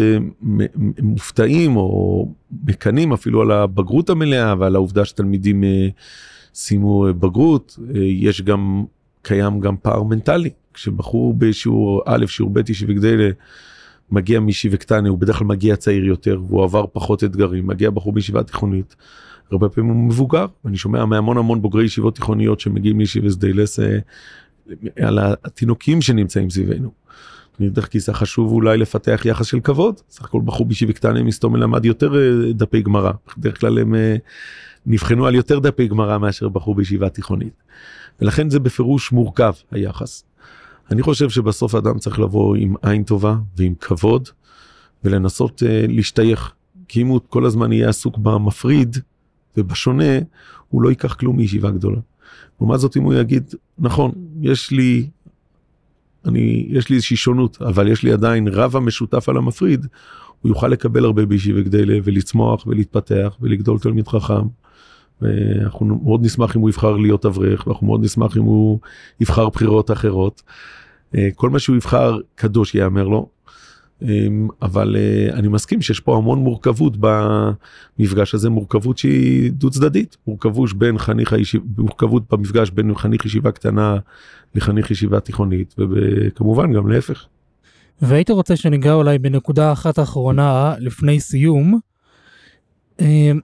מופתעים 1.02 1.76
או 1.78 2.28
מקנאים 2.68 3.14
אפילו 3.14 3.42
על 3.42 3.52
הבגרות 3.52 4.10
המלאה 4.10 4.54
ועל 4.60 4.76
העובדה 4.76 5.06
שתלמידים 5.06 5.64
סיימו 6.54 7.06
בגרות. 7.20 7.80
יש 7.96 8.42
גם 8.42 8.86
קיים 9.22 9.60
גם 9.60 9.76
פער 9.78 10.04
מנטלי. 10.04 10.50
כשבחור 10.74 11.34
בשיעור 11.38 12.02
א', 12.06 12.26
שיעור 12.28 12.52
ב', 12.54 12.70
ישיבי 12.70 12.94
גדלה, 12.94 13.30
מגיע 14.12 14.40
מישיבה 14.40 14.78
קטנה, 14.78 15.10
הוא 15.10 15.18
בדרך 15.18 15.38
כלל 15.38 15.48
מגיע 15.48 15.76
צעיר 15.76 16.06
יותר, 16.06 16.42
והוא 16.48 16.64
עבר 16.64 16.86
פחות 16.94 17.24
אתגרים, 17.24 17.68
מגיע 17.68 17.90
בחור 17.90 18.14
בישיבה 18.14 18.44
תיכונית, 18.44 18.96
הרבה 19.52 19.70
פעמים 19.70 19.90
הוא 19.90 20.06
מבוגר, 20.06 20.46
ואני 20.66 20.78
שומע 20.78 21.06
מהמון 21.06 21.38
המון 21.38 21.62
בוגרי 21.62 21.86
ישיבות 21.86 22.16
תיכוניות 22.16 22.60
שמגיעים 22.60 23.00
לישיבה 23.00 23.32
שדיילס 23.32 23.80
אה, 23.80 23.98
על 25.00 25.20
התינוקים 25.44 26.02
שנמצאים 26.02 26.50
סביבנו. 26.50 26.92
אני 27.60 27.68
יודע 27.68 27.82
כי 27.82 28.00
זה 28.00 28.14
חשוב 28.14 28.52
אולי 28.52 28.78
לפתח 28.78 29.22
יחס 29.26 29.46
של 29.46 29.60
כבוד, 29.60 30.00
סך 30.10 30.26
הכל 30.26 30.42
בחור 30.46 30.66
בישיבה 30.66 30.94
קטנה 30.94 31.24
מסתום 31.24 31.56
למד 31.56 31.86
יותר 31.86 32.16
אה, 32.16 32.54
דפי 32.54 32.82
גמרא, 32.82 33.12
בדרך 33.38 33.60
כלל 33.60 33.80
הם 33.80 33.96
אה, 33.96 34.16
נבחנו 34.86 35.26
על 35.26 35.36
יותר 35.36 35.60
דפי 35.60 35.88
גמרא 35.88 36.18
מאשר 36.18 36.50
בחור 36.50 36.76
בישיבה 36.76 37.10
תיכונית. 37.10 37.64
ולכן 38.22 38.50
זה 38.50 38.60
בפירוש 38.60 39.12
מורכב 39.12 39.54
היחס. 39.72 40.24
אני 40.92 41.02
חושב 41.02 41.30
שבסוף 41.30 41.76
אדם 41.76 42.00
צריך 42.00 42.20
לבוא 42.20 42.56
עם 42.56 42.76
עין 42.82 43.04
טובה 43.04 43.36
ועם 43.58 43.74
כבוד 43.80 44.30
ולנסות 45.04 45.64
להשתייך. 45.88 46.54
כי 46.88 47.02
אם 47.02 47.08
הוא 47.08 47.20
כל 47.30 47.46
הזמן 47.46 47.72
יהיה 47.72 47.90
עסוק 47.90 48.18
במפריד 48.18 48.98
ובשונה, 49.58 50.20
הוא 50.70 50.82
לא 50.82 50.90
ייקח 50.90 51.14
כלום 51.14 51.38
מישיבה 51.38 51.72
גדולה. 51.72 52.00
לעומת 52.60 52.80
זאת 52.80 52.98
אם 52.98 53.04
הוא 53.04 53.14
יגיד, 53.14 53.54
נכון, 53.80 54.12
יש 54.42 54.72
לי, 54.72 55.10
אני, 56.26 56.68
יש 56.70 56.90
לי 56.90 56.96
איזושהי 56.96 57.18
שונות, 57.18 57.62
אבל 57.62 57.88
יש 57.88 58.04
לי 58.04 58.12
עדיין 58.12 58.48
רב 58.48 58.76
המשותף 58.76 59.30
על 59.30 59.38
המפריד, 59.38 59.88
הוא 60.42 60.50
יוכל 60.50 60.68
לקבל 60.68 61.06
הרבה 61.06 61.26
בישיבה 61.26 61.62
גדלה 61.62 61.98
ולצמוח 62.04 62.68
ולהתפתח 62.68 63.38
ולגדול 63.42 63.80
תלמיד 63.80 64.08
חכם. 64.08 64.48
ואנחנו 65.22 65.86
מאוד 66.04 66.26
נשמח 66.26 66.56
אם 66.56 66.62
הוא 66.62 66.70
יבחר 66.70 66.98
להיות 66.98 67.26
אברך 67.26 67.68
ואנחנו 67.68 67.88
מאוד 67.88 68.04
נשמח 68.04 68.38
אם 68.38 68.44
הוא 68.44 68.80
יבחר 69.20 69.50
בחירות 69.50 69.92
אחרות. 69.92 70.42
אה, 71.16 71.30
כל 71.36 71.50
מה 71.50 71.60
שהוא 71.60 71.76
יבחר 71.76 72.18
קדוש 72.36 72.76
ייאמר 72.76 73.08
לו. 73.08 73.30
אמ, 74.02 74.48
אבל 74.62 74.96
אה, 74.96 75.34
אני 75.34 75.48
מסכים 75.48 75.82
שיש 75.82 76.00
פה 76.00 76.18
המון 76.18 76.40
מורכבות 76.40 76.94
במפגש 77.00 78.34
הזה 78.36 78.50
מורכבות 78.50 78.98
שהיא 78.98 79.52
דו 79.52 79.70
צדדית 79.70 80.18
מורכבות 80.28 80.74
בין 80.74 80.98
חניך 80.98 81.34
הישיבה 81.34 81.66
מורכבות 81.78 82.24
במפגש 82.34 82.70
בין 82.70 82.96
חניך 82.96 83.26
ישיבה 83.26 83.52
קטנה 83.52 83.98
לחניך 84.56 84.92
ישיבה 84.92 85.20
תיכונית 85.20 85.76
וכמובן 85.78 86.74
גם 86.74 86.88
להפך. 86.88 87.26
והיית 88.02 88.30
רוצה 88.30 88.56
שניגע 88.56 88.94
אולי 88.94 89.20
בנקודה 89.20 89.72
אחת 89.72 90.00
אחרונה 90.00 90.76
לפני 90.80 91.20
סיום. 91.20 91.80
אמ, 93.00 93.40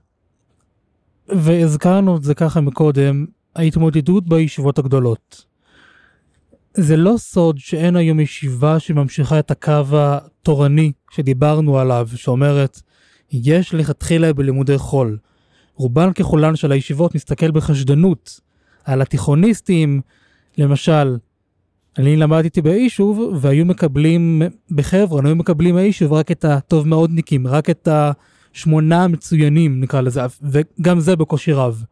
והזכרנו 1.28 2.16
את 2.16 2.22
זה 2.22 2.34
ככה 2.34 2.60
מקודם, 2.60 3.26
ההתמודדות 3.56 4.28
בישיבות 4.28 4.78
הגדולות. 4.78 5.49
זה 6.82 6.96
לא 6.96 7.14
סוד 7.16 7.58
שאין 7.58 7.96
היום 7.96 8.20
ישיבה 8.20 8.78
שממשיכה 8.78 9.38
את 9.38 9.50
הקו 9.50 9.82
התורני 9.92 10.92
שדיברנו 11.10 11.78
עליו, 11.78 12.08
שאומרת, 12.14 12.80
יש 13.32 13.74
לכתחילה 13.74 14.32
בלימודי 14.32 14.78
חול. 14.78 15.18
רובן 15.74 16.12
ככולן 16.12 16.56
של 16.56 16.72
הישיבות 16.72 17.14
מסתכל 17.14 17.50
בחשדנות 17.50 18.40
על 18.84 19.02
התיכוניסטים, 19.02 20.00
למשל, 20.58 21.16
אני 21.98 22.16
למדתי 22.16 22.62
ביישוב 22.62 23.38
והיו 23.40 23.66
מקבלים 23.66 24.42
בחבר'ה, 24.70 25.20
היו 25.24 25.36
מקבלים 25.36 25.74
מהיישוב 25.74 26.12
רק 26.12 26.30
את 26.30 26.44
הטוב 26.44 26.88
מאודניקים, 26.88 27.46
רק 27.46 27.70
את 27.70 27.88
ה... 27.88 28.12
שמונה 28.52 29.08
מצוינים 29.08 29.80
נקרא 29.80 30.00
לזה, 30.00 30.20
וגם 30.42 31.00
זה 31.00 31.16
בקושי 31.16 31.52
רב. 31.52 31.84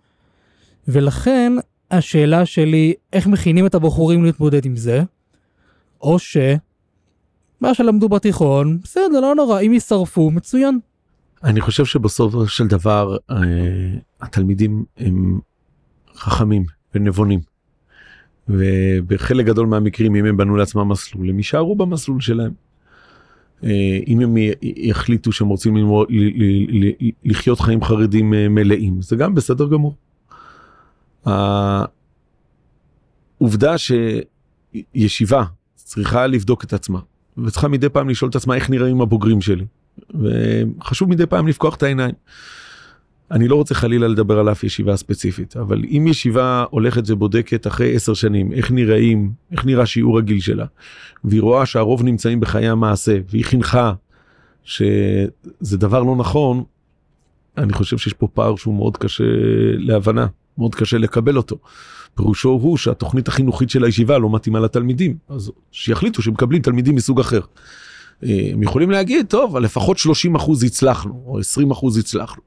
ולכן 0.88 1.52
השאלה 1.90 2.46
שלי, 2.46 2.94
איך 3.12 3.26
מכינים 3.26 3.66
את 3.66 3.74
הבחורים 3.74 4.24
להתמודד 4.24 4.66
עם 4.66 4.76
זה? 4.76 5.02
או 6.00 6.18
ש... 6.18 6.36
מה 7.60 7.74
שלמדו 7.74 8.08
בתיכון, 8.08 8.78
בסדר, 8.82 9.20
לא 9.20 9.34
נורא, 9.34 9.60
אם 9.60 9.72
יישרפו, 9.72 10.30
מצוין. 10.30 10.78
אני 11.44 11.60
חושב 11.60 11.84
שבסופו 11.84 12.46
של 12.46 12.66
דבר 12.66 13.16
אה, 13.30 13.36
התלמידים 14.20 14.84
הם 14.96 15.40
חכמים 16.14 16.64
ונבונים. 16.94 17.40
ובחלק 18.48 19.46
גדול 19.46 19.66
מהמקרים 19.66 20.14
אם 20.14 20.24
הם 20.24 20.36
בנו 20.36 20.56
לעצמם 20.56 20.88
מסלול 20.88 21.30
הם 21.30 21.36
יישארו 21.36 21.76
במסלול 21.76 22.20
שלהם. 22.20 22.52
אה, 23.64 23.98
אם 24.06 24.20
הם 24.20 24.36
יחליטו 24.62 25.32
שהם 25.32 25.48
רוצים 25.48 25.76
לחיות 27.24 27.60
חיים 27.60 27.84
חרדים 27.84 28.34
אה, 28.34 28.48
מלאים 28.48 29.02
זה 29.02 29.16
גם 29.16 29.34
בסדר 29.34 29.68
גמור. 29.68 29.94
העובדה 33.40 33.74
שישיבה 33.78 35.44
צריכה 35.74 36.26
לבדוק 36.26 36.64
את 36.64 36.72
עצמה 36.72 36.98
וצריכה 37.38 37.68
מדי 37.68 37.88
פעם 37.88 38.08
לשאול 38.08 38.30
את 38.30 38.36
עצמה 38.36 38.54
איך 38.54 38.70
נראים 38.70 39.00
הבוגרים 39.00 39.40
שלי 39.40 39.64
וחשוב 40.14 41.10
מדי 41.10 41.26
פעם 41.26 41.48
לפקוח 41.48 41.74
את 41.74 41.82
העיניים. 41.82 42.14
אני 43.30 43.48
לא 43.48 43.54
רוצה 43.54 43.74
חלילה 43.74 44.08
לדבר 44.08 44.38
על 44.38 44.52
אף 44.52 44.64
ישיבה 44.64 44.96
ספציפית, 44.96 45.56
אבל 45.56 45.84
אם 45.84 46.06
ישיבה 46.08 46.64
הולכת 46.70 47.02
ובודקת 47.06 47.66
אחרי 47.66 47.94
עשר 47.96 48.14
שנים 48.14 48.52
איך 48.52 48.70
נראים, 48.70 49.32
איך 49.52 49.64
נראה 49.64 49.86
שיעור 49.86 50.18
הגיל 50.18 50.40
שלה, 50.40 50.66
והיא 51.24 51.42
רואה 51.42 51.66
שהרוב 51.66 52.02
נמצאים 52.02 52.40
בחיי 52.40 52.68
המעשה, 52.68 53.18
והיא 53.30 53.44
חינכה 53.44 53.92
שזה 54.64 55.78
דבר 55.78 56.02
לא 56.02 56.16
נכון, 56.16 56.64
אני 57.58 57.72
חושב 57.72 57.98
שיש 57.98 58.12
פה 58.12 58.28
פער 58.34 58.56
שהוא 58.56 58.74
מאוד 58.74 58.96
קשה 58.96 59.24
להבנה, 59.78 60.26
מאוד 60.58 60.74
קשה 60.74 60.98
לקבל 60.98 61.36
אותו. 61.36 61.56
פירושו 62.14 62.48
הוא 62.48 62.76
שהתוכנית 62.76 63.28
החינוכית 63.28 63.70
של 63.70 63.84
הישיבה 63.84 64.18
לא 64.18 64.30
מתאימה 64.34 64.60
לתלמידים, 64.60 65.16
אז 65.28 65.52
שיחליטו 65.72 66.22
שמקבלים 66.22 66.62
תלמידים 66.62 66.94
מסוג 66.94 67.20
אחר. 67.20 67.40
אה, 68.24 68.50
הם 68.52 68.62
יכולים 68.62 68.90
להגיד, 68.90 69.26
טוב, 69.26 69.56
לפחות 69.56 69.98
30 69.98 70.34
אחוז 70.34 70.64
הצלחנו, 70.64 71.22
או 71.26 71.38
20 71.38 71.70
אחוז 71.70 71.98
הצלחנו. 71.98 72.42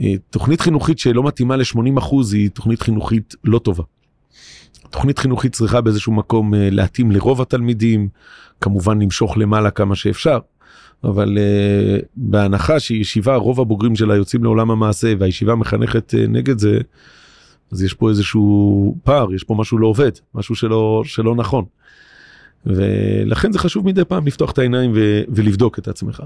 אה, 0.00 0.14
תוכנית 0.30 0.60
חינוכית 0.60 0.98
שלא 0.98 1.22
מתאימה 1.22 1.56
ל-80% 1.56 2.14
היא 2.32 2.50
תוכנית 2.50 2.82
חינוכית 2.82 3.34
לא 3.44 3.58
טובה. 3.58 3.82
תוכנית 4.90 5.18
חינוכית 5.18 5.52
צריכה 5.52 5.80
באיזשהו 5.80 6.12
מקום 6.12 6.54
אה, 6.54 6.68
להתאים 6.70 7.10
לרוב 7.10 7.40
התלמידים, 7.40 8.08
כמובן 8.60 9.02
למשוך 9.02 9.38
למעלה 9.38 9.70
כמה 9.70 9.94
שאפשר, 9.94 10.38
אבל 11.06 11.38
uh, 11.38 12.04
בהנחה 12.16 12.80
שישיבה 12.80 13.36
רוב 13.36 13.60
הבוגרים 13.60 13.96
שלה 13.96 14.16
יוצאים 14.16 14.44
לעולם 14.44 14.70
המעשה 14.70 15.12
והישיבה 15.18 15.54
מחנכת 15.54 16.14
uh, 16.14 16.28
נגד 16.28 16.58
זה, 16.58 16.78
אז 17.72 17.82
יש 17.82 17.94
פה 17.94 18.10
איזשהו 18.10 18.96
פער, 19.04 19.34
יש 19.34 19.44
פה 19.44 19.54
משהו 19.54 19.78
לא 19.78 19.86
עובד, 19.86 20.12
משהו 20.34 20.54
שלא, 20.54 21.02
שלא 21.04 21.34
נכון. 21.34 21.64
ולכן 22.66 23.52
זה 23.52 23.58
חשוב 23.58 23.86
מדי 23.86 24.04
פעם 24.04 24.26
לפתוח 24.26 24.50
את 24.50 24.58
העיניים 24.58 24.92
ו- 24.94 25.22
ולבדוק 25.28 25.78
את 25.78 25.88
עצמך. 25.88 26.22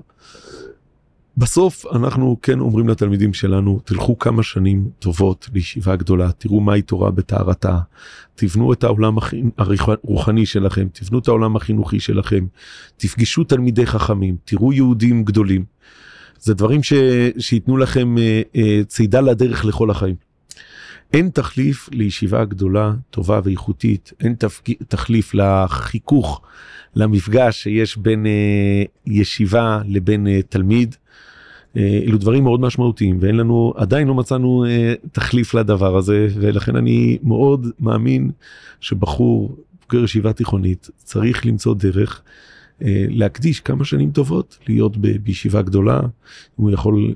בסוף 1.40 1.86
אנחנו 1.92 2.36
כן 2.42 2.60
אומרים 2.60 2.88
לתלמידים 2.88 3.34
שלנו 3.34 3.80
תלכו 3.84 4.18
כמה 4.18 4.42
שנים 4.42 4.90
טובות 4.98 5.48
לישיבה 5.54 5.96
גדולה 5.96 6.32
תראו 6.32 6.60
מהי 6.60 6.82
תורה 6.82 7.10
בטהרתה 7.10 7.78
תבנו 8.34 8.72
את 8.72 8.84
העולם 8.84 9.16
הרוחני 9.58 10.46
שלכם 10.46 10.88
תבנו 10.92 11.18
את 11.18 11.28
העולם 11.28 11.56
החינוכי 11.56 12.00
שלכם 12.00 12.46
תפגשו 12.96 13.44
תלמידי 13.44 13.86
חכמים 13.86 14.36
תראו 14.44 14.72
יהודים 14.72 15.24
גדולים. 15.24 15.64
זה 16.40 16.54
דברים 16.54 16.82
ש... 16.82 16.92
שייתנו 17.38 17.76
לכם 17.76 18.18
אה, 18.18 18.42
אה, 18.56 18.80
צידה 18.86 19.20
לדרך 19.20 19.64
לכל 19.64 19.90
החיים. 19.90 20.14
אין 21.12 21.28
תחליף 21.28 21.88
לישיבה 21.92 22.44
גדולה, 22.44 22.92
טובה 23.10 23.40
ואיכותית, 23.44 24.12
אין 24.20 24.34
תפק... 24.34 24.64
תחליף 24.88 25.34
לחיכוך, 25.34 26.42
למפגש 26.94 27.62
שיש 27.62 27.96
בין 27.96 28.26
אה, 28.26 28.82
ישיבה 29.06 29.80
לבין 29.86 30.26
תלמיד. 30.48 30.96
אה, 31.76 32.00
אלו 32.06 32.18
דברים 32.18 32.44
מאוד 32.44 32.60
משמעותיים 32.60 33.18
ואין 33.20 33.36
לנו 33.36 33.72
עדיין 33.76 34.08
לא 34.08 34.14
מצאנו 34.14 34.64
אה, 34.64 34.94
תחליף 35.12 35.54
לדבר 35.54 35.96
הזה 35.96 36.28
ולכן 36.34 36.76
אני 36.76 37.18
מאוד 37.22 37.66
מאמין 37.80 38.30
שבחור 38.80 39.56
בוגר 39.82 40.04
ישיבה 40.04 40.32
תיכונית 40.32 40.90
צריך 40.96 41.46
למצוא 41.46 41.74
דרך 41.74 42.22
אה, 42.82 43.04
להקדיש 43.08 43.60
כמה 43.60 43.84
שנים 43.84 44.10
טובות 44.10 44.58
להיות 44.68 44.96
בישיבה 44.96 45.62
גדולה. 45.62 46.00
אם 46.00 46.08
הוא 46.56 46.70
יכול 46.70 47.14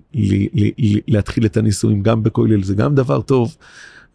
להתחיל 1.09 1.47
את 1.47 1.57
הניסויים 1.57 2.03
גם 2.03 2.23
בכולל 2.23 2.63
זה 2.63 2.75
גם 2.75 2.95
דבר 2.95 3.21
טוב 3.21 3.57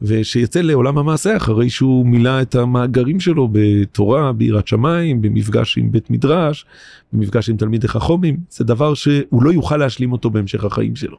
ושיצא 0.01 0.61
לעולם 0.61 0.97
המעשה 0.97 1.37
אחרי 1.37 1.69
שהוא 1.69 2.05
מילא 2.05 2.41
את 2.41 2.55
המאגרים 2.55 3.19
שלו 3.19 3.49
בתורה, 3.51 4.33
ביראת 4.33 4.67
שמיים, 4.67 5.21
במפגש 5.21 5.77
עם 5.77 5.91
בית 5.91 6.09
מדרש, 6.09 6.65
במפגש 7.13 7.49
עם 7.49 7.57
תלמידי 7.57 7.87
חכומים, 7.87 8.37
זה 8.49 8.63
דבר 8.63 8.93
שהוא 8.93 9.43
לא 9.43 9.53
יוכל 9.53 9.77
להשלים 9.77 10.11
אותו 10.11 10.29
בהמשך 10.29 10.63
החיים 10.63 10.95
שלו. 10.95 11.17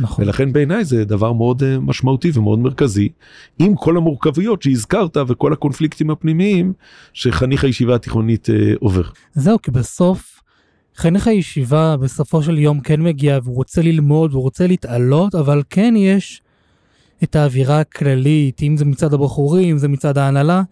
נכון. 0.00 0.24
ולכן 0.24 0.52
בעיניי 0.52 0.84
זה 0.84 1.04
דבר 1.04 1.32
מאוד 1.32 1.62
uh, 1.62 1.80
משמעותי 1.80 2.30
ומאוד 2.34 2.58
מרכזי, 2.58 3.08
עם 3.58 3.74
כל 3.74 3.96
המורכבויות 3.96 4.62
שהזכרת 4.62 5.16
וכל 5.26 5.52
הקונפליקטים 5.52 6.10
הפנימיים 6.10 6.72
שחניך 7.12 7.64
הישיבה 7.64 7.94
התיכונית 7.94 8.48
uh, 8.48 8.76
עובר. 8.80 9.02
זהו, 9.34 9.62
כי 9.62 9.70
בסוף 9.70 10.40
חניך 10.96 11.26
הישיבה 11.26 11.96
בסופו 11.96 12.42
של 12.42 12.58
יום 12.58 12.80
כן 12.80 13.02
מגיע 13.02 13.38
והוא 13.42 13.56
רוצה 13.56 13.82
ללמוד 13.82 14.32
והוא 14.32 14.42
רוצה 14.42 14.66
להתעלות, 14.66 15.34
אבל 15.34 15.62
כן 15.70 15.94
יש 15.96 16.42
את 17.24 17.36
האווירה 17.36 17.80
הכללית, 17.80 18.62
אם 18.62 18.76
זה 18.76 18.84
מצד 18.84 19.14
הבחורים, 19.14 19.70
אם 19.70 19.78
זה 19.78 19.88
מצד 19.88 20.18
ההנהלה, 20.18 20.62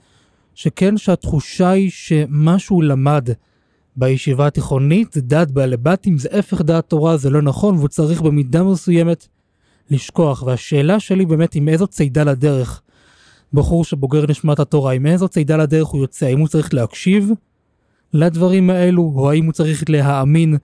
שכן 0.55 0.97
שהתחושה 0.97 1.71
היא 1.71 1.91
שמה 1.91 2.59
שהוא 2.59 2.83
למד 2.83 3.29
בישיבה 3.97 4.47
התיכונית 4.47 5.13
זה 5.13 5.21
דעת 5.21 5.51
בעלי 5.51 5.77
בתים, 5.77 6.19
זה 6.19 6.29
הפך 6.33 6.61
דעת 6.61 6.89
תורה, 6.89 7.17
זה 7.17 7.31
לא 7.31 7.43
נכון, 7.43 7.77
והוא 7.77 7.89
צריך 7.89 8.23
במידה 8.23 8.63
מסוימת 8.63 9.29
לשכוח. 9.91 10.43
והשאלה 10.43 11.01
שלי 11.01 11.27
באמת 11.27 11.55
עם 11.55 11.69
איזו 11.69 11.87
צידה 11.87 12.25
לדרך 12.25 12.83
בחור 13.53 13.85
שבוגר 13.85 14.25
נשמת 14.29 14.59
התורה, 14.59 14.93
עם 14.93 15.07
איזו 15.07 15.29
צידה 15.29 15.57
לדרך 15.57 15.89
הוא 15.89 16.01
יוצא, 16.01 16.27
האם 16.27 16.39
הוא 16.39 16.49
צריך 16.49 16.75
להקשיב 16.75 17.31
לדברים 18.13 18.71
האלו, 18.71 19.13
או 19.17 19.31
האם 19.31 19.45
הוא 19.45 19.53
צריך 19.53 19.85
להאמין 19.89 20.57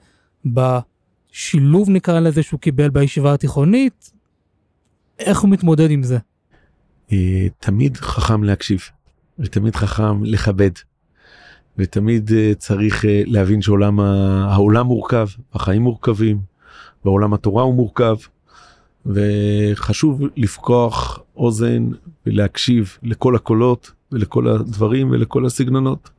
בשילוב 0.47 1.91
נקרא 1.91 2.21
לזה 2.21 2.43
שהוא 2.43 2.61
קיבל 2.61 2.91
בישיבה 2.91 3.35
התיכונית, 3.35 4.16
איך 5.19 5.41
הוא 5.41 5.51
מתמודד 5.51 5.91
עם 5.91 6.03
זה? 6.03 6.19
אה, 7.13 7.47
תמיד 7.59 7.97
חכם 7.97 8.45
להקשיב, 8.45 8.81
ותמיד 9.39 9.77
חכם 9.77 10.25
לכבד, 10.25 10.71
ותמיד 11.79 12.31
אה, 12.33 12.53
צריך 12.59 13.05
אה, 13.05 13.23
להבין 13.27 13.63
שהעולם 13.63 14.01
העולם 14.01 14.87
מורכב, 14.87 15.29
החיים 15.53 15.83
מורכבים, 15.83 16.39
ועולם 17.05 17.35
התורה 17.35 17.63
הוא 17.63 17.75
מורכב, 17.75 18.17
וחשוב 19.07 20.23
לפקוח 20.37 21.21
אוזן 21.37 21.89
ולהקשיב 22.27 22.99
לכל 23.03 23.37
הקולות 23.37 23.93
ולכל 24.13 24.49
הדברים 24.49 25.11
ולכל 25.11 25.47
הסגנונות. 25.47 26.11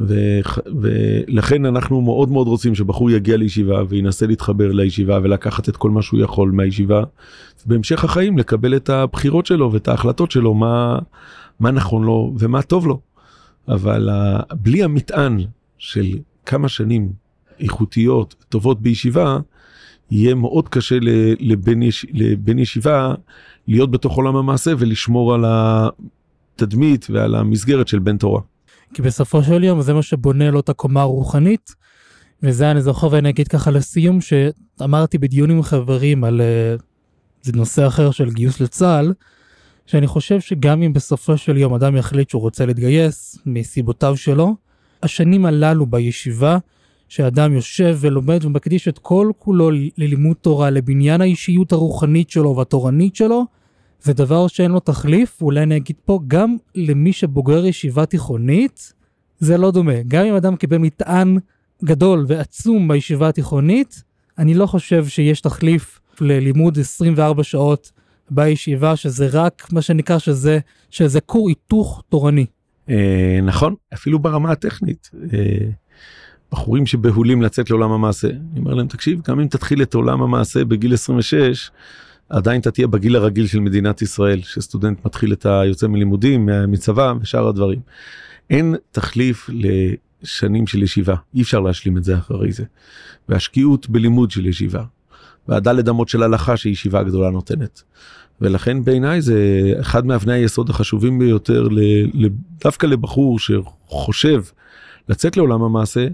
ולכן 0.00 1.64
אנחנו 1.64 2.00
מאוד 2.00 2.30
מאוד 2.30 2.46
רוצים 2.46 2.74
שבחור 2.74 3.10
יגיע 3.10 3.36
לישיבה 3.36 3.82
וינסה 3.88 4.26
להתחבר 4.26 4.72
לישיבה 4.72 5.18
ולקחת 5.22 5.68
את 5.68 5.76
כל 5.76 5.90
מה 5.90 6.02
שהוא 6.02 6.20
יכול 6.20 6.50
מהישיבה. 6.50 7.04
בהמשך 7.66 8.04
החיים 8.04 8.38
לקבל 8.38 8.76
את 8.76 8.90
הבחירות 8.90 9.46
שלו 9.46 9.72
ואת 9.72 9.88
ההחלטות 9.88 10.30
שלו 10.30 10.54
מה 10.54 10.98
מה 11.60 11.70
נכון 11.70 12.04
לו 12.04 12.34
ומה 12.38 12.62
טוב 12.62 12.86
לו. 12.86 13.00
אבל 13.68 14.08
בלי 14.52 14.82
המטען 14.82 15.38
של 15.78 16.18
כמה 16.46 16.68
שנים 16.68 17.12
איכותיות 17.60 18.34
טובות 18.48 18.82
בישיבה 18.82 19.38
יהיה 20.10 20.34
מאוד 20.34 20.68
קשה 20.68 20.98
לבן, 21.40 21.82
יש... 21.82 22.06
לבן 22.12 22.58
ישיבה 22.58 23.14
להיות 23.68 23.90
בתוך 23.90 24.16
עולם 24.16 24.36
המעשה 24.36 24.72
ולשמור 24.78 25.34
על 25.34 25.44
התדמית 25.46 27.06
ועל 27.10 27.34
המסגרת 27.34 27.88
של 27.88 27.98
בן 27.98 28.16
תורה. 28.16 28.40
כי 28.94 29.02
בסופו 29.02 29.42
של 29.42 29.64
יום 29.64 29.82
זה 29.82 29.94
מה 29.94 30.02
שבונה 30.02 30.50
לו 30.50 30.60
את 30.60 30.68
הקומה 30.68 31.00
הרוחנית. 31.00 31.74
וזה 32.42 32.70
אני 32.70 32.82
זוכר 32.82 33.08
ואני 33.10 33.28
אגיד 33.28 33.48
ככה 33.48 33.70
לסיום 33.70 34.18
שאמרתי 34.20 35.18
בדיון 35.18 35.50
עם 35.50 35.62
חברים 35.62 36.24
על 36.24 36.40
uh, 36.40 36.82
זה 37.42 37.52
נושא 37.52 37.86
אחר 37.86 38.10
של 38.10 38.30
גיוס 38.30 38.60
לצה"ל. 38.60 39.12
שאני 39.88 40.06
חושב 40.06 40.40
שגם 40.40 40.82
אם 40.82 40.92
בסופו 40.92 41.36
של 41.36 41.56
יום 41.56 41.74
אדם 41.74 41.96
יחליט 41.96 42.30
שהוא 42.30 42.42
רוצה 42.42 42.66
להתגייס 42.66 43.38
מסיבותיו 43.46 44.16
שלו, 44.16 44.56
השנים 45.02 45.46
הללו 45.46 45.86
בישיבה, 45.86 46.58
שאדם 47.08 47.52
יושב 47.52 47.96
ולומד 48.00 48.44
ומקדיש 48.44 48.88
את 48.88 48.98
כל 48.98 49.30
כולו 49.38 49.70
ללימוד 49.98 50.36
תורה, 50.40 50.70
לבניין 50.70 51.20
האישיות 51.20 51.72
הרוחנית 51.72 52.30
שלו 52.30 52.56
והתורנית 52.56 53.16
שלו, 53.16 53.46
זה 54.02 54.12
דבר 54.12 54.46
שאין 54.46 54.70
לו 54.70 54.80
תחליף, 54.80 55.42
אולי 55.42 55.62
אני 55.62 55.76
אגיד 55.76 55.96
פה, 56.04 56.20
גם 56.26 56.56
למי 56.74 57.12
שבוגר 57.12 57.66
ישיבה 57.66 58.06
תיכונית, 58.06 58.92
זה 59.38 59.58
לא 59.58 59.70
דומה. 59.70 60.02
גם 60.08 60.24
אם 60.24 60.34
אדם 60.34 60.56
קיבל 60.56 60.78
מטען 60.78 61.38
גדול 61.84 62.24
ועצום 62.28 62.88
בישיבה 62.88 63.28
התיכונית, 63.28 64.02
אני 64.38 64.54
לא 64.54 64.66
חושב 64.66 65.06
שיש 65.06 65.40
תחליף 65.40 66.00
ללימוד 66.20 66.78
24 66.78 67.42
שעות 67.42 67.92
בישיבה, 68.30 68.96
שזה 68.96 69.28
רק 69.32 69.68
מה 69.72 69.82
שנקרא 69.82 70.18
שזה, 70.18 70.58
שזה 70.90 71.20
כור 71.20 71.48
היתוך 71.48 72.02
תורני. 72.08 72.46
אה, 72.90 73.38
נכון, 73.42 73.74
אפילו 73.94 74.18
ברמה 74.18 74.52
הטכנית. 74.52 75.10
אה, 75.32 75.68
בחורים 76.52 76.86
שבהולים 76.86 77.42
לצאת 77.42 77.70
לעולם 77.70 77.92
המעשה, 77.92 78.28
אני 78.28 78.60
אומר 78.60 78.74
להם, 78.74 78.88
תקשיב, 78.88 79.20
גם 79.28 79.40
אם 79.40 79.46
תתחיל 79.46 79.82
את 79.82 79.94
עולם 79.94 80.22
המעשה 80.22 80.64
בגיל 80.64 80.94
26, 80.94 81.70
עדיין 82.30 82.60
אתה 82.60 82.70
תהיה 82.70 82.86
בגיל 82.86 83.16
הרגיל 83.16 83.46
של 83.46 83.60
מדינת 83.60 84.02
ישראל, 84.02 84.42
שסטודנט 84.42 85.04
מתחיל 85.04 85.32
את 85.32 85.46
היוצא 85.46 85.86
מלימודים, 85.86 86.48
מצבא 86.68 87.14
ושאר 87.20 87.48
הדברים. 87.48 87.80
אין 88.50 88.74
תחליף 88.90 89.50
לשנים 89.52 90.66
של 90.66 90.82
ישיבה, 90.82 91.14
אי 91.34 91.42
אפשר 91.42 91.60
להשלים 91.60 91.96
את 91.96 92.04
זה 92.04 92.18
אחרי 92.18 92.52
זה. 92.52 92.64
והשקיעות 93.28 93.90
בלימוד 93.90 94.30
של 94.30 94.46
ישיבה, 94.46 94.82
והדלת 95.48 95.88
אמות 95.88 96.08
של 96.08 96.22
הלכה 96.22 96.56
שישיבה 96.56 97.02
גדולה 97.02 97.30
נותנת. 97.30 97.82
ולכן 98.40 98.84
בעיניי 98.84 99.20
זה 99.20 99.72
אחד 99.80 100.06
מאבני 100.06 100.32
היסוד 100.32 100.70
החשובים 100.70 101.18
ביותר 101.18 101.68
דווקא 102.64 102.86
לבחור 102.86 103.38
שחושב 103.38 104.42
לצאת 105.08 105.36
לעולם 105.36 105.62
המעשה 105.62 106.08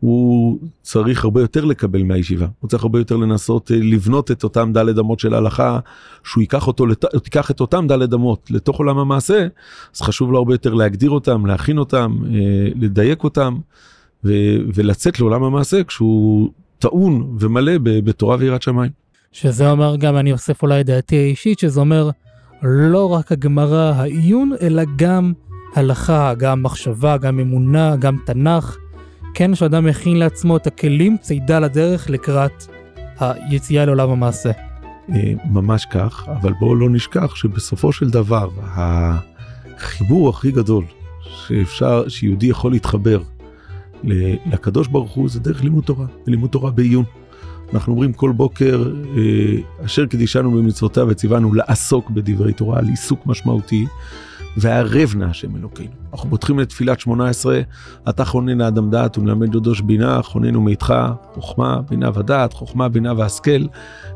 הוא 0.00 0.58
צריך 0.82 1.24
הרבה 1.24 1.40
יותר 1.40 1.64
לקבל 1.64 2.02
מהישיבה, 2.02 2.46
הוא 2.60 2.68
צריך 2.68 2.82
הרבה 2.82 2.98
יותר 2.98 3.16
לנסות 3.16 3.70
אה, 3.70 3.76
לבנות 3.76 4.30
את 4.30 4.44
אותם 4.44 4.72
דלת 4.72 4.98
אמות 4.98 5.20
של 5.20 5.34
ההלכה, 5.34 5.78
שהוא 6.24 6.40
ייקח 6.40 6.66
אותו, 6.66 6.86
תיקח 7.22 7.50
את 7.50 7.60
אותם 7.60 7.86
דלת 7.88 8.14
אמות 8.14 8.50
לתוך 8.50 8.78
עולם 8.78 8.98
המעשה, 8.98 9.46
אז 9.94 10.00
חשוב 10.00 10.32
לו 10.32 10.38
הרבה 10.38 10.54
יותר 10.54 10.74
להגדיר 10.74 11.10
אותם, 11.10 11.46
להכין 11.46 11.78
אותם, 11.78 12.18
אה, 12.34 12.68
לדייק 12.80 13.24
אותם, 13.24 13.58
ו- 14.24 14.56
ולצאת 14.74 15.20
לעולם 15.20 15.42
המעשה 15.42 15.84
כשהוא 15.84 16.50
טעון 16.78 17.36
ומלא 17.40 17.72
בתורה 17.82 18.36
ויראת 18.40 18.62
שמיים. 18.62 18.90
שזה 19.32 19.70
אומר 19.70 19.96
גם, 19.96 20.16
אני 20.16 20.32
אוסף 20.32 20.62
אולי 20.62 20.84
דעתי 20.84 21.16
האישית, 21.16 21.58
שזה 21.58 21.80
אומר 21.80 22.10
לא 22.62 23.12
רק 23.12 23.32
הגמרא, 23.32 23.92
העיון, 23.96 24.52
אלא 24.62 24.82
גם 24.96 25.32
הלכה, 25.74 26.34
גם 26.34 26.62
מחשבה, 26.62 27.16
גם 27.16 27.38
אמונה, 27.38 27.96
גם 27.96 28.16
תנ"ך. 28.26 28.76
כן 29.34 29.54
שאדם 29.54 29.84
מכין 29.84 30.16
לעצמו 30.16 30.56
את 30.56 30.66
הכלים 30.66 31.16
צידה 31.18 31.58
לדרך 31.58 32.10
לקראת 32.10 32.64
היציאה 33.20 33.84
לעולם 33.84 34.10
המעשה. 34.10 34.50
אה, 35.12 35.32
ממש 35.50 35.86
כך, 35.90 36.28
אבל 36.28 36.52
בואו 36.52 36.74
לא 36.74 36.90
נשכח 36.90 37.34
שבסופו 37.34 37.92
של 37.92 38.10
דבר 38.10 38.48
החיבור 38.60 40.28
הכי 40.28 40.52
גדול 40.52 40.84
שאפשר, 41.22 42.08
שיהודי 42.08 42.46
יכול 42.46 42.72
להתחבר 42.72 43.22
לקדוש 44.46 44.88
ברוך 44.88 45.12
הוא 45.12 45.28
זה 45.28 45.40
דרך 45.40 45.64
לימוד 45.64 45.84
תורה, 45.84 46.06
לימוד 46.26 46.50
תורה 46.50 46.70
בעיון. 46.70 47.04
אנחנו 47.74 47.92
אומרים 47.92 48.12
כל 48.12 48.32
בוקר, 48.32 48.92
אה, 49.16 49.84
אשר 49.84 50.06
קדישנו 50.06 50.50
במצוותיו 50.50 51.06
וציוונו 51.10 51.54
לעסוק 51.54 52.10
בדברי 52.10 52.52
תורה, 52.52 52.78
על 52.78 52.88
עיסוק 52.88 53.26
משמעותי. 53.26 53.86
והערב 54.56 55.14
נא 55.16 55.24
השם 55.24 55.56
אלוקינו. 55.56 55.90
אנחנו 56.12 56.30
פותחים 56.30 56.58
לתפילת 56.58 57.00
18, 57.00 57.60
אתה 58.08 58.24
חונן 58.24 58.60
האדם 58.60 58.90
דעת 58.90 59.18
ומלמד 59.18 59.50
דודוש 59.50 59.80
בינה, 59.80 60.22
חוננו 60.22 60.60
מאיתך, 60.60 60.94
חוכמה, 61.34 61.80
בינה 61.90 62.10
ודעת, 62.14 62.52
חוכמה, 62.52 62.88
בינה 62.88 63.12
והשכל. 63.16 63.66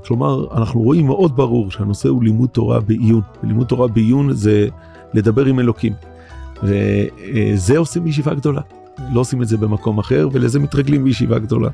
כלומר, 0.07 0.57
אנחנו 0.57 0.81
רואים 0.81 1.07
מאוד 1.07 1.37
ברור 1.37 1.71
שהנושא 1.71 2.09
הוא 2.09 2.25
לימוד 2.25 2.49
תורה 2.49 2.81
בעיון, 2.81 3.21
ולימוד 3.43 3.67
תורה 3.67 3.89
בעיון 3.89 4.33
זה 4.33 4.69
לדבר 5.15 5.45
עם 5.45 5.61
אלוקים. 5.61 5.93
וזה 6.63 7.79
עושים 7.79 8.05
בישיבה 8.05 8.35
גדולה, 8.35 8.61
לא 9.13 9.21
עושים 9.21 9.43
את 9.43 9.49
זה 9.49 9.57
במקום 9.57 9.99
אחר, 9.99 10.29
ולזה 10.33 10.61
מתרגלים 10.61 11.05
בישיבה 11.05 11.39
גדולה. 11.39 11.71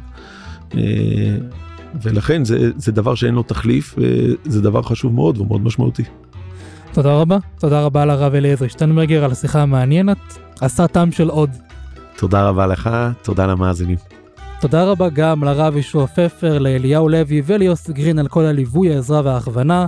ולכן 2.03 2.45
זה, 2.45 2.71
זה 2.77 2.93
דבר 2.93 3.15
שאין 3.15 3.35
לו 3.35 3.43
תחליף, 3.43 3.95
וזה 3.99 4.63
דבר 4.63 4.83
חשוב 4.83 5.15
מאוד 5.15 5.39
ומאוד 5.39 5.61
משמעותי. 5.61 6.03
תודה 6.93 7.21
רבה, 7.21 7.39
תודה 7.59 7.83
רבה 7.83 8.05
לרב 8.05 8.35
אליעזר 8.35 8.69
שטיינברגר 8.69 9.25
על 9.25 9.31
השיחה 9.31 9.63
המעניינת, 9.63 10.39
עשה 10.61 10.87
טעם 10.87 11.13
של 11.13 11.29
עוד. 11.29 11.51
תודה 12.17 12.49
רבה 12.49 12.67
לך, 12.67 12.91
תודה 13.23 13.47
למאזינים. 13.47 13.97
תודה 14.61 14.85
רבה 14.85 15.09
גם 15.09 15.45
לרב 15.45 15.77
ישוע 15.77 16.07
פפר, 16.07 16.59
לאליהו 16.59 17.09
לוי 17.09 17.43
וליוסי 17.47 17.93
גרין 17.93 18.19
על 18.19 18.29
כל 18.29 18.45
הליווי, 18.45 18.95
העזרה 18.95 19.21
וההכוונה. 19.25 19.87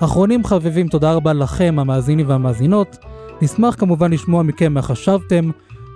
אחרונים 0.00 0.44
חביבים, 0.44 0.88
תודה 0.88 1.12
רבה 1.12 1.32
לכם, 1.32 1.76
המאזינים 1.78 2.28
והמאזינות. 2.28 2.96
נשמח 3.42 3.74
כמובן 3.74 4.12
לשמוע 4.12 4.42
מכם 4.42 4.74
מה 4.74 4.82
חשבתם, 4.82 5.50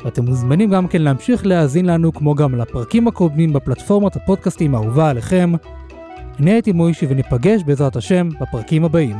ואתם 0.05 0.25
מוזמנים 0.25 0.71
גם 0.71 0.89
כן 0.89 1.03
להמשיך 1.03 1.47
להאזין 1.47 1.87
לנו 1.87 2.13
כמו 2.13 2.35
גם 2.35 2.55
לפרקים 2.55 3.09
הקודמים 3.09 3.53
בפלטפורמת 3.53 4.17
הפודקאסטים 4.17 4.75
האהובה 4.75 5.11
עליכם. 5.11 5.53
אני 6.41 6.51
הייתי 6.51 6.73
מוישי 6.73 7.07
וניפגש 7.09 7.63
בעזרת 7.63 7.97
השם 7.97 8.29
בפרקים 8.41 8.85
הבאים. 8.85 9.17